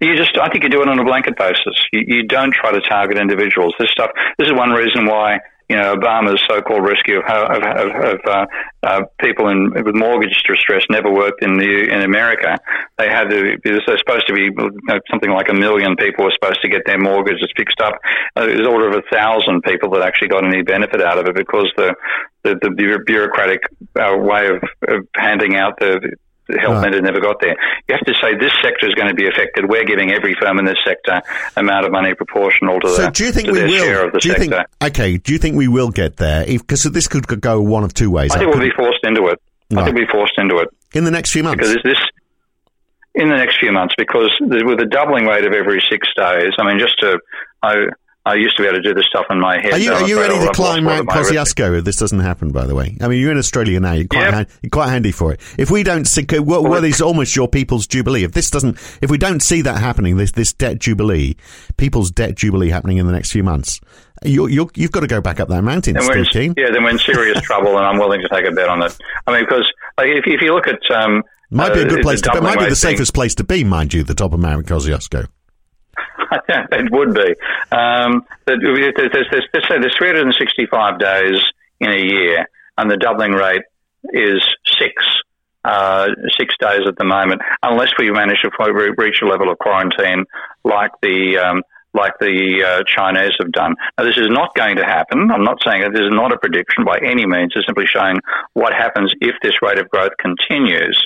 You 0.00 0.16
just, 0.16 0.36
I 0.36 0.48
think 0.48 0.64
you 0.64 0.70
do 0.70 0.82
it 0.82 0.88
on 0.88 0.98
a 0.98 1.04
blanket 1.04 1.36
basis. 1.36 1.74
You, 1.92 2.02
you 2.06 2.22
don't 2.26 2.52
try 2.52 2.72
to 2.72 2.80
target 2.80 3.16
individuals. 3.16 3.74
This 3.78 3.90
stuff. 3.90 4.10
This 4.38 4.48
is 4.48 4.52
one 4.52 4.70
reason 4.70 5.06
why 5.06 5.38
you 5.68 5.76
know 5.76 5.96
Obama's 5.96 6.42
so-called 6.48 6.86
rescue 6.86 7.18
of, 7.18 7.24
of, 7.24 7.62
of, 7.62 8.04
of 8.04 8.20
uh, 8.26 8.46
uh, 8.82 9.00
people 9.20 9.48
in, 9.48 9.72
with 9.72 9.94
mortgage 9.94 10.42
distress 10.46 10.84
never 10.90 11.10
worked 11.10 11.42
in 11.42 11.56
the 11.56 11.88
in 11.90 12.02
America. 12.02 12.58
They 12.98 13.08
had 13.08 13.30
to. 13.30 13.56
There's 13.64 13.82
supposed 13.84 14.26
to 14.28 14.34
be 14.34 14.42
you 14.42 14.70
know, 14.84 15.00
something 15.10 15.30
like 15.30 15.48
a 15.48 15.54
million 15.54 15.96
people 15.96 16.24
were 16.24 16.32
supposed 16.40 16.60
to 16.62 16.68
get 16.68 16.82
their 16.86 16.98
mortgages 16.98 17.48
fixed 17.56 17.80
up. 17.80 17.94
Uh, 18.36 18.46
there's 18.46 18.66
order 18.66 18.88
of 18.88 18.94
a 18.94 19.02
thousand 19.14 19.62
people 19.62 19.90
that 19.90 20.02
actually 20.02 20.28
got 20.28 20.44
any 20.44 20.62
benefit 20.62 21.00
out 21.00 21.18
of 21.18 21.26
it 21.26 21.34
because 21.34 21.70
the 21.76 21.94
the, 22.44 22.58
the 22.60 22.98
bureaucratic 23.06 23.60
uh, 23.98 24.16
way 24.18 24.48
of, 24.48 24.62
of 24.88 25.08
handing 25.16 25.56
out 25.56 25.78
the 25.80 26.14
the 26.48 26.58
health 26.58 26.82
Right. 26.82 26.92
net 26.92 27.02
never 27.02 27.20
got 27.20 27.40
there. 27.40 27.56
You 27.88 27.94
have 27.96 28.04
to 28.06 28.14
say 28.20 28.34
this 28.34 28.52
sector 28.62 28.86
is 28.88 28.94
going 28.94 29.08
to 29.08 29.14
be 29.14 29.26
affected. 29.26 29.68
We're 29.68 29.84
giving 29.84 30.12
every 30.12 30.34
firm 30.40 30.58
in 30.58 30.64
this 30.66 30.76
sector 30.84 31.22
amount 31.56 31.86
of 31.86 31.92
money 31.92 32.14
proportional 32.14 32.80
to, 32.80 32.88
So 32.90 33.02
the, 33.06 33.10
do 33.10 33.24
you 33.24 33.32
think 33.32 33.50
we 33.50 33.62
will? 33.62 33.70
share 33.82 34.06
of 34.06 34.12
the 34.12 34.18
do 34.20 34.28
you 34.28 34.34
sector. 34.34 34.50
think? 34.56 34.66
Okay. 34.96 35.16
Do 35.18 35.32
you 35.32 35.38
think 35.38 35.56
we 35.56 35.68
will 35.68 35.90
get 35.90 36.16
there? 36.18 36.44
Because 36.46 36.82
this 36.84 37.08
could 37.08 37.26
go 37.40 37.60
one 37.60 37.84
of 37.84 37.94
two 37.94 38.10
ways. 38.10 38.30
I 38.32 38.38
think 38.38 38.48
I 38.54 38.58
we'll 38.58 38.68
be 38.68 38.74
forced 38.76 39.04
into 39.04 39.26
it. 39.28 39.40
I 39.72 39.84
think 39.84 39.96
we'll 39.96 40.06
be 40.06 40.12
forced 40.12 40.38
into 40.38 40.58
it 40.58 40.68
in 40.92 41.04
the 41.04 41.10
next 41.10 41.30
few 41.32 41.42
months. 41.42 41.58
because 41.66 41.82
this 41.82 41.98
in 43.14 43.28
the 43.28 43.36
next 43.36 43.58
few 43.58 43.70
months 43.72 43.94
because 43.96 44.30
with 44.40 44.80
a 44.80 44.86
doubling 44.86 45.24
rate 45.26 45.44
of 45.46 45.52
every 45.52 45.80
six 45.90 46.08
days. 46.16 46.52
I 46.58 46.64
mean, 46.66 46.78
just 46.78 46.98
to 47.00 47.18
I. 47.62 47.86
I 48.26 48.34
used 48.36 48.56
to 48.56 48.62
be 48.62 48.68
able 48.68 48.78
to 48.78 48.82
do 48.82 48.94
this 48.94 49.04
stuff 49.06 49.26
in 49.28 49.38
my 49.38 49.60
head. 49.60 49.74
Are 49.74 49.78
you, 49.78 49.92
are 49.92 50.08
you 50.08 50.18
ready 50.18 50.38
to 50.38 50.50
climb 50.52 50.84
Mount. 50.84 51.08
Kosciuszko 51.08 51.78
if 51.78 51.84
this 51.84 51.96
doesn't 51.96 52.20
happen? 52.20 52.52
By 52.52 52.64
the 52.66 52.74
way, 52.74 52.96
I 53.02 53.08
mean 53.08 53.20
you're 53.20 53.30
in 53.32 53.36
Australia 53.38 53.78
now. 53.80 53.92
You're 53.92 54.06
quite 54.08 54.24
Yep. 54.24 54.34
han- 54.34 54.46
you're 54.62 54.70
quite 54.70 54.88
handy 54.88 55.12
for 55.12 55.32
it. 55.32 55.40
If 55.58 55.70
we 55.70 55.82
don't 55.82 56.06
see, 56.06 56.26
well, 56.38 56.62
well, 56.62 56.84
it's 56.84 57.02
almost 57.02 57.36
your 57.36 57.48
people's 57.48 57.86
jubilee. 57.86 58.24
If 58.24 58.32
this 58.32 58.48
doesn't, 58.50 58.78
if 59.02 59.10
we 59.10 59.18
don't 59.18 59.40
see 59.40 59.60
that 59.62 59.78
happening, 59.78 60.16
this 60.16 60.32
this 60.32 60.52
debt 60.54 60.78
jubilee, 60.78 61.36
people's 61.76 62.10
debt 62.10 62.34
jubilee 62.34 62.70
happening 62.70 62.96
in 62.96 63.06
the 63.06 63.12
next 63.12 63.30
few 63.30 63.42
months, 63.42 63.80
you 64.24 64.46
you 64.46 64.70
you've 64.74 64.92
got 64.92 65.00
to 65.00 65.06
go 65.06 65.20
back 65.20 65.38
up 65.38 65.48
that 65.48 65.62
mountain, 65.62 65.94
Then 65.94 66.06
we're 66.06 66.18
in, 66.18 66.54
yeah, 66.56 66.70
then 66.72 66.82
we're 66.82 66.90
in 66.90 66.98
serious 66.98 67.40
trouble, 67.42 67.76
and 67.76 67.86
I'm 67.86 67.98
willing 67.98 68.22
to 68.22 68.28
take 68.28 68.46
a 68.46 68.52
bet 68.52 68.68
on 68.68 68.82
it. 68.82 68.96
I 69.26 69.32
mean, 69.32 69.44
because 69.44 69.70
like, 69.98 70.08
if, 70.08 70.24
if 70.26 70.40
you 70.40 70.54
look 70.54 70.66
at 70.66 70.80
um, 70.96 71.22
Might 71.50 71.74
be 71.74 71.80
a 71.80 71.86
uh, 71.86 71.88
good 71.88 72.02
place 72.02 72.22
to. 72.22 72.30
It 72.34 72.42
might 72.42 72.58
be 72.58 72.64
the 72.64 72.70
thing- 72.70 72.92
safest 72.96 73.12
place 73.12 73.34
to 73.36 73.44
be, 73.44 73.64
mind 73.64 73.92
you, 73.92 74.02
the 74.02 74.14
top 74.14 74.32
of 74.32 74.40
Mount 74.40 74.66
Kosciuszko. 74.66 75.26
it 76.48 76.90
would 76.90 77.14
be. 77.14 77.34
Um, 77.70 78.24
but 78.44 78.56
there's, 78.60 78.94
there's, 78.96 79.48
let's 79.52 79.68
say 79.68 79.78
there's 79.78 79.96
365 79.96 80.98
days 80.98 81.40
in 81.80 81.90
a 81.90 82.02
year, 82.02 82.48
and 82.78 82.90
the 82.90 82.96
doubling 82.96 83.32
rate 83.32 83.62
is 84.12 84.42
six. 84.78 85.04
Uh, 85.64 86.08
six 86.38 86.54
days 86.60 86.82
at 86.86 86.94
the 86.98 87.06
moment, 87.06 87.40
unless 87.62 87.88
we 87.98 88.10
manage 88.10 88.36
to 88.42 88.50
reach 88.98 89.22
a 89.22 89.26
level 89.26 89.50
of 89.50 89.56
quarantine 89.58 90.26
like 90.62 90.90
the 91.00 91.38
um, 91.38 91.62
like 91.94 92.12
the 92.18 92.62
uh, 92.62 92.82
Chinese 92.86 93.32
have 93.38 93.52
done. 93.52 93.74
Now, 93.96 94.04
this 94.04 94.18
is 94.18 94.28
not 94.28 94.54
going 94.54 94.76
to 94.76 94.84
happen. 94.84 95.30
I'm 95.30 95.44
not 95.44 95.62
saying 95.64 95.82
that 95.82 95.92
this 95.92 96.02
is 96.02 96.10
not 96.10 96.32
a 96.32 96.38
prediction 96.38 96.84
by 96.84 96.98
any 96.98 97.24
means. 97.24 97.52
It's 97.54 97.66
simply 97.66 97.86
showing 97.86 98.18
what 98.52 98.74
happens 98.74 99.14
if 99.20 99.36
this 99.42 99.54
rate 99.62 99.78
of 99.78 99.88
growth 99.88 100.12
continues. 100.18 101.02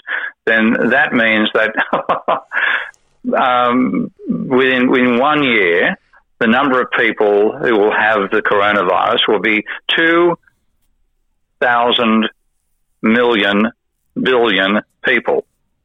Then 0.46 0.72
that 0.90 1.12
means 1.12 1.50
that 1.52 1.74
um, 3.38 4.10
within 4.48 4.90
within 4.90 5.18
one 5.18 5.42
year, 5.42 5.96
the 6.40 6.46
number 6.46 6.80
of 6.80 6.90
people 6.92 7.56
who 7.58 7.76
will 7.78 7.92
have 7.92 8.30
the 8.30 8.40
coronavirus 8.42 9.26
will 9.28 9.40
be 9.40 9.64
2,000 9.96 12.28
million 13.02 13.70
billion 14.20 14.80
people. 15.04 15.44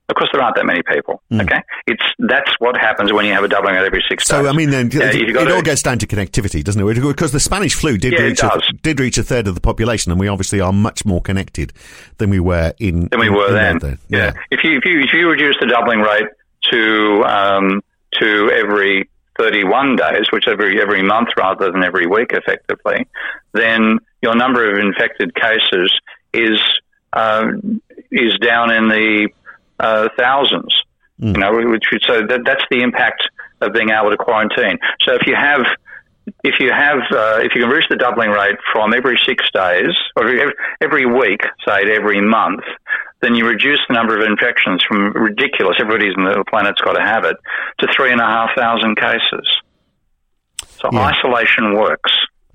Of 0.09 0.15
course, 0.17 0.29
there 0.33 0.41
aren't 0.43 0.57
that 0.57 0.65
many 0.65 0.83
people. 0.83 1.23
Mm. 1.31 1.43
Okay, 1.43 1.61
it's 1.87 2.03
that's 2.19 2.51
what 2.59 2.75
happens 2.77 3.11
when 3.13 3.25
you 3.25 3.31
have 3.33 3.43
a 3.45 3.47
doubling 3.47 3.75
rate 3.75 3.85
every 3.85 4.03
six 4.07 4.25
So, 4.27 4.41
days. 4.43 4.49
I 4.49 4.51
mean, 4.55 4.69
then 4.69 4.91
Yeah, 4.91 5.05
it, 5.05 5.29
it 5.29 5.51
all 5.51 5.61
gets 5.61 5.81
down 5.81 5.97
to 5.99 6.07
connectivity, 6.07 6.61
doesn't 6.63 6.85
it? 6.87 7.01
Because 7.01 7.31
the 7.31 7.39
Spanish 7.39 7.73
flu 7.73 7.97
did 7.97 8.11
Yeah, 8.13 8.23
reach 8.23 8.43
a, 8.43 8.61
did 8.81 8.99
reach 8.99 9.17
a 9.17 9.23
third 9.23 9.47
of 9.47 9.55
the 9.55 9.61
population, 9.61 10.11
and 10.11 10.19
we 10.19 10.27
obviously 10.27 10.59
are 10.59 10.73
much 10.73 11.05
more 11.05 11.21
connected 11.21 11.71
than 12.17 12.29
we 12.29 12.39
were 12.41 12.73
in 12.79 13.07
than 13.09 13.19
we 13.19 13.29
were 13.29 13.47
in 13.47 13.53
then. 13.53 13.77
that 13.79 13.97
Yeah. 14.09 14.33
If 14.51 14.63
you 14.63 14.77
if 14.77 14.83
you 14.85 14.99
if 14.99 15.13
you 15.13 15.29
reduce 15.29 15.55
the 15.61 15.67
doubling 15.67 16.01
rate 16.01 16.27
to 16.71 17.23
um, 17.23 17.81
to 18.19 18.51
every 18.51 19.09
31 19.37 19.95
days, 19.95 20.25
which 20.31 20.47
every 20.47 20.81
every 20.81 21.01
month 21.01 21.29
rather 21.37 21.71
than 21.71 21.83
every 21.83 22.05
week, 22.05 22.31
effectively, 22.31 23.07
then 23.53 23.99
your 24.21 24.35
number 24.35 24.71
of 24.71 24.79
infected 24.79 25.33
cases 25.35 25.91
is 26.33 26.59
uh, 27.13 27.47
is 28.11 28.33
down 28.39 28.71
in 28.71 28.89
the 28.89 29.29
uh, 29.79 30.09
thousands. 30.17 30.73
You 31.19 31.33
know, 31.33 31.53
which 31.53 31.85
so 32.05 32.25
that, 32.25 32.41
that's 32.43 32.63
the 32.69 32.81
impact 32.81 33.23
of 33.61 33.71
being 33.71 33.91
able 33.91 34.09
to 34.09 34.17
quarantine. 34.17 34.77
So 35.05 35.13
if 35.13 35.25
you 35.25 35.35
have 35.35 35.65
if 36.43 36.55
you 36.59 36.71
have 36.71 36.99
uh, 37.11 37.39
if 37.41 37.55
you 37.55 37.61
can 37.61 37.69
reduce 37.69 37.87
the 37.89 37.95
doubling 37.95 38.29
rate 38.29 38.57
from 38.71 38.93
every 38.93 39.19
six 39.25 39.45
days 39.53 39.93
or 40.15 40.27
every, 40.27 40.53
every 40.81 41.05
week, 41.05 41.41
say 41.65 41.85
to 41.85 41.93
every 41.93 42.21
month, 42.21 42.63
then 43.23 43.33
you 43.35 43.47
reduce 43.47 43.79
the 43.87 43.93
number 43.95 44.19
of 44.19 44.27
infections 44.27 44.83
from 44.87 45.13
ridiculous. 45.13 45.77
Everybody's 45.79 46.13
on 46.17 46.25
the 46.25 46.43
planet's 46.49 46.81
got 46.81 46.93
to 46.93 47.01
have 47.01 47.23
it 47.23 47.37
to 47.79 47.87
three 47.95 48.11
and 48.11 48.19
a 48.21 48.25
half 48.25 48.49
thousand 48.55 48.95
cases. 48.97 49.47
So 50.79 50.89
Yeah. 50.91 50.99
isolation 50.99 51.73
works. 51.73 52.11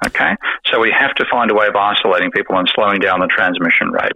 Okay, 0.07 0.37
so 0.67 0.79
we 0.79 0.93
have 0.97 1.13
to 1.17 1.25
find 1.29 1.51
a 1.51 1.55
way 1.55 1.67
of 1.67 1.75
isolating 1.75 2.31
people 2.31 2.57
and 2.57 2.71
slowing 2.73 3.01
down 3.01 3.19
the 3.19 3.27
transmission 3.27 3.91
rate, 3.91 4.13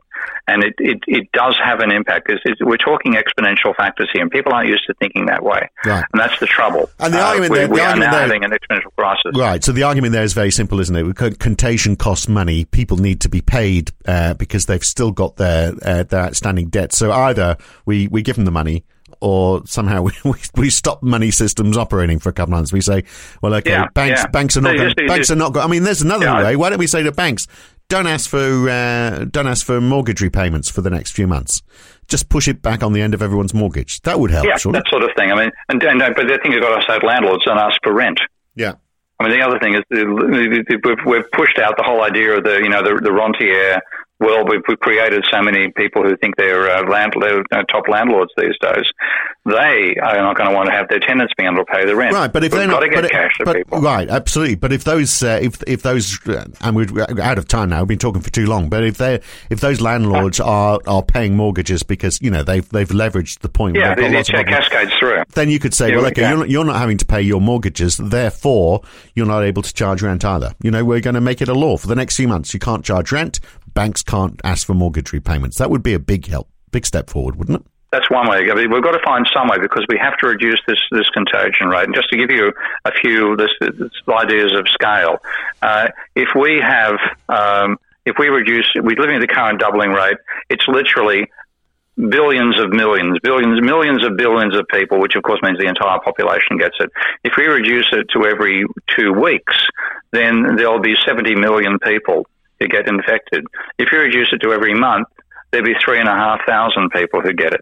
and 0.49 0.65
it, 0.65 0.75
it, 0.79 0.99
it 1.07 1.29
does 1.33 1.57
have 1.63 1.81
an 1.81 1.91
impact. 1.93 2.31
It's, 2.31 2.43
it's, 2.45 2.61
we're 2.61 2.77
talking 2.77 3.15
exponential 3.15 3.75
factors 3.77 4.09
here, 4.13 4.23
and 4.23 4.31
people 4.31 4.53
aren't 4.53 4.69
used 4.69 4.85
to 4.87 4.95
thinking 4.95 5.27
that 5.27 5.43
way, 5.43 5.69
Right. 5.85 6.05
and 6.13 6.21
that's 6.21 6.39
the 6.41 6.47
trouble. 6.47 6.91
And 6.99 7.15
the 7.15 7.21
Uh, 7.21 7.27
argument 7.27 7.51
we, 7.53 7.59
there- 7.59 7.67
the 7.69 7.73
we 7.75 7.81
are 7.81 7.97
now 7.97 8.11
there- 8.11 8.21
having 8.21 8.45
an 8.45 8.51
exponential 8.51 8.95
crisis. 8.97 9.33
Right. 9.37 9.63
So 9.63 9.73
the 9.73 9.83
argument 9.85 10.13
there 10.13 10.25
is 10.25 10.33
very 10.33 10.51
simple, 10.51 10.81
isn't 10.81 10.95
it? 10.97 11.17
Con- 11.17 11.35
Contagion 11.35 11.97
costs 11.97 12.29
money. 12.29 12.65
People 12.65 12.97
need 12.97 13.21
to 13.21 13.29
be 13.29 13.41
paid 13.41 13.91
uh, 14.07 14.35
because 14.35 14.67
they've 14.67 14.85
still 14.85 15.13
got 15.13 15.37
their 15.37 15.73
uh, 15.85 16.03
their 16.05 16.21
outstanding 16.23 16.69
debt. 16.69 16.93
So 16.93 17.13
either 17.13 17.57
we, 17.87 18.09
we 18.09 18.23
give 18.23 18.37
them 18.37 18.45
the 18.45 18.51
money, 18.51 18.85
or 19.21 19.65
somehow 19.67 20.03
we, 20.25 20.33
we, 20.57 20.69
stop 20.71 21.03
money 21.03 21.31
systems 21.31 21.77
operating 21.77 22.19
for 22.19 22.29
a 22.29 22.33
couple 22.33 22.55
of 22.55 22.59
months. 22.59 22.73
We 22.73 22.81
say, 22.81 23.05
well, 23.41 23.55
okay, 23.55 23.71
Yeah, 23.71 23.87
banks 23.95 24.21
yeah. 24.23 24.27
banks 24.29 24.57
are 24.57 24.61
not 24.63 24.73
you 24.73 24.79
going, 24.95 25.07
banks 25.07 25.31
are 25.31 25.37
not. 25.37 25.53
Go- 25.53 25.61
I 25.61 25.69
mean, 25.69 25.85
there's 25.85 26.03
another 26.03 26.25
Yeah, 26.27 26.43
way. 26.43 26.57
Why 26.57 26.71
don't 26.71 26.79
we 26.81 26.87
say 26.89 27.03
to 27.05 27.13
banks, 27.13 27.47
don't 27.89 28.07
ask 28.07 28.29
for 28.29 28.69
uh, 28.69 29.25
don't 29.31 29.47
ask 29.47 29.67
for 29.67 29.81
mortgage 29.81 30.21
repayments 30.21 30.71
for 30.71 30.81
the 30.81 30.91
next 30.91 31.13
few 31.13 31.27
months. 31.27 31.63
Just 32.09 32.29
push 32.29 32.49
it 32.49 32.63
back 32.63 32.83
on 32.83 32.93
the 32.93 33.01
end 33.01 33.15
of 33.15 33.23
everyone's 33.23 33.55
mortgage. 33.55 34.01
That 34.03 34.19
would 34.21 34.31
help, 34.31 34.45
Yeah, 34.45 34.57
that 34.73 34.85
sort 34.89 35.03
of 35.03 35.11
thing. 35.17 35.31
I 35.31 35.37
mean, 35.37 35.51
and, 35.69 35.83
and 35.83 35.99
but 35.99 36.27
the 36.27 36.39
thing 36.43 36.53
you've 36.53 36.63
got 36.63 36.79
to 36.79 36.87
say 36.87 36.99
to 36.99 37.07
landlords 37.07 37.45
don't 37.45 37.59
ask 37.59 37.79
for 37.83 37.93
rent. 37.93 38.21
Yeah. 38.55 38.75
I 39.21 39.29
mean, 39.29 39.39
the 39.39 39.47
other 39.47 39.59
thing 39.61 39.75
is 39.75 39.83
we've 41.07 41.31
pushed 41.33 41.59
out 41.59 41.77
the 41.77 41.85
whole 41.85 42.03
idea 42.03 42.37
of 42.37 42.45
the, 42.45 42.59
you 42.59 42.69
know, 42.69 42.83
the, 42.83 43.01
the 43.01 43.13
rentier 43.13 43.81
world. 44.23 44.49
We've, 44.49 44.63
we've 44.69 44.79
created 44.81 45.25
so 45.31 45.43
many 45.43 45.71
people 45.73 46.03
who 46.03 46.17
think 46.17 46.37
they're 46.37 46.71
uh, 46.71 46.89
land, 46.89 47.15
uh, 47.53 47.63
top 47.65 47.89
landlords 47.89 48.33
these 48.39 48.57
days. 48.61 48.85
They 49.45 49.97
are 50.01 50.17
not 50.19 50.37
going 50.37 50.49
to 50.51 50.55
want 50.55 50.69
to 50.69 50.73
have 50.73 50.89
their 50.89 51.01
tenants 51.01 51.33
being 51.37 51.53
able 51.53 51.65
to 51.65 51.73
pay 51.73 51.85
the 51.85 51.97
rent. 51.97 52.15
Right, 52.15 52.33
but 52.33 52.45
if 52.45 52.53
we've 52.53 52.61
they're 52.61 52.69
got 52.69 52.81
not, 52.81 52.87
to 52.87 52.89
get 52.91 53.03
but, 53.03 53.11
cash 53.11 53.33
to 53.39 53.45
but- 53.45 53.57
people. 53.57 53.81
right, 53.81 54.09
absolutely. 54.09 54.55
But 54.55 54.73
if 54.73 54.85
those, 54.85 55.21
uh, 55.23 55.41
if 55.43 55.61
if 55.67 55.83
those, 55.83 56.17
uh, 56.29 56.45
and 56.61 56.77
we're 56.77 56.87
out 57.21 57.39
of 57.39 57.49
time 57.49 57.71
now, 57.71 57.81
we've 57.81 57.89
been 57.89 57.99
talking 57.99 58.23
for 58.23 58.31
too 58.31 58.47
long. 58.47 58.69
But 58.69 58.85
if 58.85 58.99
they, 58.99 59.21
if 59.51 59.61
those 59.61 59.81
landlords 59.81 60.39
are 60.39 60.79
are 60.87 61.03
paying 61.03 61.37
mortgages 61.37 61.83
because 61.83 62.21
you 62.23 62.31
know 62.31 62.45
they've 62.45 62.69
they've 62.69 62.89
leveraged 62.89 63.41
the 63.41 63.49
point, 63.49 63.77
where 63.77 63.87
Yeah, 63.89 63.95
they've 63.97 64.13
got 64.13 64.27
the, 64.27 64.33
the 64.33 64.39
lots 64.39 64.41
of 64.41 64.47
cascades 64.71 64.93
through. 65.01 65.23
then 65.35 65.51
you 65.51 65.59
could 65.59 65.75
say, 65.75 65.89
Yeah, 65.89 65.97
well, 65.97 66.05
we 66.05 66.11
okay, 66.11 66.29
you're 66.29 66.39
not, 66.39 66.49
you're 66.51 66.65
not 66.65 66.77
having 66.77 66.99
to 66.99 67.05
pay 67.07 67.23
your 67.23 67.41
mortgages, 67.41 67.97
therefore 67.97 68.83
you're 69.15 69.27
not 69.27 69.43
able 69.43 69.63
to 69.63 69.75
charge 69.75 70.03
rent 70.03 70.25
either. 70.25 70.55
You 70.63 70.71
know, 70.71 70.85
we're 70.85 71.01
going 71.01 71.15
to 71.15 71.21
make 71.21 71.43
it 71.43 71.49
a 71.49 71.55
law 71.55 71.77
for 71.77 71.89
the 71.89 71.97
next 71.97 72.17
few 72.17 72.29
months. 72.29 72.55
You 72.55 72.61
can't 72.61 72.85
charge 72.85 73.11
rent. 73.11 73.41
Banks 73.75 74.03
can't 74.03 74.41
ask 74.45 74.67
for 74.67 74.75
mortgage 74.75 75.13
repayments. 75.13 75.59
That 75.59 75.71
would 75.71 75.83
be 75.83 75.95
a 75.95 75.99
big 75.99 76.27
help, 76.27 76.49
big 76.71 76.87
step 76.87 77.11
forward, 77.11 77.37
wouldn't 77.37 77.61
it? 77.61 77.67
That's 77.93 78.09
one 78.11 78.27
way. 78.27 78.51
I 78.51 78.55
mean, 78.55 78.73
we've 78.73 78.83
got 78.83 78.93
to 78.93 79.05
find 79.05 79.29
some 79.35 79.49
way 79.49 79.59
because 79.61 79.85
we 79.89 79.99
have 79.99 80.17
to 80.19 80.27
reduce 80.27 80.61
this, 80.67 80.79
this 80.91 81.09
contagion 81.11 81.69
rate. 81.69 81.85
And 81.85 81.95
just 81.95 82.09
to 82.09 82.17
give 82.17 82.31
you 82.31 82.53
a 82.87 82.91
few 82.91 83.37
this, 83.37 83.51
this 83.61 83.93
ideas 84.09 84.55
of 84.55 84.67
scale, 84.69 85.19
uh, 85.61 85.89
if 86.17 86.29
we 86.35 86.59
have, 86.59 86.97
um, 87.29 87.77
if 88.07 88.17
we 88.19 88.29
reduce, 88.29 88.73
we're 88.77 88.97
living 88.97 89.17
at 89.17 89.21
the 89.21 89.27
current 89.27 89.61
doubling 89.61 89.91
rate, 89.91 90.17
it's 90.49 90.67
literally 90.67 91.31
billions 91.97 92.59
of 92.59 92.71
millions, 92.71 93.19
billions, 93.23 93.61
millions 93.61 94.05
of 94.07 94.17
billions 94.17 94.57
of 94.57 94.67
people, 94.69 94.99
which 94.99 95.15
of 95.15 95.23
course 95.23 95.41
means 95.43 95.59
the 95.59 95.69
entire 95.69 95.99
population 96.01 96.57
gets 96.57 96.77
it. 96.81 96.91
If 97.25 97.35
we 97.37 97.45
reduce 97.45 97.89
it 97.93 98.07
to 98.15 98.25
every 98.25 98.65
two 98.97 99.13
weeks, 99.13 99.55
then 100.13 100.57
there'll 100.57 100.81
be 100.81 100.95
70 101.07 101.35
million 101.35 101.79
people 101.79 102.27
who 102.63 102.69
get 102.69 102.89
infected. 102.89 103.45
If 103.79 103.89
you 103.93 103.99
reduce 103.99 104.29
it 104.33 104.39
to 104.39 104.53
every 104.53 104.75
month, 104.75 105.09
there'll 105.51 105.67
be 105.67 105.75
three 105.85 105.99
and 106.01 106.09
a 106.09 106.15
half 106.15 106.41
thousand 106.47 106.91
people 106.91 107.21
who 107.21 107.33
get 107.33 107.53
it. 107.55 107.61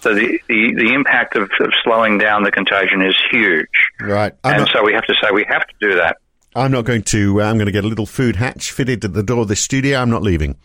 So 0.00 0.14
the, 0.14 0.40
the, 0.48 0.74
the 0.76 0.94
impact 0.94 1.36
of, 1.36 1.42
of 1.60 1.72
slowing 1.84 2.16
down 2.18 2.42
the 2.42 2.50
contagion 2.50 3.02
is 3.02 3.14
huge. 3.30 3.66
Right. 4.00 4.32
I'm 4.44 4.54
and 4.54 4.60
not- 4.62 4.70
so 4.72 4.82
we 4.82 4.94
have 4.94 5.04
to 5.04 5.14
say 5.22 5.28
we 5.32 5.44
have 5.48 5.66
to 5.66 5.74
do 5.80 5.94
that. 5.96 6.16
I'm 6.56 6.72
not 6.72 6.84
going 6.84 7.02
to. 7.04 7.40
Uh, 7.42 7.44
I'm 7.44 7.58
going 7.58 7.66
to 7.66 7.72
get 7.72 7.84
a 7.84 7.86
little 7.86 8.06
food 8.06 8.34
hatch 8.34 8.72
fitted 8.72 9.04
at 9.04 9.12
the 9.12 9.22
door 9.22 9.42
of 9.42 9.46
the 9.46 9.54
studio. 9.54 10.00
I'm 10.00 10.10
not 10.10 10.22
leaving. 10.22 10.56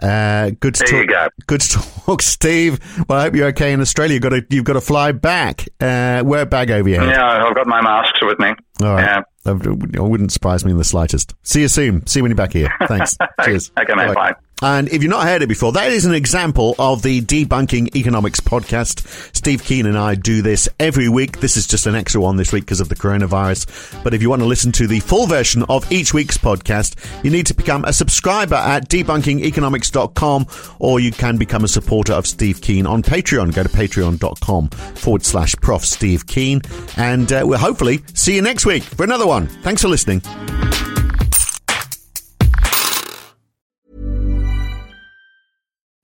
Uh, 0.00 0.50
good 0.60 0.76
to 0.76 0.84
There 0.88 1.00
you 1.02 1.06
talk. 1.08 1.28
go. 1.38 1.44
Good 1.48 1.60
to 1.62 1.78
talk, 2.06 2.22
Steve. 2.22 2.78
Well, 3.08 3.18
I 3.18 3.22
hope 3.24 3.34
you're 3.34 3.48
okay 3.48 3.72
in 3.72 3.80
Australia. 3.80 4.14
You've 4.14 4.22
got 4.22 4.28
to. 4.28 4.46
You've 4.48 4.64
got 4.64 4.74
to 4.74 4.80
fly 4.80 5.10
back. 5.10 5.62
Uh, 5.80 6.22
wear 6.24 6.42
a 6.42 6.46
bag 6.46 6.70
over 6.70 6.88
your 6.88 7.00
head. 7.00 7.10
Yeah, 7.16 7.44
I've 7.48 7.54
got 7.56 7.66
my 7.66 7.80
masks 7.82 8.18
with 8.22 8.38
me. 8.38 8.50
All 8.80 8.94
right. 8.94 9.00
Yeah. 9.02 9.22
It 9.46 10.00
wouldn't 10.00 10.32
surprise 10.32 10.64
me 10.64 10.70
in 10.70 10.78
the 10.78 10.84
slightest. 10.84 11.34
See 11.42 11.60
you 11.60 11.68
soon. 11.68 12.06
See 12.06 12.18
you 12.18 12.24
when 12.24 12.30
you're 12.30 12.36
back 12.36 12.52
here. 12.52 12.72
Thanks. 12.88 13.16
Cheers. 13.44 13.70
Okay, 13.78 13.94
mate, 13.94 14.14
bye. 14.14 14.34
And 14.62 14.88
if 14.88 15.02
you've 15.02 15.10
not 15.10 15.24
heard 15.24 15.42
it 15.42 15.48
before, 15.48 15.72
that 15.72 15.90
is 15.90 16.04
an 16.04 16.14
example 16.14 16.74
of 16.78 17.02
the 17.02 17.20
Debunking 17.20 17.94
Economics 17.96 18.40
podcast. 18.40 19.06
Steve 19.34 19.62
Keen 19.62 19.86
and 19.86 19.98
I 19.98 20.14
do 20.14 20.42
this 20.42 20.68
every 20.78 21.08
week. 21.08 21.40
This 21.40 21.56
is 21.56 21.66
just 21.66 21.86
an 21.86 21.94
extra 21.94 22.20
one 22.20 22.36
this 22.36 22.52
week 22.52 22.64
because 22.64 22.80
of 22.80 22.88
the 22.88 22.94
coronavirus. 22.94 24.02
But 24.02 24.14
if 24.14 24.22
you 24.22 24.30
want 24.30 24.42
to 24.42 24.46
listen 24.46 24.72
to 24.72 24.86
the 24.86 25.00
full 25.00 25.26
version 25.26 25.64
of 25.68 25.90
each 25.92 26.14
week's 26.14 26.38
podcast, 26.38 26.94
you 27.24 27.30
need 27.30 27.46
to 27.46 27.54
become 27.54 27.84
a 27.84 27.92
subscriber 27.92 28.54
at 28.54 28.88
debunkingeconomics.com 28.88 30.46
or 30.78 31.00
you 31.00 31.10
can 31.12 31.36
become 31.36 31.64
a 31.64 31.68
supporter 31.68 32.12
of 32.12 32.26
Steve 32.26 32.60
Keen 32.60 32.86
on 32.86 33.02
Patreon. 33.02 33.54
Go 33.54 33.64
to 33.64 33.68
patreon.com 33.68 34.68
forward 34.68 35.24
slash 35.24 35.54
prof 35.56 35.84
Steve 35.84 36.26
Keen. 36.26 36.62
And 36.96 37.30
uh, 37.32 37.42
we'll 37.44 37.58
hopefully 37.58 38.02
see 38.14 38.36
you 38.36 38.42
next 38.42 38.66
week 38.66 38.82
for 38.82 39.04
another 39.04 39.26
one. 39.26 39.48
Thanks 39.62 39.82
for 39.82 39.88
listening. 39.88 40.22